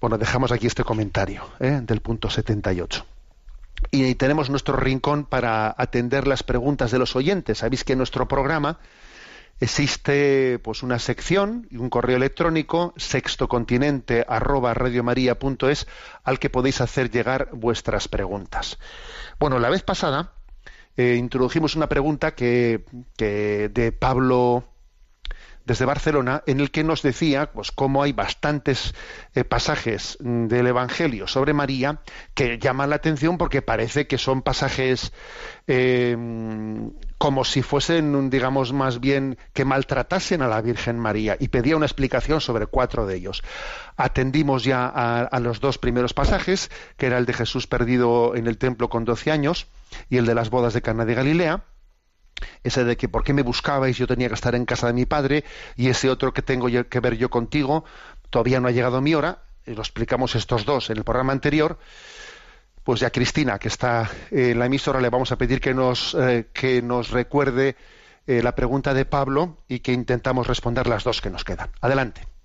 Bueno, 0.00 0.18
dejamos 0.18 0.52
aquí 0.52 0.66
este 0.66 0.84
comentario 0.84 1.42
¿eh? 1.58 1.80
del 1.82 2.00
punto 2.00 2.28
78. 2.28 3.04
Y 3.90 4.14
tenemos 4.14 4.50
nuestro 4.50 4.76
rincón 4.76 5.24
para 5.24 5.74
atender 5.76 6.26
las 6.26 6.42
preguntas 6.42 6.90
de 6.90 6.98
los 6.98 7.16
oyentes. 7.16 7.58
Sabéis 7.58 7.84
que 7.84 7.96
nuestro 7.96 8.28
programa 8.28 8.78
existe 9.60 10.58
pues 10.58 10.82
una 10.82 10.98
sección 10.98 11.66
y 11.70 11.76
un 11.76 11.90
correo 11.90 12.16
electrónico 12.16 12.92
sextocontinente 12.96 14.24
arroba 14.28 14.74
al 16.24 16.38
que 16.38 16.50
podéis 16.50 16.80
hacer 16.80 17.10
llegar 17.10 17.48
vuestras 17.52 18.08
preguntas. 18.08 18.78
Bueno, 19.38 19.58
la 19.58 19.70
vez 19.70 19.82
pasada 19.82 20.32
eh, 20.96 21.16
introdujimos 21.16 21.76
una 21.76 21.88
pregunta 21.88 22.34
que 22.34 22.84
de 23.16 23.92
Pablo 23.92 24.64
desde 25.66 25.84
Barcelona, 25.84 26.42
en 26.46 26.60
el 26.60 26.70
que 26.70 26.84
nos 26.84 27.02
decía 27.02 27.50
pues 27.52 27.72
cómo 27.72 28.02
hay 28.02 28.12
bastantes 28.12 28.94
eh, 29.34 29.44
pasajes 29.44 30.16
del 30.20 30.66
Evangelio 30.68 31.26
sobre 31.26 31.52
María 31.52 32.00
que 32.34 32.58
llaman 32.58 32.90
la 32.90 32.96
atención 32.96 33.36
porque 33.36 33.62
parece 33.62 34.06
que 34.06 34.16
son 34.16 34.42
pasajes 34.42 35.12
eh, 35.66 36.16
como 37.18 37.44
si 37.44 37.62
fuesen, 37.62 38.30
digamos, 38.30 38.72
más 38.72 39.00
bien 39.00 39.38
que 39.52 39.64
maltratasen 39.64 40.42
a 40.42 40.48
la 40.48 40.60
Virgen 40.60 40.98
María 40.98 41.36
y 41.40 41.48
pedía 41.48 41.76
una 41.76 41.86
explicación 41.86 42.40
sobre 42.40 42.66
cuatro 42.66 43.06
de 43.06 43.16
ellos. 43.16 43.42
Atendimos 43.96 44.64
ya 44.64 44.86
a, 44.86 45.22
a 45.22 45.40
los 45.40 45.60
dos 45.60 45.78
primeros 45.78 46.14
pasajes, 46.14 46.70
que 46.96 47.06
era 47.06 47.18
el 47.18 47.26
de 47.26 47.32
Jesús 47.32 47.66
perdido 47.66 48.36
en 48.36 48.46
el 48.46 48.58
templo 48.58 48.88
con 48.88 49.04
12 49.04 49.32
años 49.32 49.66
y 50.08 50.18
el 50.18 50.26
de 50.26 50.34
las 50.34 50.50
bodas 50.50 50.74
de 50.74 50.82
Cana 50.82 51.04
de 51.04 51.14
Galilea 51.14 51.64
ese 52.62 52.84
de 52.84 52.96
que 52.96 53.08
por 53.08 53.24
qué 53.24 53.32
me 53.32 53.42
buscabais, 53.42 53.96
yo 53.96 54.06
tenía 54.06 54.28
que 54.28 54.34
estar 54.34 54.54
en 54.54 54.64
casa 54.64 54.86
de 54.86 54.92
mi 54.92 55.06
padre, 55.06 55.44
y 55.76 55.88
ese 55.88 56.10
otro 56.10 56.32
que 56.32 56.42
tengo 56.42 56.68
que 56.88 57.00
ver 57.00 57.16
yo 57.16 57.30
contigo, 57.30 57.84
todavía 58.30 58.60
no 58.60 58.68
ha 58.68 58.72
llegado 58.72 59.00
mi 59.00 59.14
hora, 59.14 59.42
y 59.66 59.74
lo 59.74 59.80
explicamos 59.80 60.34
estos 60.34 60.64
dos 60.64 60.90
en 60.90 60.98
el 60.98 61.04
programa 61.04 61.32
anterior, 61.32 61.78
pues 62.84 63.00
ya 63.00 63.10
Cristina, 63.10 63.58
que 63.58 63.68
está 63.68 64.08
en 64.30 64.58
la 64.58 64.66
emisora, 64.66 65.00
le 65.00 65.10
vamos 65.10 65.32
a 65.32 65.36
pedir 65.36 65.60
que 65.60 65.74
nos, 65.74 66.14
eh, 66.14 66.46
que 66.52 66.82
nos 66.82 67.10
recuerde 67.10 67.74
eh, 68.28 68.42
la 68.42 68.54
pregunta 68.54 68.94
de 68.94 69.04
Pablo 69.04 69.58
y 69.66 69.80
que 69.80 69.92
intentamos 69.92 70.46
responder 70.46 70.86
las 70.86 71.02
dos 71.02 71.20
que 71.20 71.30
nos 71.30 71.42
quedan. 71.42 71.70
Adelante. 71.80 72.35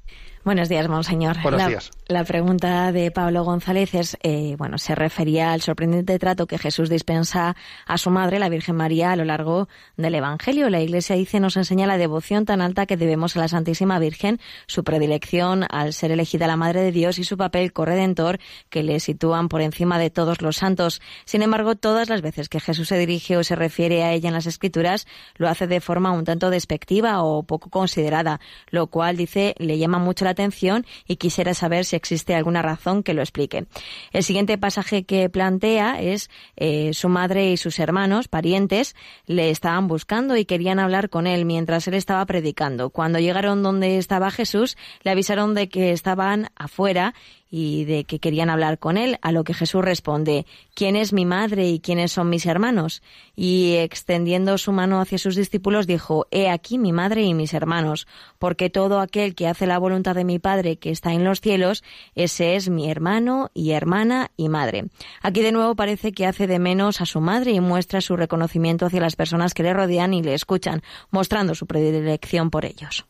Buenos 0.44 0.70
días, 0.70 0.88
monseñor. 0.90 1.40
Buenos 1.44 1.62
la, 1.62 1.68
días. 1.68 1.92
La 2.08 2.24
pregunta 2.24 2.92
de 2.92 3.12
Pablo 3.12 3.44
González 3.44 3.94
es, 3.94 4.18
eh, 4.24 4.56
bueno, 4.58 4.80
se 4.80 4.96
refería 4.96 5.54
al 5.54 5.62
sorprendente 5.62 6.18
trato 6.18 6.48
que 6.48 6.58
Jesús 6.58 6.90
dispensa 6.90 7.56
a 7.86 7.98
su 8.00 8.10
madre, 8.10 8.40
la 8.40 8.50
Virgen 8.50 8.76
María, 8.76 9.12
a 9.12 9.16
lo 9.16 9.24
largo 9.24 9.70
del 9.98 10.16
Evangelio. 10.16 10.72
La 10.72 10.82
Iglesia 10.82 11.16
dice, 11.16 11.40
nos 11.40 11.58
enseña 11.58 11.86
la 11.86 12.00
devoción 12.00 12.46
tan 12.46 12.62
alta 12.62 12.88
que 12.88 12.98
debemos 12.98 13.38
a 13.38 13.42
la 13.42 13.48
Santísima 13.50 14.00
Virgen, 14.00 14.40
su 14.66 14.84
predilección 14.84 15.64
al 15.70 15.94
ser 15.94 16.10
elegida 16.10 16.48
la 16.48 16.58
Madre 16.58 16.82
de 16.82 16.92
Dios 16.92 17.20
y 17.20 17.24
su 17.24 17.38
papel 17.38 17.72
corredentor 17.72 18.40
que 18.72 18.82
le 18.82 19.00
sitúan 19.00 19.48
por 19.48 19.62
encima 19.62 20.00
de 20.00 20.10
todos 20.10 20.42
los 20.42 20.58
santos. 20.58 21.04
Sin 21.24 21.44
embargo, 21.44 21.76
todas 21.76 22.10
las 22.10 22.24
veces 22.24 22.50
que 22.50 22.60
Jesús 22.60 22.88
se 22.88 22.98
dirige 22.98 23.38
o 23.38 23.44
se 23.44 23.56
refiere 23.56 24.04
a 24.04 24.14
ella 24.14 24.30
en 24.30 24.34
las 24.34 24.48
Escrituras, 24.48 25.06
lo 25.36 25.48
hace 25.48 25.68
de 25.68 25.82
forma 25.82 26.12
un 26.12 26.26
tanto 26.26 26.50
despectiva 26.50 27.22
o 27.22 27.44
poco 27.44 27.70
considerada, 27.70 28.40
lo 28.72 28.88
cual, 28.88 29.18
dice, 29.18 29.54
le 29.60 29.78
llama 29.78 30.00
mucho 30.00 30.26
la 30.26 30.31
atención 30.32 30.86
y 31.08 31.18
quisiera 31.18 31.54
saber 31.54 31.86
si 31.86 31.96
existe 31.96 32.36
alguna 32.36 32.62
razón 32.62 33.04
que 33.04 33.14
lo 33.14 33.22
explique. 33.22 33.66
El 34.12 34.24
siguiente 34.24 34.58
pasaje 34.58 35.04
que 35.04 35.30
plantea 35.30 36.02
es 36.02 36.30
eh, 36.56 36.94
su 36.94 37.10
madre 37.10 37.52
y 37.52 37.58
sus 37.58 37.80
hermanos, 37.80 38.28
parientes, 38.28 38.96
le 39.26 39.50
estaban 39.50 39.88
buscando 39.88 40.36
y 40.38 40.46
querían 40.46 40.80
hablar 40.80 41.10
con 41.10 41.28
él 41.28 41.46
mientras 41.46 41.88
él 41.88 41.94
estaba 41.94 42.26
predicando. 42.26 42.90
Cuando 42.90 43.20
llegaron 43.20 43.64
donde 43.64 43.98
estaba 43.98 44.32
Jesús, 44.32 44.78
le 45.04 45.12
avisaron 45.12 45.54
de 45.54 45.70
que 45.70 45.92
estaban 45.92 46.50
afuera 46.56 47.14
y 47.54 47.84
de 47.84 48.06
que 48.06 48.20
querían 48.20 48.50
hablar 48.50 48.80
con 48.80 48.98
él, 48.98 49.20
a 49.22 49.34
lo 49.34 49.44
que 49.44 49.54
Jesús 49.54 49.84
responde, 49.84 50.46
¿quién 50.74 50.96
es 50.96 51.12
mi 51.12 51.26
madre 51.26 51.68
y 51.68 51.82
quiénes 51.82 52.14
son 52.14 52.30
mis 52.30 52.46
hermanos? 52.46 53.04
Y 53.36 53.76
extendiendo 53.76 54.58
su 54.58 54.72
mano 54.72 55.02
hacia 55.02 55.18
sus 55.18 55.36
discípulos 55.36 55.86
dijo, 55.86 56.28
He 56.32 56.50
aquí 56.50 56.78
mi 56.78 56.94
madre 56.94 57.24
y 57.24 57.34
mis 57.34 57.54
hermanos, 57.54 58.08
porque 58.40 58.70
todo 58.70 59.02
aquel 59.02 59.36
que 59.36 59.48
hace 59.48 59.68
la 59.68 59.78
voluntad 59.78 60.16
de 60.16 60.24
mi 60.24 60.40
Padre 60.40 60.78
que 60.78 60.92
está 60.92 61.12
en 61.12 61.26
los 61.26 61.42
cielos, 61.42 61.84
ese 62.16 62.56
es 62.56 62.70
mi 62.70 62.90
hermano 62.90 63.52
y 63.54 63.72
hermana 63.72 64.32
y 64.38 64.48
madre. 64.48 64.86
Aquí 65.22 65.42
de 65.42 65.52
nuevo 65.52 65.76
parece 65.76 66.14
que 66.14 66.26
hace 66.26 66.48
de 66.48 66.58
menos 66.58 67.02
a 67.02 67.06
su 67.06 67.20
madre 67.20 67.52
y 67.52 67.60
muestra 67.60 68.00
su 68.00 68.16
reconocimiento 68.16 68.86
hacia 68.86 69.02
las 69.02 69.18
personas 69.18 69.54
que 69.54 69.64
le 69.64 69.74
rodean 69.74 70.14
y 70.14 70.24
le 70.24 70.36
escuchan, 70.36 70.82
mostrando 71.10 71.54
su 71.54 71.68
predilección 71.68 72.50
por 72.50 72.64
ellos. 72.64 73.06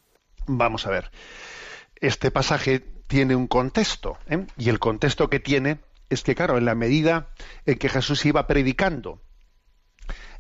Vamos 0.48 0.88
a 0.88 0.90
ver. 0.90 1.12
Este 2.02 2.32
pasaje 2.32 2.84
tiene 3.12 3.36
un 3.36 3.48
contexto, 3.48 4.18
¿eh? 4.30 4.46
y 4.58 4.70
el 4.70 4.80
contexto 4.80 5.30
que 5.30 5.42
tiene 5.42 5.80
es 6.10 6.24
que, 6.24 6.34
claro, 6.34 6.58
en 6.58 6.64
la 6.64 6.76
medida 6.76 7.28
en 7.66 7.78
que 7.78 7.90
Jesús 7.90 8.26
iba 8.26 8.48
predicando 8.48 9.20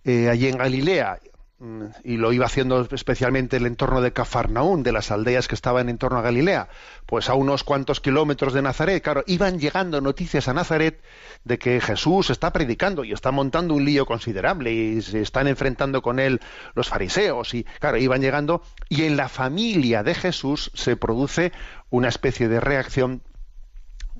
eh, 0.05 0.29
allí 0.29 0.47
en 0.47 0.57
Galilea, 0.57 1.19
mm, 1.59 1.83
y 2.05 2.15
lo 2.15 2.31
iba 2.31 2.45
haciendo 2.45 2.87
especialmente 2.89 3.57
en 3.57 3.63
el 3.63 3.67
entorno 3.67 3.99
de 3.99 4.13
Cafarnaún, 4.13 4.83
de 4.83 4.93
las 4.93 5.11
aldeas 5.11 5.49
que 5.49 5.55
estaban 5.55 5.89
en 5.89 5.97
torno 5.97 6.19
a 6.19 6.21
Galilea, 6.21 6.69
pues 7.07 7.27
a 7.27 7.33
unos 7.33 7.65
cuantos 7.65 7.99
kilómetros 7.99 8.53
de 8.53 8.61
Nazaret, 8.61 9.03
claro, 9.03 9.25
iban 9.27 9.59
llegando 9.59 9.99
noticias 9.99 10.47
a 10.47 10.53
Nazaret 10.53 11.03
de 11.43 11.59
que 11.59 11.81
Jesús 11.81 12.29
está 12.29 12.53
predicando 12.53 13.03
y 13.03 13.11
está 13.11 13.31
montando 13.31 13.73
un 13.73 13.83
lío 13.83 14.05
considerable 14.05 14.71
y 14.71 15.01
se 15.01 15.19
están 15.19 15.49
enfrentando 15.49 16.01
con 16.01 16.19
él 16.19 16.39
los 16.73 16.87
fariseos 16.87 17.53
y 17.53 17.65
claro, 17.81 17.97
iban 17.97 18.21
llegando 18.21 18.63
y 18.87 19.03
en 19.03 19.17
la 19.17 19.27
familia 19.27 20.03
de 20.03 20.15
Jesús 20.15 20.71
se 20.73 20.95
produce 20.95 21.51
una 21.91 22.09
especie 22.09 22.47
de 22.47 22.59
reacción 22.59 23.21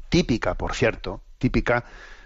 típica, 0.09 0.53
por 0.53 0.76
cierto, 0.76 1.24
típica, 1.39 1.86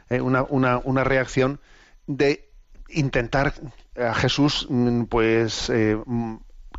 eh, 0.09 0.19
una, 0.19 0.43
una, 0.43 0.79
una, 0.83 1.05
reacción 1.05 1.61
de 2.07 2.51
intentar 2.89 3.53
a 3.97 4.13
Jesús 4.13 4.67
mm, 4.69 5.03
pues 5.03 5.69
eh, 5.69 5.97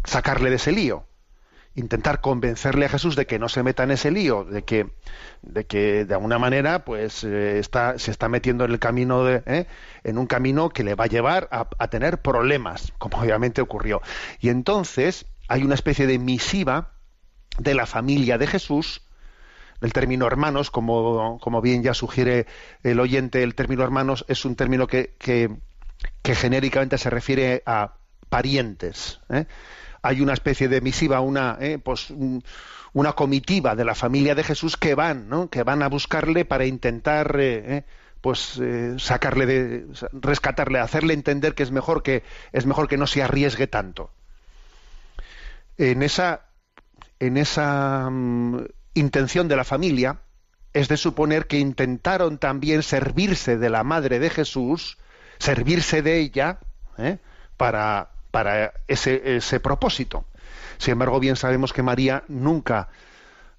sacarle 0.04 0.50
de 0.50 0.56
ese 0.56 0.72
lío 0.72 1.06
intentar 1.76 2.22
convencerle 2.22 2.86
a 2.86 2.88
Jesús 2.88 3.16
de 3.16 3.26
que 3.26 3.38
no 3.38 3.48
se 3.48 3.62
meta 3.62 3.84
en 3.84 3.90
ese 3.92 4.10
lío, 4.10 4.44
de 4.44 4.62
que 4.62 4.88
de 5.42 5.66
que 5.66 6.04
de 6.06 6.14
alguna 6.14 6.38
manera 6.38 6.84
pues 6.84 7.22
eh, 7.22 7.58
está 7.58 7.98
se 7.98 8.10
está 8.10 8.28
metiendo 8.28 8.64
en 8.64 8.72
el 8.72 8.78
camino 8.78 9.24
de 9.24 9.42
¿eh? 9.46 9.66
en 10.02 10.18
un 10.18 10.26
camino 10.26 10.70
que 10.70 10.82
le 10.82 10.94
va 10.94 11.04
a 11.04 11.08
llevar 11.08 11.48
a, 11.52 11.68
a, 11.78 11.88
tener 11.88 12.22
problemas, 12.22 12.92
como 12.98 13.18
obviamente 13.18 13.60
ocurrió. 13.60 14.00
Y 14.40 14.48
entonces 14.48 15.26
hay 15.48 15.62
una 15.62 15.74
especie 15.74 16.06
de 16.06 16.18
misiva 16.18 16.95
de 17.58 17.74
la 17.74 17.86
familia 17.86 18.38
de 18.38 18.46
Jesús, 18.46 19.02
el 19.80 19.92
término 19.92 20.26
hermanos, 20.26 20.70
como, 20.70 21.38
como 21.40 21.60
bien 21.60 21.82
ya 21.82 21.94
sugiere 21.94 22.46
el 22.82 23.00
oyente, 23.00 23.42
el 23.42 23.54
término 23.54 23.82
hermanos 23.82 24.24
es 24.28 24.44
un 24.44 24.56
término 24.56 24.86
que, 24.86 25.14
que, 25.18 25.50
que 26.22 26.34
genéricamente 26.34 26.98
se 26.98 27.10
refiere 27.10 27.62
a 27.66 27.94
parientes. 28.28 29.20
¿eh? 29.28 29.46
hay 30.06 30.20
una 30.20 30.32
especie 30.32 30.68
de 30.68 30.80
misiva, 30.80 31.20
una, 31.20 31.58
eh, 31.60 31.78
pues, 31.82 32.12
una 32.92 33.12
comitiva 33.12 33.74
de 33.74 33.84
la 33.84 33.94
familia 33.94 34.34
de 34.34 34.44
Jesús 34.44 34.76
que 34.76 34.94
van, 34.94 35.28
¿no? 35.28 35.50
que 35.50 35.62
van 35.62 35.82
a 35.82 35.88
buscarle 35.88 36.44
para 36.44 36.64
intentar, 36.64 37.36
eh, 37.38 37.84
pues, 38.20 38.60
sacarle 38.98 39.46
de, 39.46 39.86
rescatarle, 40.12 40.78
hacerle 40.78 41.14
entender 41.14 41.54
que 41.54 41.62
es 41.62 41.70
mejor 41.70 42.02
que 42.02 42.22
es 42.52 42.66
mejor 42.66 42.88
que 42.88 42.96
no 42.96 43.06
se 43.06 43.22
arriesgue 43.22 43.66
tanto. 43.66 44.10
En 45.78 46.02
esa, 46.02 46.45
en 47.20 47.36
esa 47.36 48.06
um, 48.08 48.64
intención 48.94 49.48
de 49.48 49.56
la 49.56 49.64
familia 49.64 50.20
es 50.72 50.88
de 50.88 50.96
suponer 50.96 51.46
que 51.46 51.58
intentaron 51.58 52.38
también 52.38 52.82
servirse 52.82 53.56
de 53.56 53.70
la 53.70 53.82
madre 53.82 54.18
de 54.18 54.30
Jesús, 54.30 54.98
servirse 55.38 56.02
de 56.02 56.18
ella, 56.18 56.58
para 57.56 58.10
para 58.36 58.74
ese, 58.86 59.36
ese 59.36 59.60
propósito. 59.60 60.26
Sin 60.76 60.92
embargo, 60.92 61.18
bien 61.20 61.36
sabemos 61.36 61.72
que 61.72 61.82
María 61.82 62.22
nunca, 62.28 62.90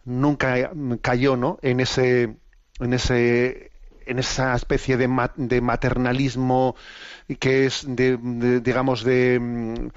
nunca 0.05 0.70
cayó 1.01 1.36
¿no? 1.36 1.58
en 1.64 1.80
ese, 1.80 2.36
en 2.80 2.93
ese 2.93 3.72
en 4.05 4.20
esa 4.20 4.55
especie 4.55 4.95
de, 4.95 5.10
de 5.36 5.62
maternalismo 5.62 6.76
que 7.39 7.66
es 7.66 7.86
de, 7.88 8.18
digamos 8.62 9.03
de 9.03 9.89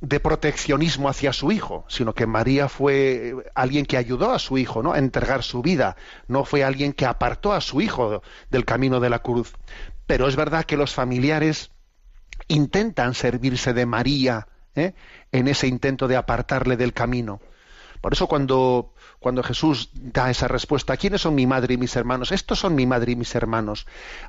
de 0.00 0.20
proteccionismo 0.20 1.08
hacia 1.08 1.32
su 1.32 1.52
hijo, 1.52 1.84
sino 1.88 2.14
que 2.14 2.26
María 2.26 2.68
fue 2.68 3.34
alguien 3.54 3.86
que 3.86 3.96
ayudó 3.96 4.32
a 4.32 4.38
su 4.38 4.58
hijo, 4.58 4.82
¿no? 4.82 4.92
a 4.92 4.98
entregar 4.98 5.42
su 5.42 5.62
vida, 5.62 5.96
no 6.28 6.44
fue 6.44 6.64
alguien 6.64 6.92
que 6.92 7.06
apartó 7.06 7.52
a 7.52 7.60
su 7.60 7.80
hijo 7.80 8.22
del 8.50 8.64
camino 8.64 9.00
de 9.00 9.10
la 9.10 9.20
cruz. 9.20 9.54
Pero 10.06 10.28
es 10.28 10.36
verdad 10.36 10.64
que 10.64 10.76
los 10.76 10.92
familiares 10.92 11.70
intentan 12.48 13.14
servirse 13.14 13.72
de 13.72 13.86
María 13.86 14.48
¿eh? 14.74 14.94
en 15.32 15.48
ese 15.48 15.66
intento 15.66 16.08
de 16.08 16.16
apartarle 16.16 16.76
del 16.76 16.92
camino. 16.92 17.40
Por 18.00 18.12
eso 18.12 18.26
cuando, 18.26 18.92
cuando 19.18 19.42
Jesús 19.42 19.88
da 19.94 20.30
esa 20.30 20.46
respuesta, 20.46 20.98
¿quiénes 20.98 21.22
son 21.22 21.34
mi 21.34 21.46
madre 21.46 21.74
y 21.74 21.78
mis 21.78 21.96
hermanos? 21.96 22.32
Estos 22.32 22.58
son 22.58 22.74
mi 22.74 22.84
madre 22.84 23.12
y 23.12 23.16
mis 23.16 23.34
hermanos. 23.34 23.86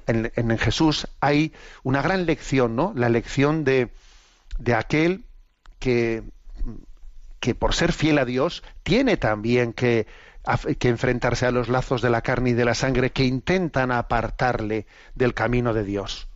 En, 0.08 0.32
en 0.34 0.58
Jesús 0.58 1.10
hay 1.20 1.52
una 1.84 2.02
gran 2.02 2.26
lección, 2.26 2.78
¿no? 2.78 2.94
La 2.96 3.10
lección 3.10 3.66
de, 3.66 3.92
de 4.60 4.76
aquel 4.76 5.26
que, 5.86 7.54
por 7.56 7.76
ser 7.76 7.94
fiel 7.94 8.18
a 8.18 8.26
Dios 8.26 8.64
tiene 8.84 9.18
también 9.18 9.74
que 9.74 10.08
que 10.78 10.90
enfrentarse 10.90 11.48
a 11.48 11.52
los 11.52 11.70
lazos 11.70 12.04
de 12.04 12.12
la 12.12 12.22
carne 12.22 12.52
y 12.52 12.54
de 12.54 12.66
la 12.66 12.76
sangre 12.76 13.10
que 13.10 13.24
intentan 13.24 13.92
apartarle 13.92 14.86
del 15.16 15.34
camino 15.34 15.74
de 15.74 15.84
Dios. 15.84 16.28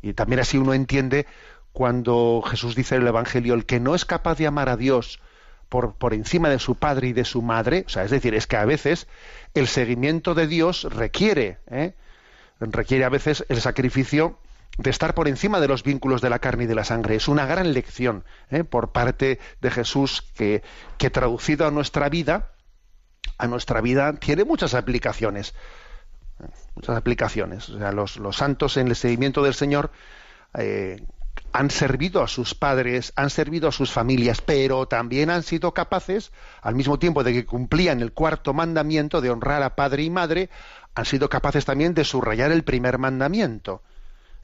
Y 0.00 0.12
también 0.12 0.38
así 0.38 0.58
uno 0.58 0.74
entiende 0.74 1.26
cuando 1.72 2.40
Jesús 2.46 2.76
dice 2.76 2.94
en 2.94 3.02
el 3.02 3.08
Evangelio, 3.08 3.54
el 3.54 3.66
que 3.66 3.80
no 3.80 3.96
es 3.96 4.04
capaz 4.04 4.38
de 4.38 4.46
amar 4.46 4.68
a 4.68 4.76
Dios 4.76 5.18
por, 5.68 5.94
por 5.94 6.14
encima 6.14 6.50
de 6.50 6.60
su 6.60 6.76
padre 6.76 7.08
y 7.08 7.12
de 7.12 7.24
su 7.24 7.42
madre, 7.42 7.82
o 7.84 7.88
sea, 7.88 8.04
es 8.04 8.12
decir, 8.12 8.32
es 8.36 8.46
que 8.46 8.56
a 8.56 8.64
veces 8.64 9.08
el 9.54 9.66
seguimiento 9.66 10.36
de 10.36 10.46
Dios 10.46 10.84
requiere, 10.84 11.58
¿eh? 11.68 11.94
requiere 12.60 13.04
a 13.04 13.08
veces 13.08 13.44
el 13.48 13.60
sacrificio 13.60 14.38
de 14.78 14.90
estar 14.90 15.14
por 15.14 15.28
encima 15.28 15.60
de 15.60 15.68
los 15.68 15.82
vínculos 15.82 16.22
de 16.22 16.30
la 16.30 16.38
carne 16.38 16.64
y 16.64 16.66
de 16.66 16.74
la 16.76 16.84
sangre. 16.84 17.16
Es 17.16 17.28
una 17.28 17.46
gran 17.46 17.72
lección 17.72 18.24
¿eh? 18.50 18.64
por 18.64 18.92
parte 18.92 19.40
de 19.60 19.70
Jesús 19.70 20.22
que, 20.34 20.62
traducido 21.10 21.66
a 21.66 21.70
nuestra 21.70 22.08
vida, 22.08 22.52
a 23.36 23.46
nuestra 23.48 23.80
vida 23.80 24.14
tiene 24.14 24.44
muchas 24.44 24.74
aplicaciones. 24.74 25.54
Muchas 26.76 26.96
aplicaciones. 26.96 27.68
O 27.68 27.78
sea, 27.78 27.90
los, 27.90 28.16
los 28.16 28.36
santos 28.36 28.76
en 28.76 28.86
el 28.88 28.94
seguimiento 28.94 29.42
del 29.42 29.54
Señor 29.54 29.90
eh, 30.54 31.04
han 31.52 31.70
servido 31.70 32.22
a 32.22 32.28
sus 32.28 32.54
padres, 32.54 33.12
han 33.16 33.30
servido 33.30 33.68
a 33.68 33.72
sus 33.72 33.90
familias, 33.90 34.40
pero 34.40 34.86
también 34.86 35.28
han 35.30 35.42
sido 35.42 35.74
capaces, 35.74 36.30
al 36.62 36.76
mismo 36.76 37.00
tiempo 37.00 37.24
de 37.24 37.32
que 37.32 37.46
cumplían 37.46 38.00
el 38.00 38.12
cuarto 38.12 38.54
mandamiento 38.54 39.20
de 39.20 39.30
honrar 39.30 39.64
a 39.64 39.74
padre 39.74 40.04
y 40.04 40.10
madre, 40.10 40.50
han 40.94 41.04
sido 41.04 41.28
capaces 41.28 41.64
también 41.64 41.94
de 41.94 42.04
subrayar 42.04 42.52
el 42.52 42.62
primer 42.62 42.98
mandamiento. 42.98 43.82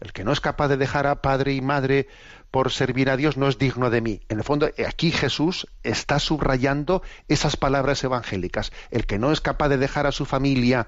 El 0.01 0.13
que 0.13 0.25
no 0.25 0.33
es 0.33 0.41
capaz 0.41 0.69
de 0.69 0.77
dejar 0.77 1.07
a 1.07 1.23
padre 1.23 1.55
y 1.55 1.61
madre 1.61 2.09
por 2.51 2.71
servir 2.71 3.11
a 3.11 3.17
Dios 3.17 3.37
no 3.37 3.49
es 3.49 3.59
digno 3.59 3.91
de 3.91 4.01
mí. 4.01 4.21
En 4.29 4.39
el 4.39 4.45
fondo, 4.45 4.69
aquí 4.87 5.11
Jesús 5.11 5.67
está 5.83 6.19
subrayando 6.19 7.03
esas 7.29 7.57
palabras 7.57 8.05
evangélicas. 8.05 8.73
El 8.91 9.07
que 9.07 9.19
no 9.19 9.33
es 9.33 9.41
capaz 9.41 9.69
de 9.69 9.79
dejar 9.79 10.07
a 10.07 10.13
su 10.13 10.25
familia, 10.25 10.87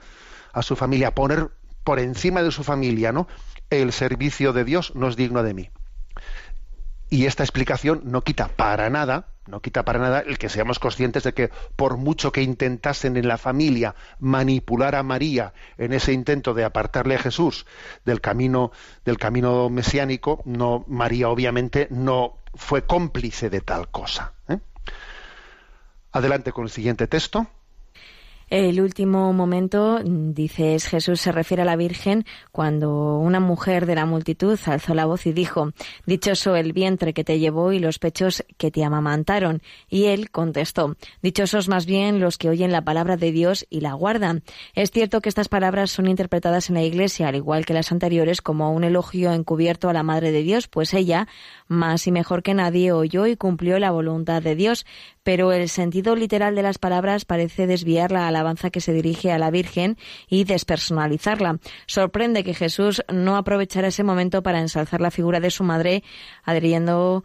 a 0.52 0.62
su 0.62 0.76
familia, 0.76 1.14
poner 1.14 1.50
por 1.84 1.98
encima 1.98 2.42
de 2.42 2.50
su 2.50 2.64
familia, 2.64 3.12
¿no? 3.12 3.28
El 3.70 3.92
servicio 3.92 4.52
de 4.52 4.64
Dios 4.64 4.92
no 4.94 5.08
es 5.08 5.16
digno 5.16 5.42
de 5.42 5.54
mí. 5.54 5.70
Y 7.10 7.26
esta 7.26 7.42
explicación 7.42 8.02
no 8.04 8.22
quita 8.22 8.48
para 8.48 8.90
nada, 8.90 9.28
no 9.46 9.60
quita 9.60 9.84
para 9.84 9.98
nada 9.98 10.20
el 10.20 10.38
que 10.38 10.48
seamos 10.48 10.78
conscientes 10.78 11.22
de 11.22 11.34
que 11.34 11.50
por 11.76 11.96
mucho 11.96 12.32
que 12.32 12.42
intentasen 12.42 13.16
en 13.16 13.28
la 13.28 13.38
familia 13.38 13.94
manipular 14.18 14.94
a 14.94 15.02
María 15.02 15.52
en 15.78 15.92
ese 15.92 16.12
intento 16.12 16.54
de 16.54 16.64
apartarle 16.64 17.14
a 17.14 17.18
Jesús 17.18 17.66
del 18.04 18.20
camino 18.20 18.72
del 19.04 19.18
camino 19.18 19.68
mesiánico, 19.70 20.42
no 20.44 20.84
María 20.88 21.28
obviamente 21.28 21.88
no 21.90 22.38
fue 22.54 22.86
cómplice 22.86 23.50
de 23.50 23.60
tal 23.60 23.88
cosa. 23.88 24.32
¿eh? 24.48 24.58
Adelante 26.12 26.52
con 26.52 26.64
el 26.64 26.70
siguiente 26.70 27.06
texto. 27.06 27.46
El 28.48 28.80
último 28.80 29.32
momento, 29.32 29.98
dices 30.04 30.86
Jesús, 30.86 31.20
se 31.20 31.32
refiere 31.32 31.62
a 31.62 31.64
la 31.64 31.74
Virgen 31.74 32.24
cuando 32.52 33.18
una 33.18 33.40
mujer 33.40 33.86
de 33.86 33.96
la 33.96 34.06
multitud 34.06 34.56
alzó 34.66 34.94
la 34.94 35.04
voz 35.04 35.26
y 35.26 35.32
dijo, 35.32 35.72
Dichoso 36.06 36.54
el 36.54 36.72
vientre 36.72 37.12
que 37.12 37.24
te 37.24 37.40
llevó 37.40 37.72
y 37.72 37.80
los 37.80 37.98
pechos 37.98 38.44
que 38.56 38.70
te 38.70 38.84
amamantaron. 38.84 39.62
Y 39.88 40.04
él 40.04 40.30
contestó, 40.30 40.94
Dichosos 41.22 41.66
más 41.66 41.86
bien 41.86 42.20
los 42.20 42.38
que 42.38 42.48
oyen 42.48 42.70
la 42.70 42.84
palabra 42.84 43.16
de 43.16 43.32
Dios 43.32 43.66
y 43.68 43.80
la 43.80 43.94
guardan. 43.94 44.44
Es 44.76 44.92
cierto 44.92 45.20
que 45.20 45.28
estas 45.28 45.48
palabras 45.48 45.90
son 45.90 46.06
interpretadas 46.06 46.68
en 46.68 46.76
la 46.76 46.84
Iglesia, 46.84 47.26
al 47.26 47.34
igual 47.34 47.66
que 47.66 47.74
las 47.74 47.90
anteriores, 47.90 48.42
como 48.42 48.72
un 48.72 48.84
elogio 48.84 49.32
encubierto 49.32 49.88
a 49.88 49.92
la 49.92 50.04
Madre 50.04 50.30
de 50.30 50.44
Dios, 50.44 50.68
pues 50.68 50.94
ella, 50.94 51.26
más 51.66 52.06
y 52.06 52.12
mejor 52.12 52.44
que 52.44 52.54
nadie, 52.54 52.92
oyó 52.92 53.26
y 53.26 53.34
cumplió 53.34 53.80
la 53.80 53.90
voluntad 53.90 54.40
de 54.40 54.54
Dios, 54.54 54.86
pero 55.26 55.50
el 55.50 55.68
sentido 55.68 56.14
literal 56.14 56.54
de 56.54 56.62
las 56.62 56.78
palabras 56.78 57.24
parece 57.24 57.66
desviar 57.66 58.12
la 58.12 58.28
alabanza 58.28 58.70
que 58.70 58.80
se 58.80 58.92
dirige 58.92 59.32
a 59.32 59.38
la 59.38 59.50
Virgen 59.50 59.98
y 60.28 60.44
despersonalizarla. 60.44 61.58
Sorprende 61.88 62.44
que 62.44 62.54
Jesús 62.54 63.02
no 63.12 63.36
aprovechara 63.36 63.88
ese 63.88 64.04
momento 64.04 64.44
para 64.44 64.60
ensalzar 64.60 65.00
la 65.00 65.10
figura 65.10 65.40
de 65.40 65.50
su 65.50 65.64
madre, 65.64 66.04
adhiriendo 66.44 67.24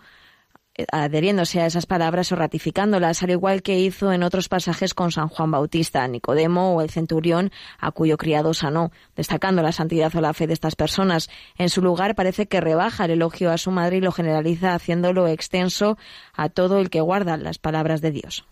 adheriéndose 0.91 1.61
a 1.61 1.65
esas 1.65 1.85
palabras 1.85 2.31
o 2.31 2.35
ratificándolas, 2.35 3.23
al 3.23 3.31
igual 3.31 3.61
que 3.61 3.79
hizo 3.79 4.11
en 4.11 4.23
otros 4.23 4.49
pasajes 4.49 4.93
con 4.93 5.11
San 5.11 5.27
Juan 5.27 5.51
Bautista, 5.51 6.07
Nicodemo 6.07 6.75
o 6.75 6.81
el 6.81 6.89
centurión 6.89 7.51
a 7.79 7.91
cuyo 7.91 8.17
criado 8.17 8.53
sanó, 8.53 8.91
destacando 9.15 9.61
la 9.61 9.71
santidad 9.71 10.15
o 10.15 10.21
la 10.21 10.33
fe 10.33 10.47
de 10.47 10.53
estas 10.53 10.75
personas. 10.75 11.29
En 11.57 11.69
su 11.69 11.81
lugar 11.81 12.15
parece 12.15 12.47
que 12.47 12.61
rebaja 12.61 13.05
el 13.05 13.11
elogio 13.11 13.51
a 13.51 13.57
su 13.57 13.71
madre 13.71 13.97
y 13.97 14.01
lo 14.01 14.11
generaliza 14.11 14.73
haciéndolo 14.73 15.27
extenso 15.27 15.97
a 16.33 16.49
todo 16.49 16.79
el 16.79 16.89
que 16.89 17.01
guarda 17.01 17.37
las 17.37 17.57
palabras 17.57 18.01
de 18.01 18.11
Dios. 18.11 18.45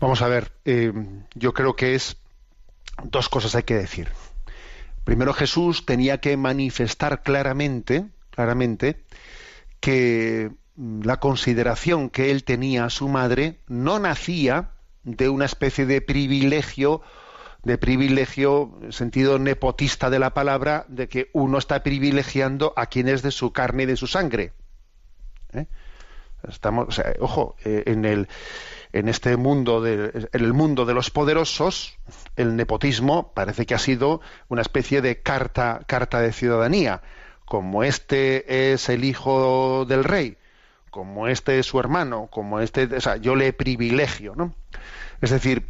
Vamos 0.00 0.22
a 0.22 0.28
ver, 0.28 0.52
eh, 0.64 0.92
yo 1.34 1.54
creo 1.54 1.76
que 1.76 1.94
es 1.94 2.16
dos 3.04 3.28
cosas 3.28 3.54
hay 3.54 3.62
que 3.62 3.74
decir. 3.74 4.08
Primero 5.04 5.32
Jesús 5.32 5.84
tenía 5.84 6.18
que 6.18 6.36
manifestar 6.36 7.22
claramente, 7.22 8.06
claramente, 8.30 9.02
que 9.80 10.50
la 10.76 11.18
consideración 11.20 12.08
que 12.08 12.30
él 12.30 12.44
tenía 12.44 12.84
a 12.84 12.90
su 12.90 13.08
madre 13.08 13.58
no 13.68 13.98
nacía 13.98 14.70
de 15.04 15.28
una 15.28 15.44
especie 15.44 15.84
de 15.86 16.00
privilegio, 16.00 17.02
de 17.62 17.78
privilegio, 17.78 18.78
sentido 18.90 19.38
nepotista 19.38 20.10
de 20.10 20.18
la 20.18 20.34
palabra, 20.34 20.86
de 20.88 21.08
que 21.08 21.30
uno 21.32 21.58
está 21.58 21.82
privilegiando 21.82 22.72
a 22.76 22.86
quien 22.86 23.08
es 23.08 23.22
de 23.22 23.30
su 23.30 23.52
carne 23.52 23.82
y 23.82 23.86
de 23.86 23.96
su 23.96 24.06
sangre. 24.06 24.52
¿Eh? 25.52 25.66
Estamos, 26.48 27.00
ojo, 27.20 27.56
eh, 27.64 27.84
en 27.86 28.04
el 28.04 28.28
en 28.92 29.08
este 29.08 29.38
mundo 29.38 29.80
de, 29.80 30.28
en 30.32 30.44
el 30.44 30.52
mundo 30.52 30.84
de 30.84 30.92
los 30.92 31.10
poderosos, 31.10 31.96
el 32.36 32.56
nepotismo 32.56 33.32
parece 33.32 33.64
que 33.64 33.74
ha 33.74 33.78
sido 33.78 34.20
una 34.48 34.60
especie 34.60 35.00
de 35.00 35.22
carta 35.22 35.80
carta 35.86 36.20
de 36.20 36.32
ciudadanía. 36.32 37.00
Como 37.46 37.84
este 37.84 38.72
es 38.72 38.88
el 38.88 39.04
hijo 39.04 39.86
del 39.86 40.04
rey, 40.04 40.36
como 40.92 41.26
este 41.26 41.58
es 41.58 41.64
su 41.64 41.80
hermano, 41.80 42.28
como 42.30 42.60
este, 42.60 42.84
o 42.84 43.00
sea, 43.00 43.16
yo 43.16 43.34
le 43.34 43.54
privilegio, 43.54 44.34
¿no? 44.36 44.54
Es 45.22 45.30
decir, 45.30 45.66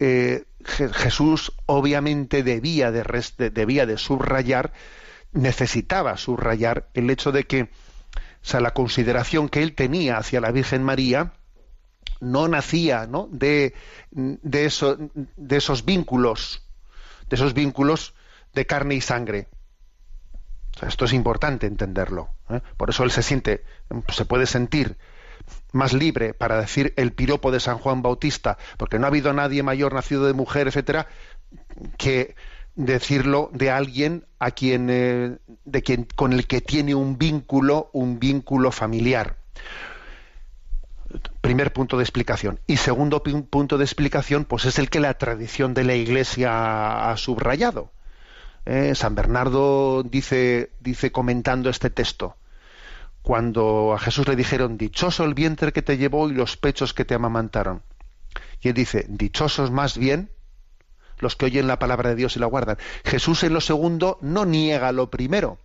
eh, 0.00 0.44
Jesús 0.64 1.52
obviamente 1.66 2.42
debía 2.42 2.90
de, 2.90 3.50
debía 3.50 3.84
de 3.84 3.98
subrayar, 3.98 4.72
necesitaba 5.32 6.16
subrayar 6.16 6.88
el 6.94 7.10
hecho 7.10 7.30
de 7.30 7.44
que, 7.44 7.64
o 7.64 7.68
sea, 8.40 8.60
la 8.60 8.72
consideración 8.72 9.50
que 9.50 9.62
él 9.62 9.74
tenía 9.74 10.16
hacia 10.16 10.40
la 10.40 10.50
Virgen 10.50 10.82
María 10.82 11.34
no 12.20 12.48
nacía, 12.48 13.06
¿no? 13.06 13.28
De, 13.30 13.74
de, 14.12 14.64
eso, 14.64 14.96
de 15.36 15.56
esos 15.58 15.84
vínculos, 15.84 16.66
de 17.28 17.36
esos 17.36 17.52
vínculos 17.52 18.14
de 18.54 18.64
carne 18.64 18.94
y 18.94 19.02
sangre, 19.02 19.46
esto 20.82 21.04
es 21.04 21.12
importante 21.12 21.66
entenderlo. 21.66 22.30
¿eh? 22.50 22.60
Por 22.76 22.90
eso 22.90 23.04
él 23.04 23.10
se 23.10 23.22
siente, 23.22 23.64
se 24.08 24.24
puede 24.24 24.46
sentir 24.46 24.96
más 25.72 25.92
libre 25.92 26.34
para 26.34 26.58
decir 26.60 26.94
el 26.96 27.12
piropo 27.12 27.52
de 27.52 27.60
San 27.60 27.78
Juan 27.78 28.02
Bautista, 28.02 28.58
porque 28.76 28.98
no 28.98 29.06
ha 29.06 29.08
habido 29.08 29.32
nadie 29.32 29.62
mayor 29.62 29.94
nacido 29.94 30.26
de 30.26 30.32
mujer, 30.32 30.68
etcétera, 30.68 31.06
que 31.98 32.34
decirlo 32.76 33.50
de 33.52 33.70
alguien 33.70 34.26
a 34.38 34.50
quien, 34.50 34.88
eh, 34.90 35.38
de 35.64 35.82
quien 35.82 36.06
con 36.16 36.32
el 36.32 36.46
que 36.46 36.60
tiene 36.60 36.94
un 36.94 37.18
vínculo, 37.18 37.90
un 37.92 38.18
vínculo 38.18 38.72
familiar. 38.72 39.36
Primer 41.40 41.72
punto 41.72 41.96
de 41.96 42.02
explicación. 42.02 42.58
Y 42.66 42.78
segundo 42.78 43.22
punto 43.22 43.78
de 43.78 43.84
explicación, 43.84 44.44
pues 44.44 44.64
es 44.64 44.78
el 44.78 44.90
que 44.90 44.98
la 44.98 45.14
tradición 45.14 45.72
de 45.72 45.84
la 45.84 45.94
Iglesia 45.94 47.10
ha 47.10 47.16
subrayado. 47.16 47.92
Eh, 48.66 48.94
San 48.94 49.14
Bernardo 49.14 50.02
dice, 50.02 50.72
dice 50.80 51.12
comentando 51.12 51.68
este 51.68 51.90
texto, 51.90 52.36
cuando 53.22 53.92
a 53.94 53.98
Jesús 53.98 54.26
le 54.28 54.36
dijeron, 54.36 54.78
dichoso 54.78 55.24
el 55.24 55.34
vientre 55.34 55.72
que 55.72 55.82
te 55.82 55.98
llevó 55.98 56.28
y 56.28 56.32
los 56.32 56.56
pechos 56.56 56.94
que 56.94 57.04
te 57.04 57.14
amamantaron. 57.14 57.82
Y 58.60 58.68
él 58.68 58.74
dice, 58.74 59.06
dichosos 59.08 59.70
más 59.70 59.98
bien 59.98 60.30
los 61.18 61.36
que 61.36 61.46
oyen 61.46 61.66
la 61.66 61.78
palabra 61.78 62.10
de 62.10 62.16
Dios 62.16 62.36
y 62.36 62.40
la 62.40 62.46
guardan. 62.46 62.78
Jesús 63.04 63.42
en 63.44 63.54
lo 63.54 63.60
segundo 63.60 64.18
no 64.20 64.44
niega 64.44 64.92
lo 64.92 65.10
primero, 65.10 65.58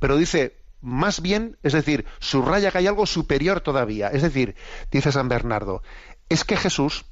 pero 0.00 0.16
dice, 0.16 0.56
más 0.80 1.20
bien, 1.20 1.56
es 1.62 1.72
decir, 1.72 2.06
subraya 2.18 2.70
que 2.70 2.78
hay 2.78 2.86
algo 2.86 3.06
superior 3.06 3.60
todavía. 3.60 4.08
Es 4.08 4.22
decir, 4.22 4.54
dice 4.90 5.12
San 5.12 5.28
Bernardo, 5.28 5.82
es 6.28 6.44
que 6.44 6.56
Jesús, 6.56 7.06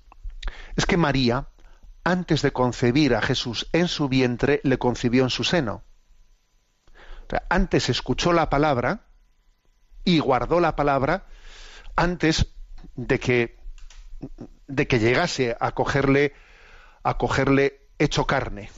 es 0.76 0.86
que 0.86 0.96
María 0.96 1.48
antes 2.05 2.42
de 2.42 2.53
concebir 2.53 3.14
a 3.14 3.22
Jesús 3.22 3.68
en 3.72 3.88
su 3.88 4.09
vientre, 4.09 4.61
le 4.64 4.78
concibió 4.78 5.22
en 5.22 5.30
su 5.30 5.44
seno. 5.44 5.82
antes 7.48 7.88
escuchó 7.88 8.32
la 8.32 8.50
palabra 8.50 9.07
y 10.05 10.18
guardó 10.18 10.61
la 10.61 10.76
palabra 10.76 11.26
antes 11.96 12.55
de 12.94 13.18
que, 13.18 13.59
de 14.66 14.86
que 14.86 14.98
llegase 14.98 15.57
a 15.59 15.72
cogerle, 15.72 16.34
a 17.03 17.16
cogerle 17.16 17.86
hecho 17.98 18.26
carne. 18.26 18.70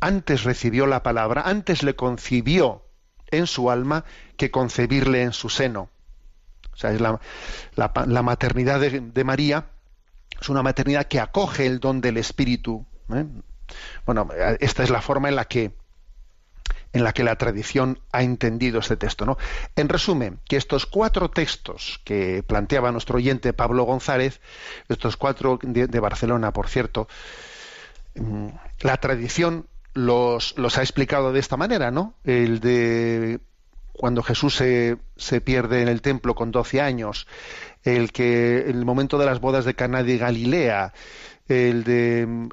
Antes 0.00 0.44
recibió 0.44 0.86
la 0.86 1.02
palabra, 1.02 1.42
antes 1.46 1.82
le 1.82 1.96
concibió 1.96 2.84
en 3.30 3.46
su 3.46 3.70
alma 3.70 4.04
que 4.36 4.50
concebirle 4.50 5.22
en 5.22 5.32
su 5.32 5.48
seno. 5.48 5.90
O 6.72 6.76
sea, 6.76 6.92
es 6.92 7.00
la, 7.00 7.20
la, 7.74 8.22
maternidad 8.22 8.80
de 8.80 9.24
María 9.24 9.70
Es 10.40 10.48
una 10.48 10.62
maternidad 10.62 11.06
que 11.06 11.20
acoge 11.20 11.66
el 11.66 11.80
don 11.80 12.00
del 12.00 12.16
Espíritu. 12.16 12.86
¿eh? 13.12 13.26
Bueno, 14.06 14.28
esta 14.60 14.82
es 14.82 14.90
la 14.90 15.00
forma 15.00 15.28
en 15.28 15.36
la 15.36 15.44
que 15.46 15.72
en 16.92 17.04
la 17.04 17.12
que 17.12 17.22
la 17.22 17.36
tradición 17.36 18.00
ha 18.12 18.22
entendido 18.22 18.80
este 18.80 18.96
texto. 18.96 19.26
¿no? 19.26 19.36
En 19.76 19.88
resumen, 19.88 20.40
que 20.48 20.56
estos 20.56 20.86
cuatro 20.86 21.30
textos 21.30 22.00
que 22.04 22.42
planteaba 22.42 22.92
nuestro 22.92 23.16
oyente 23.16 23.52
Pablo 23.52 23.84
González, 23.84 24.40
estos 24.88 25.16
cuatro 25.16 25.58
de, 25.62 26.00
Barcelona, 26.00 26.52
por 26.52 26.68
cierto, 26.68 27.08
mm, 28.14 28.48
la 28.80 28.96
tradición 28.96 29.66
los, 29.92 30.56
los, 30.56 30.78
ha 30.78 30.82
explicado 30.82 31.32
de 31.32 31.40
esta 31.40 31.56
manera, 31.56 31.90
¿no? 31.90 32.14
El 32.24 32.60
de 32.60 33.40
cuando 33.98 34.22
Jesús 34.22 34.54
se, 34.54 34.96
se 35.16 35.40
pierde 35.40 35.82
en 35.82 35.88
el 35.88 36.00
templo 36.00 36.34
con 36.34 36.52
12 36.52 36.80
años, 36.80 37.26
el 37.82 38.12
que 38.12 38.60
el 38.60 38.84
momento 38.84 39.18
de 39.18 39.26
las 39.26 39.40
bodas 39.40 39.64
de 39.64 39.74
Caná 39.74 40.04
de 40.04 40.16
Galilea, 40.16 40.94
el 41.48 41.84
de 41.84 42.48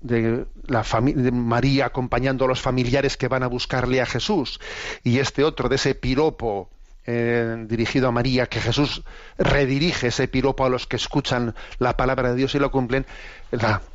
de 0.00 0.46
la 0.66 0.82
de 0.82 1.30
María 1.30 1.86
acompañando 1.86 2.44
a 2.44 2.48
los 2.48 2.60
familiares 2.60 3.16
que 3.16 3.28
van 3.28 3.42
a 3.42 3.48
buscarle 3.48 4.00
a 4.00 4.06
Jesús 4.06 4.60
y 5.04 5.18
este 5.18 5.44
otro 5.44 5.68
de 5.68 5.76
ese 5.76 5.94
piropo 5.94 6.70
eh, 7.06 7.64
dirigido 7.66 8.08
a 8.08 8.12
María 8.12 8.46
que 8.46 8.60
Jesús 8.60 9.02
redirige 9.38 10.08
ese 10.08 10.28
piropo 10.28 10.64
a 10.64 10.68
los 10.68 10.86
que 10.86 10.96
escuchan 10.96 11.54
la 11.78 11.96
palabra 11.96 12.30
de 12.30 12.36
Dios 12.36 12.54
y 12.54 12.58
lo 12.58 12.70
cumplen 12.70 13.06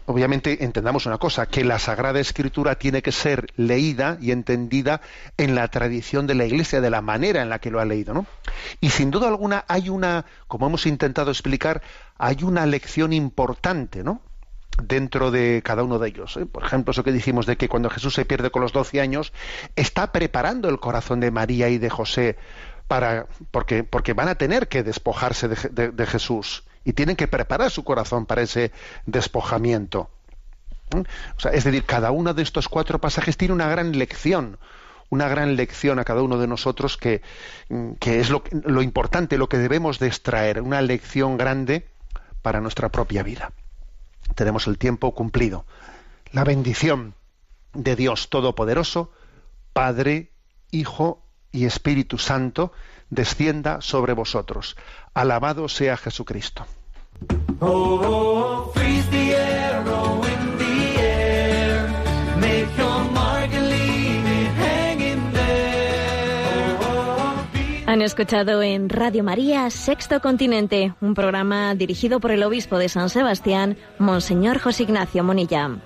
obviamente 0.06 0.64
entendamos 0.64 1.06
una 1.06 1.18
cosa 1.18 1.46
que 1.46 1.64
la 1.64 1.80
Sagrada 1.80 2.20
Escritura 2.20 2.76
tiene 2.76 3.02
que 3.02 3.12
ser 3.12 3.48
leída 3.56 4.18
y 4.20 4.32
entendida 4.32 5.02
en 5.38 5.56
la 5.56 5.68
tradición 5.68 6.28
de 6.28 6.36
la 6.36 6.46
Iglesia 6.46 6.82
de 6.82 6.90
la 6.90 7.02
manera 7.02 7.42
en 7.42 7.50
la 7.50 7.60
que 7.60 7.72
lo 7.72 7.80
ha 7.80 7.86
leído 7.86 8.14
¿no? 8.14 8.26
y 8.82 8.90
sin 8.90 9.12
duda 9.12 9.28
alguna 9.28 9.64
hay 9.68 9.90
una 9.90 10.26
como 10.48 10.68
hemos 10.68 10.86
intentado 10.86 11.32
explicar 11.32 11.82
hay 12.18 12.44
una 12.44 12.66
lección 12.66 13.14
importante 13.14 14.04
¿no? 14.04 14.22
dentro 14.82 15.32
de 15.32 15.62
cada 15.64 15.84
uno 15.84 16.00
de 16.00 16.10
ellos. 16.10 16.38
¿eh? 16.38 16.46
Por 16.46 16.64
ejemplo, 16.64 16.92
eso 16.92 17.04
que 17.04 17.12
dijimos 17.12 17.46
de 17.46 17.58
que 17.58 17.70
cuando 17.70 17.90
Jesús 17.90 18.14
se 18.14 18.26
pierde 18.26 18.52
con 18.52 18.62
los 18.62 18.74
doce 18.74 19.02
años, 19.02 19.32
está 19.76 20.12
preparando 20.12 20.70
el 20.70 20.80
corazón 20.80 21.20
de 21.20 21.32
María 21.32 21.70
y 21.70 21.78
de 21.78 21.90
José 21.90 22.38
para, 22.88 23.28
porque, 23.52 23.84
porque 23.84 24.14
van 24.14 24.28
a 24.28 24.36
tener 24.36 24.68
que 24.68 24.84
despojarse 24.84 25.48
de, 25.48 26.06
Jesús 26.06 26.64
y 26.84 26.94
tienen 26.94 27.16
que 27.16 27.28
preparar 27.28 27.72
su 27.72 27.84
corazón 27.84 28.26
para 28.26 28.42
ese 28.42 28.72
despojamiento. 29.06 30.10
¿eh? 30.96 31.04
O 31.36 31.40
sea, 31.40 31.52
es 31.52 31.64
decir, 31.64 31.84
cada 31.86 32.12
uno 32.12 32.34
de 32.34 32.44
estos 32.44 32.68
cuatro 32.68 33.00
pasajes 33.00 33.38
tiene 33.38 33.54
una 33.54 33.68
gran 33.68 33.98
lección, 33.98 34.60
una 35.10 35.28
gran 35.28 35.56
lección 35.56 36.00
a 36.00 36.04
cada 36.04 36.22
uno 36.22 36.38
de 36.38 36.48
nosotros 36.48 36.98
que, 36.98 37.22
que 38.00 38.20
es 38.20 38.30
lo, 38.30 38.44
lo 38.52 38.82
importante, 38.82 39.38
lo 39.38 39.50
que 39.50 39.58
debemos 39.58 40.00
de 40.00 40.08
extraer, 40.08 40.62
una 40.62 40.82
lección 40.82 41.38
grande 41.38 41.88
para 42.42 42.62
nuestra 42.62 42.90
propia 42.90 43.24
vida 43.24 43.52
tenemos 44.34 44.68
el 44.68 44.78
tiempo 44.78 45.14
cumplido. 45.14 45.66
La 46.32 46.44
bendición 46.44 47.14
de 47.74 47.96
Dios 47.96 48.30
Todopoderoso, 48.30 49.12
Padre, 49.74 50.32
Hijo 50.72 51.25
y 51.56 51.66
Espíritu 51.66 52.18
Santo, 52.18 52.74
descienda 53.10 53.82
sobre 53.82 54.14
vosotros. 54.14 54.76
Alabado 55.14 55.68
sea 55.70 55.98
Jesucristo. 55.98 56.66
Oh, 57.60 58.74
Han 67.96 68.02
escuchado 68.02 68.62
en 68.62 68.90
Radio 68.90 69.24
María 69.24 69.70
Sexto 69.70 70.20
Continente, 70.20 70.94
un 71.00 71.14
programa 71.14 71.76
dirigido 71.76 72.20
por 72.20 72.32
el 72.32 72.44
obispo 72.44 72.78
de 72.78 72.90
San 72.90 73.10
Sebastián, 73.10 73.78
Monseñor 74.00 74.60
José 74.60 74.84
Ignacio 74.84 75.24
Monilla. 75.24 75.78